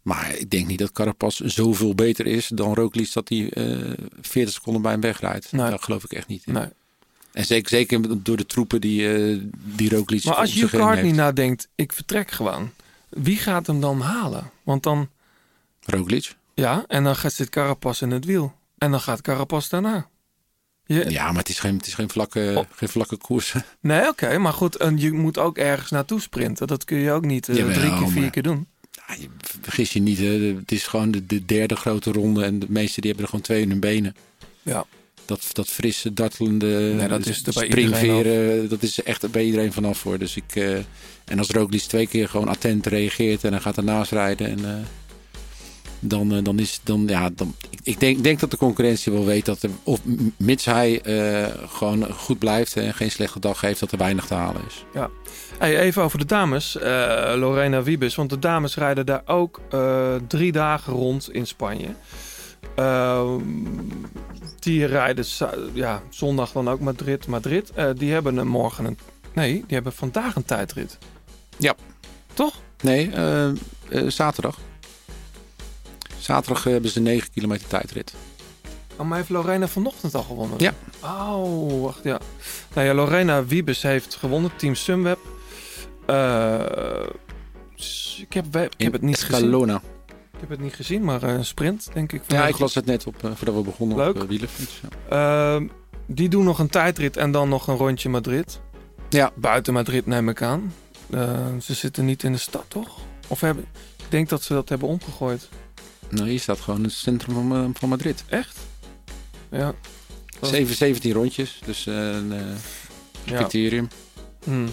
Maar 0.09 0.35
ik 0.35 0.49
denk 0.49 0.67
niet 0.67 0.79
dat 0.79 0.91
Carapaz 0.91 1.39
zoveel 1.39 1.95
beter 1.95 2.25
is 2.25 2.47
dan 2.47 2.73
Roglic 2.73 3.13
dat 3.13 3.29
hij 3.29 3.49
eh 3.53 3.93
40 4.21 4.53
seconden 4.53 4.81
bij 4.81 4.91
hem 4.91 5.01
wegrijdt. 5.01 5.51
Nee. 5.51 5.69
Daar 5.69 5.79
geloof 5.79 6.03
ik 6.03 6.11
echt 6.11 6.27
niet 6.27 6.43
in. 6.45 6.53
nee. 6.53 6.67
En 7.33 7.45
zeker, 7.45 7.69
zeker 7.69 8.23
door 8.23 8.37
de 8.37 8.45
troepen 8.45 8.81
die, 8.81 9.13
eh 9.13 9.39
die 9.53 9.89
Roglic 9.89 10.23
Maar 10.23 10.35
als 10.35 10.53
heen 10.53 10.67
Cartney 10.69 11.03
heeft. 11.03 11.15
nadenkt, 11.15 11.67
ik 11.75 11.93
vertrek 11.93 12.31
gewoon. 12.31 12.71
Wie 13.09 13.37
gaat 13.37 13.67
hem 13.67 13.81
dan 13.81 14.01
halen? 14.01 14.49
Want 14.63 14.83
dan, 14.83 15.09
Roglic? 15.85 16.35
ja, 16.53 16.83
en 16.87 17.03
dan 17.03 17.15
gaat 17.15 17.33
zit 17.33 17.49
Carapaz 17.49 18.01
in 18.01 18.11
het 18.11 18.25
wiel. 18.25 18.53
En 18.77 18.91
dan 18.91 18.99
gaat 19.01 19.21
Carapaz 19.21 19.69
daarna. 19.69 20.07
Je, 20.85 21.09
Ja, 21.09 21.27
maar 21.27 21.37
het 21.39 21.49
is 21.49 21.59
geen, 21.59 21.77
het 21.77 21.87
is 21.87 21.93
geen, 21.93 22.09
vlakke, 22.09 22.53
Oh. 22.57 22.65
geen 22.75 22.89
vlakke 22.89 23.17
koers. 23.17 23.53
Nee, 23.81 24.07
oké, 24.07 24.37
maar 24.37 24.53
goed, 24.53 24.75
en 24.75 24.97
je 24.97 25.11
moet 25.13 25.37
ook 25.37 25.57
ergens 25.57 25.89
naartoe 25.91 26.21
sprinten. 26.21 26.67
Dat 26.67 26.83
kun 26.85 26.97
je 26.97 27.11
ook 27.11 27.25
niet 27.25 27.49
eh, 27.49 27.55
Jawel, 27.55 27.73
drie 27.73 27.97
keer, 27.97 28.07
vier 28.07 28.21
maar- 28.21 28.29
keer 28.29 28.43
doen. 28.43 28.67
Ja, 29.09 29.15
je 29.19 29.27
vergis 29.61 29.93
je 29.93 29.99
niet, 29.99 30.17
hè. 30.17 30.55
het 30.55 30.71
is 30.71 30.87
gewoon 30.87 31.11
de, 31.11 31.25
de 31.25 31.45
derde 31.45 31.75
grote 31.75 32.11
ronde. 32.11 32.43
En 32.43 32.59
de 32.59 32.65
meesten 32.69 33.01
die 33.01 33.11
hebben 33.11 33.23
er 33.23 33.29
gewoon 33.29 33.45
twee 33.45 33.61
in 33.61 33.69
hun 33.69 33.79
benen. 33.79 34.15
Ja. 34.61 34.85
Dat, 35.25 35.49
dat 35.51 35.67
frisse, 35.67 36.13
dartelende 36.13 36.93
Nee, 36.95 37.07
dat 37.07 37.25
is 37.25 37.45
er 37.45 37.53
springveren, 37.53 38.69
dat 38.69 38.83
is 38.83 39.03
echt 39.03 39.31
bij 39.31 39.43
iedereen 39.43 39.73
vanaf 39.73 39.97
voor. 39.97 40.17
Dus 40.17 40.35
ik, 40.35 40.55
eh, 40.55 40.75
en 41.25 41.37
als 41.37 41.49
Roglic 41.49 41.81
twee 41.81 42.07
keer 42.07 42.29
gewoon 42.29 42.47
attent 42.47 42.85
reageert 42.85 43.43
en 43.43 43.51
hij 43.51 43.61
gaat 43.61 43.77
ernaast 43.77 44.11
rijden. 44.11 44.47
En, 44.47 44.65
eh, 44.65 44.85
dan, 45.99 46.33
eh, 46.33 46.43
dan 46.43 46.59
is 46.59 46.79
dan, 46.83 47.07
ja, 47.07 47.29
dan, 47.35 47.55
ik, 47.69 47.79
ik 47.83 47.99
denk, 47.99 48.23
denk 48.23 48.39
dat 48.39 48.51
de 48.51 48.57
concurrentie 48.57 49.11
wel 49.11 49.25
weet 49.25 49.45
dat 49.45 49.63
er, 49.63 49.69
of 49.83 49.99
mits 50.37 50.65
hij 50.65 51.01
eh, 51.01 51.47
gewoon 51.67 52.13
goed 52.13 52.39
blijft 52.39 52.75
en 52.75 52.93
geen 52.93 53.11
slechte 53.11 53.39
dag 53.39 53.61
heeft, 53.61 53.79
dat 53.79 53.91
er 53.91 53.97
weinig 53.97 54.25
te 54.25 54.33
halen 54.33 54.61
is. 54.67 54.85
Hey, 55.57 55.79
even 55.79 56.03
over 56.03 56.19
de 56.19 56.25
dames, 56.25 56.77
eh, 56.77 57.33
Lorena 57.35 57.83
Wiebes. 57.83 58.15
Want 58.15 58.29
de 58.29 58.39
dames 58.39 58.75
rijden 58.75 59.05
daar 59.05 59.21
ook 59.25 59.61
drie 60.27 60.51
dagen 60.51 60.93
rond 60.93 61.33
in 61.33 61.47
Spanje. 61.47 61.87
Eh, 62.75 63.33
die 64.59 64.85
rijden 64.85 65.25
ja, 65.73 66.01
zondag 66.09 66.51
dan 66.51 66.69
ook 66.69 66.79
Madrid. 66.79 67.27
Madrid. 67.27 67.71
Die 67.95 68.11
hebben 68.11 68.37
een 68.37 68.47
morgen 68.47 68.85
een. 68.85 68.97
Nee, 69.33 69.53
die 69.53 69.63
hebben 69.67 69.93
vandaag 69.93 70.35
een 70.35 70.45
tijdrit. 70.45 70.97
Ja. 71.57 71.75
Toch? 72.33 72.53
Nee, 72.81 73.11
zaterdag. 74.07 74.59
Zaterdag 76.19 76.65
eh, 76.65 76.71
hebben 76.71 76.91
ze 76.91 76.99
9 76.99 77.31
kilometer 77.31 77.67
tijdrit. 77.67 78.13
Oh, 78.97 79.07
maar 79.07 79.17
heeft 79.17 79.29
Lorena 79.29 79.67
vanochtend 79.67 80.15
al 80.15 80.23
gewonnen? 80.23 80.57
Ja. 80.59 80.73
Oh, 81.03 81.81
wacht, 81.81 82.03
ja. 82.03 82.19
Nou 82.73 82.87
ja, 82.87 82.93
Lorena 82.93 83.45
Wiebes 83.45 83.81
heeft 83.81 84.15
gewonnen. 84.15 84.51
Team 84.55 84.75
Sunweb. 84.75 85.19
Eh, 86.05 86.59
ik 88.17 88.33
heb, 88.33 88.55
ik 88.55 88.71
heb 88.77 88.93
het 88.93 89.01
niet 89.01 89.19
gezien. 89.19 89.35
Escalona. 89.35 89.81
Ik 90.07 90.39
heb 90.39 90.49
het 90.49 90.59
niet 90.59 90.75
gezien, 90.75 91.03
maar 91.03 91.23
eh, 91.23 91.33
een 91.33 91.45
sprint, 91.45 91.89
denk 91.93 92.11
ik. 92.11 92.21
Ja, 92.27 92.47
ik 92.47 92.59
las 92.59 92.75
het 92.75 92.85
net 92.85 93.07
op, 93.07 93.15
voordat 93.21 93.55
we 93.55 93.61
begonnen 93.61 93.97
Leuk. 93.97 94.21
op 94.21 94.31
uh. 94.31 94.39
Ja. 95.09 95.55
Ehm, 95.55 95.67
die 96.05 96.29
doen 96.29 96.43
nog 96.43 96.59
een 96.59 96.69
tijdrit 96.69 97.17
en 97.17 97.31
dan 97.31 97.49
nog 97.49 97.67
een 97.67 97.75
rondje 97.75 98.09
Madrid. 98.09 98.59
Ja. 99.09 99.31
Buiten 99.35 99.73
Madrid 99.73 100.05
neem 100.05 100.29
ik 100.29 100.41
aan. 100.41 100.73
Ze 101.61 101.73
zitten 101.73 102.05
niet 102.05 102.23
in 102.23 102.31
de 102.31 102.37
stad, 102.37 102.65
toch? 102.67 102.97
Of 103.27 103.41
hebben... 103.41 103.65
Ik 103.97 104.15
denk 104.15 104.29
dat 104.29 104.43
ze 104.43 104.53
dat 104.53 104.69
hebben 104.69 104.87
omgegooid. 104.87 105.49
Nou, 106.09 106.29
hier 106.29 106.39
staat 106.39 106.59
gewoon 106.59 106.83
het 106.83 106.91
centrum 106.91 107.33
van, 107.33 107.55
eh, 107.55 107.65
van 107.73 107.89
Madrid. 107.89 108.23
Echt? 108.27 108.57
Ja. 109.51 109.73
Dat- 110.39 110.49
7, 110.49 110.75
17 110.75 111.13
rondjes, 111.13 111.59
dus 111.65 111.87
eh, 111.87 111.95
een 111.95 112.31
eh, 112.33 112.39
Ja. 113.23 113.35
criterium. 113.35 113.87
Hmm. 114.43 114.69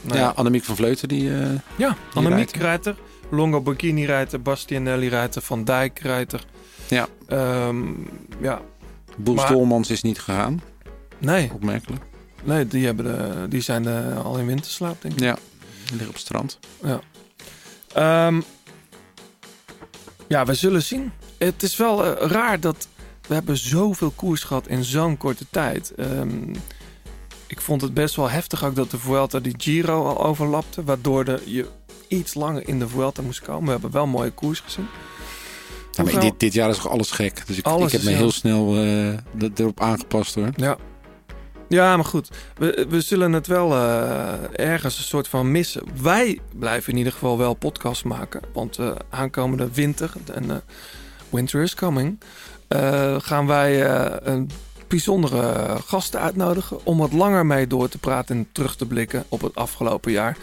Nou 0.00 0.18
ja, 0.18 0.28
Annemiek 0.28 0.64
van 0.64 0.76
Vleuten, 0.76 1.08
die... 1.08 1.34
eh, 1.34 1.50
Ja, 1.76 1.96
Annemiek 2.14 2.36
rijdt 2.38 2.54
er. 2.54 2.60
rijdt 2.60 2.86
er. 2.86 2.96
Longo 3.30 3.60
Borghini 3.60 4.04
rijdt 4.06 4.32
er. 4.32 4.42
Bastianelli 4.42 5.08
rijdt 5.08 5.34
er. 5.34 5.42
Van 5.42 5.64
Dijk 5.64 5.98
rijdt 5.98 6.32
er. 6.32 6.44
Ja. 6.88 7.08
Ehm, 7.26 7.86
ja. 8.40 8.60
Boel 9.16 9.38
Stolmans 9.38 9.90
is 9.90 10.02
niet 10.02 10.18
gegaan, 10.20 10.60
Nee, 11.18 11.50
opmerkelijk. 11.54 12.02
nee 12.44 12.66
die, 12.66 12.84
hebben 12.86 13.04
de, 13.04 13.48
die 13.48 13.60
zijn 13.60 13.86
eh, 13.86 14.24
al 14.24 14.38
in 14.38 14.46
winterslaap, 14.46 15.02
denk 15.02 15.14
ik. 15.14 15.20
Ja, 15.20 15.34
die 15.84 15.90
liggen 15.90 16.08
op 16.08 16.12
het 16.14 16.22
strand. 16.22 16.58
Ehm, 17.94 18.40
ja, 20.28 20.44
we 20.44 20.54
zullen 20.54 20.82
zien. 20.82 21.12
Het 21.38 21.62
is 21.62 21.76
wel 21.76 22.04
eh, 22.16 22.30
raar 22.30 22.60
dat 22.60 22.88
we 23.28 23.34
hebben 23.34 23.56
zoveel 23.56 24.10
koers 24.10 24.42
gehad 24.42 24.66
in 24.66 24.84
zo'n 24.84 25.16
korte 25.16 25.44
tijd. 25.50 25.92
Ehm, 25.96 26.54
ik 27.46 27.60
vond 27.60 27.80
het 27.80 27.94
best 27.94 28.14
wel 28.16 28.30
heftig 28.30 28.64
ook 28.64 28.74
dat 28.74 28.90
de 28.90 28.98
Vuelta 28.98 29.40
die 29.40 29.54
Giro 29.58 30.04
al 30.04 30.24
overlapte. 30.24 30.84
Waardoor 30.84 31.24
de, 31.24 31.42
je 31.44 31.66
iets 32.08 32.34
langer 32.34 32.68
in 32.68 32.78
de 32.78 32.88
Vuelta 32.88 33.22
moest 33.22 33.40
komen. 33.40 33.64
We 33.64 33.70
hebben 33.70 33.90
wel 33.90 34.06
mooie 34.06 34.30
koers 34.30 34.60
gezien. 34.60 34.86
Ja, 35.92 36.02
maar 36.04 36.20
dit, 36.20 36.40
dit 36.40 36.52
jaar 36.52 36.70
is 36.70 36.76
toch 36.76 36.88
alles 36.88 37.10
gek. 37.10 37.42
Dus 37.46 37.56
ik, 37.58 37.66
ik 37.66 37.90
heb 37.92 38.02
me 38.02 38.10
heel- 38.10 38.30
snel 38.32 38.74
dat- 39.32 39.58
erop 39.58 39.80
aangepast 39.80 40.34
hoor. 40.34 40.50
Ja. 40.56 40.76
Ja, 41.68 41.96
maar 41.96 42.04
goed. 42.04 42.30
We, 42.56 42.86
we 42.88 43.00
zullen 43.00 43.32
het 43.32 43.46
wel 43.46 43.74
eh, 43.74 44.32
ergens 44.52 44.98
een 44.98 45.04
soort 45.04 45.28
van 45.28 45.50
missen. 45.50 45.82
Wij 46.02 46.38
blijven 46.58 46.92
in 46.92 46.98
ieder 46.98 47.12
geval 47.12 47.38
wel 47.38 47.54
podcasts 47.54 48.02
maken. 48.02 48.40
Want 48.52 48.78
eh, 48.78 48.90
aankomende 49.10 49.68
winter, 49.72 50.12
en 50.34 50.50
eh, 50.50 50.56
winter 51.30 51.62
is 51.62 51.74
coming, 51.74 52.20
gaan 53.18 53.46
wij 53.46 53.86
een 54.22 54.50
bijzondere 54.88 55.76
gasten 55.84 56.20
uitnodigen 56.20 56.86
om 56.86 56.98
wat 56.98 57.12
langer 57.12 57.46
mee 57.46 57.66
door 57.66 57.88
te 57.88 57.98
praten 57.98 58.36
en 58.36 58.48
terug 58.52 58.76
te 58.76 58.86
blikken 58.86 59.24
op 59.28 59.40
het 59.40 59.54
afgelopen 59.54 60.12
jaar. 60.12 60.36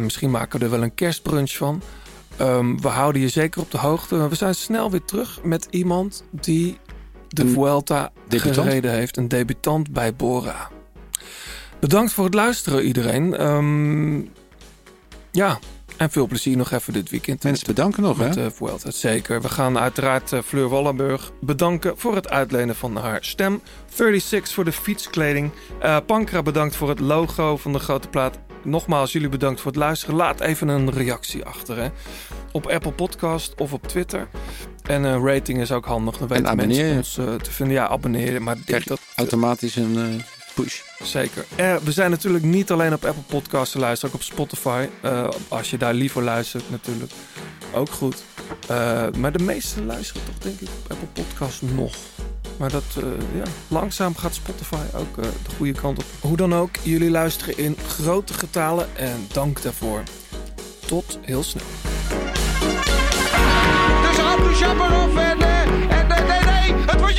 Misschien 0.00 0.30
maken 0.30 0.58
we 0.58 0.64
er 0.64 0.70
wel 0.70 0.82
een 0.82 0.94
kerstbrunch 0.94 1.56
van. 1.56 1.82
Ehm, 2.36 2.76
we 2.76 2.88
houden 2.88 3.22
je 3.22 3.28
zeker 3.28 3.60
op 3.60 3.70
de 3.70 3.78
hoogte. 3.78 4.28
We 4.28 4.34
zijn 4.34 4.54
snel 4.54 4.90
weer 4.90 5.04
terug 5.04 5.40
met 5.42 5.66
iemand 5.70 6.24
die 6.30 6.78
de 7.34 7.48
Vuelta 7.48 8.12
debutant? 8.28 8.66
gereden 8.66 8.90
heeft. 8.90 9.16
Een 9.16 9.28
debutant 9.28 9.92
bij 9.92 10.14
Bora. 10.14 10.70
Bedankt 11.80 12.12
voor 12.12 12.24
het 12.24 12.34
luisteren 12.34 12.86
iedereen. 12.86 13.36
Ehm, 13.36 14.20
ja, 15.30 15.58
en 15.96 16.10
veel 16.10 16.26
plezier 16.26 16.56
nog 16.56 16.70
even 16.70 16.92
dit 16.92 17.10
weekend. 17.10 17.42
Mensen 17.42 17.66
bedanken 17.66 18.02
nog, 18.02 18.18
met 18.18 18.34
hè? 18.34 18.50
Vuelta. 18.50 18.90
Zeker. 18.90 19.42
We 19.42 19.48
gaan 19.48 19.78
uiteraard 19.78 20.32
eh, 20.32 20.40
Fleur 20.44 20.68
Wallenburg 20.68 21.32
bedanken 21.40 21.98
voor 21.98 22.14
het 22.14 22.28
uitlenen 22.28 22.74
van 22.74 22.96
haar 22.96 23.24
stem. 23.24 23.62
36 23.94 24.48
voor 24.48 24.64
de 24.64 24.72
fietskleding. 24.72 25.50
Eh 25.80 25.96
Pankra 26.06 26.42
bedankt 26.42 26.76
voor 26.76 26.88
het 26.88 27.00
logo 27.00 27.56
van 27.56 27.72
de 27.72 27.78
grote 27.78 28.08
plaat. 28.08 28.38
Nogmaals, 28.64 29.12
jullie 29.12 29.28
bedankt 29.28 29.60
voor 29.60 29.70
het 29.70 29.80
luisteren. 29.80 30.14
Laat 30.14 30.40
even 30.40 30.68
een 30.68 30.90
reactie 30.90 31.44
achter. 31.44 31.76
Hè? 31.76 31.88
Op 32.52 32.66
Apple 32.66 32.92
Podcast 32.92 33.54
of 33.60 33.72
op 33.72 33.86
Twitter. 33.88 34.28
En 34.82 35.04
een 35.04 35.26
rating 35.26 35.60
is 35.60 35.72
ook 35.72 35.84
handig. 35.84 36.16
Dan 36.16 36.28
weten 36.28 36.56
mensen 36.56 36.96
ons 36.96 37.18
eh, 37.18 37.34
te 37.34 37.50
vinden. 37.50 37.74
Ja, 37.74 37.88
abonneren. 37.88 38.42
Maar 38.42 38.56
Krijg 38.64 38.84
dat 38.84 39.00
automatisch 39.16 39.76
een 39.76 39.96
eh, 39.96 40.24
push. 40.54 40.80
Zeker. 41.02 41.44
Eh, 41.56 41.76
we 41.76 41.92
zijn 41.92 42.10
natuurlijk 42.10 42.44
niet 42.44 42.70
alleen 42.70 42.92
op 42.92 43.04
Apple 43.04 43.22
Podcasts 43.22 43.72
te 43.72 43.78
luisteren, 43.78 44.14
ook 44.14 44.20
op 44.20 44.26
Spotify. 44.26 44.88
Als 45.48 45.70
je 45.70 45.78
daar 45.78 45.94
liever 45.94 46.22
luistert 46.22 46.70
natuurlijk. 46.70 47.12
Ook 47.74 47.90
goed. 47.90 48.24
Maar 49.18 49.32
de 49.32 49.42
meesten 49.42 49.86
luisteren 49.86 50.22
toch 50.24 50.38
denk 50.38 50.60
ik 50.60 50.68
op 50.68 50.90
Apple 50.90 51.22
Podcasts 51.22 51.60
nog. 51.60 51.94
Maar 52.56 52.70
dat 52.70 52.84
eh, 52.96 53.02
ja, 53.36 53.44
langzaam 53.68 54.16
gaat 54.16 54.34
Spotify 54.34 54.76
ook 54.94 55.18
eh, 55.18 55.24
de 55.24 55.54
goede 55.56 55.72
kant 55.72 55.98
op. 55.98 56.04
Hoe 56.20 56.36
dan 56.36 56.54
ook, 56.54 56.70
jullie 56.82 57.10
luisteren 57.10 57.58
in 57.58 57.76
grote 57.86 58.34
getalen 58.34 58.96
en 58.96 59.26
dank 59.32 59.62
daarvoor. 59.62 60.02
Tot 60.86 61.18
heel 61.22 61.42
snel. 61.42 61.64
Het 66.86 67.00
wordt 67.00 67.16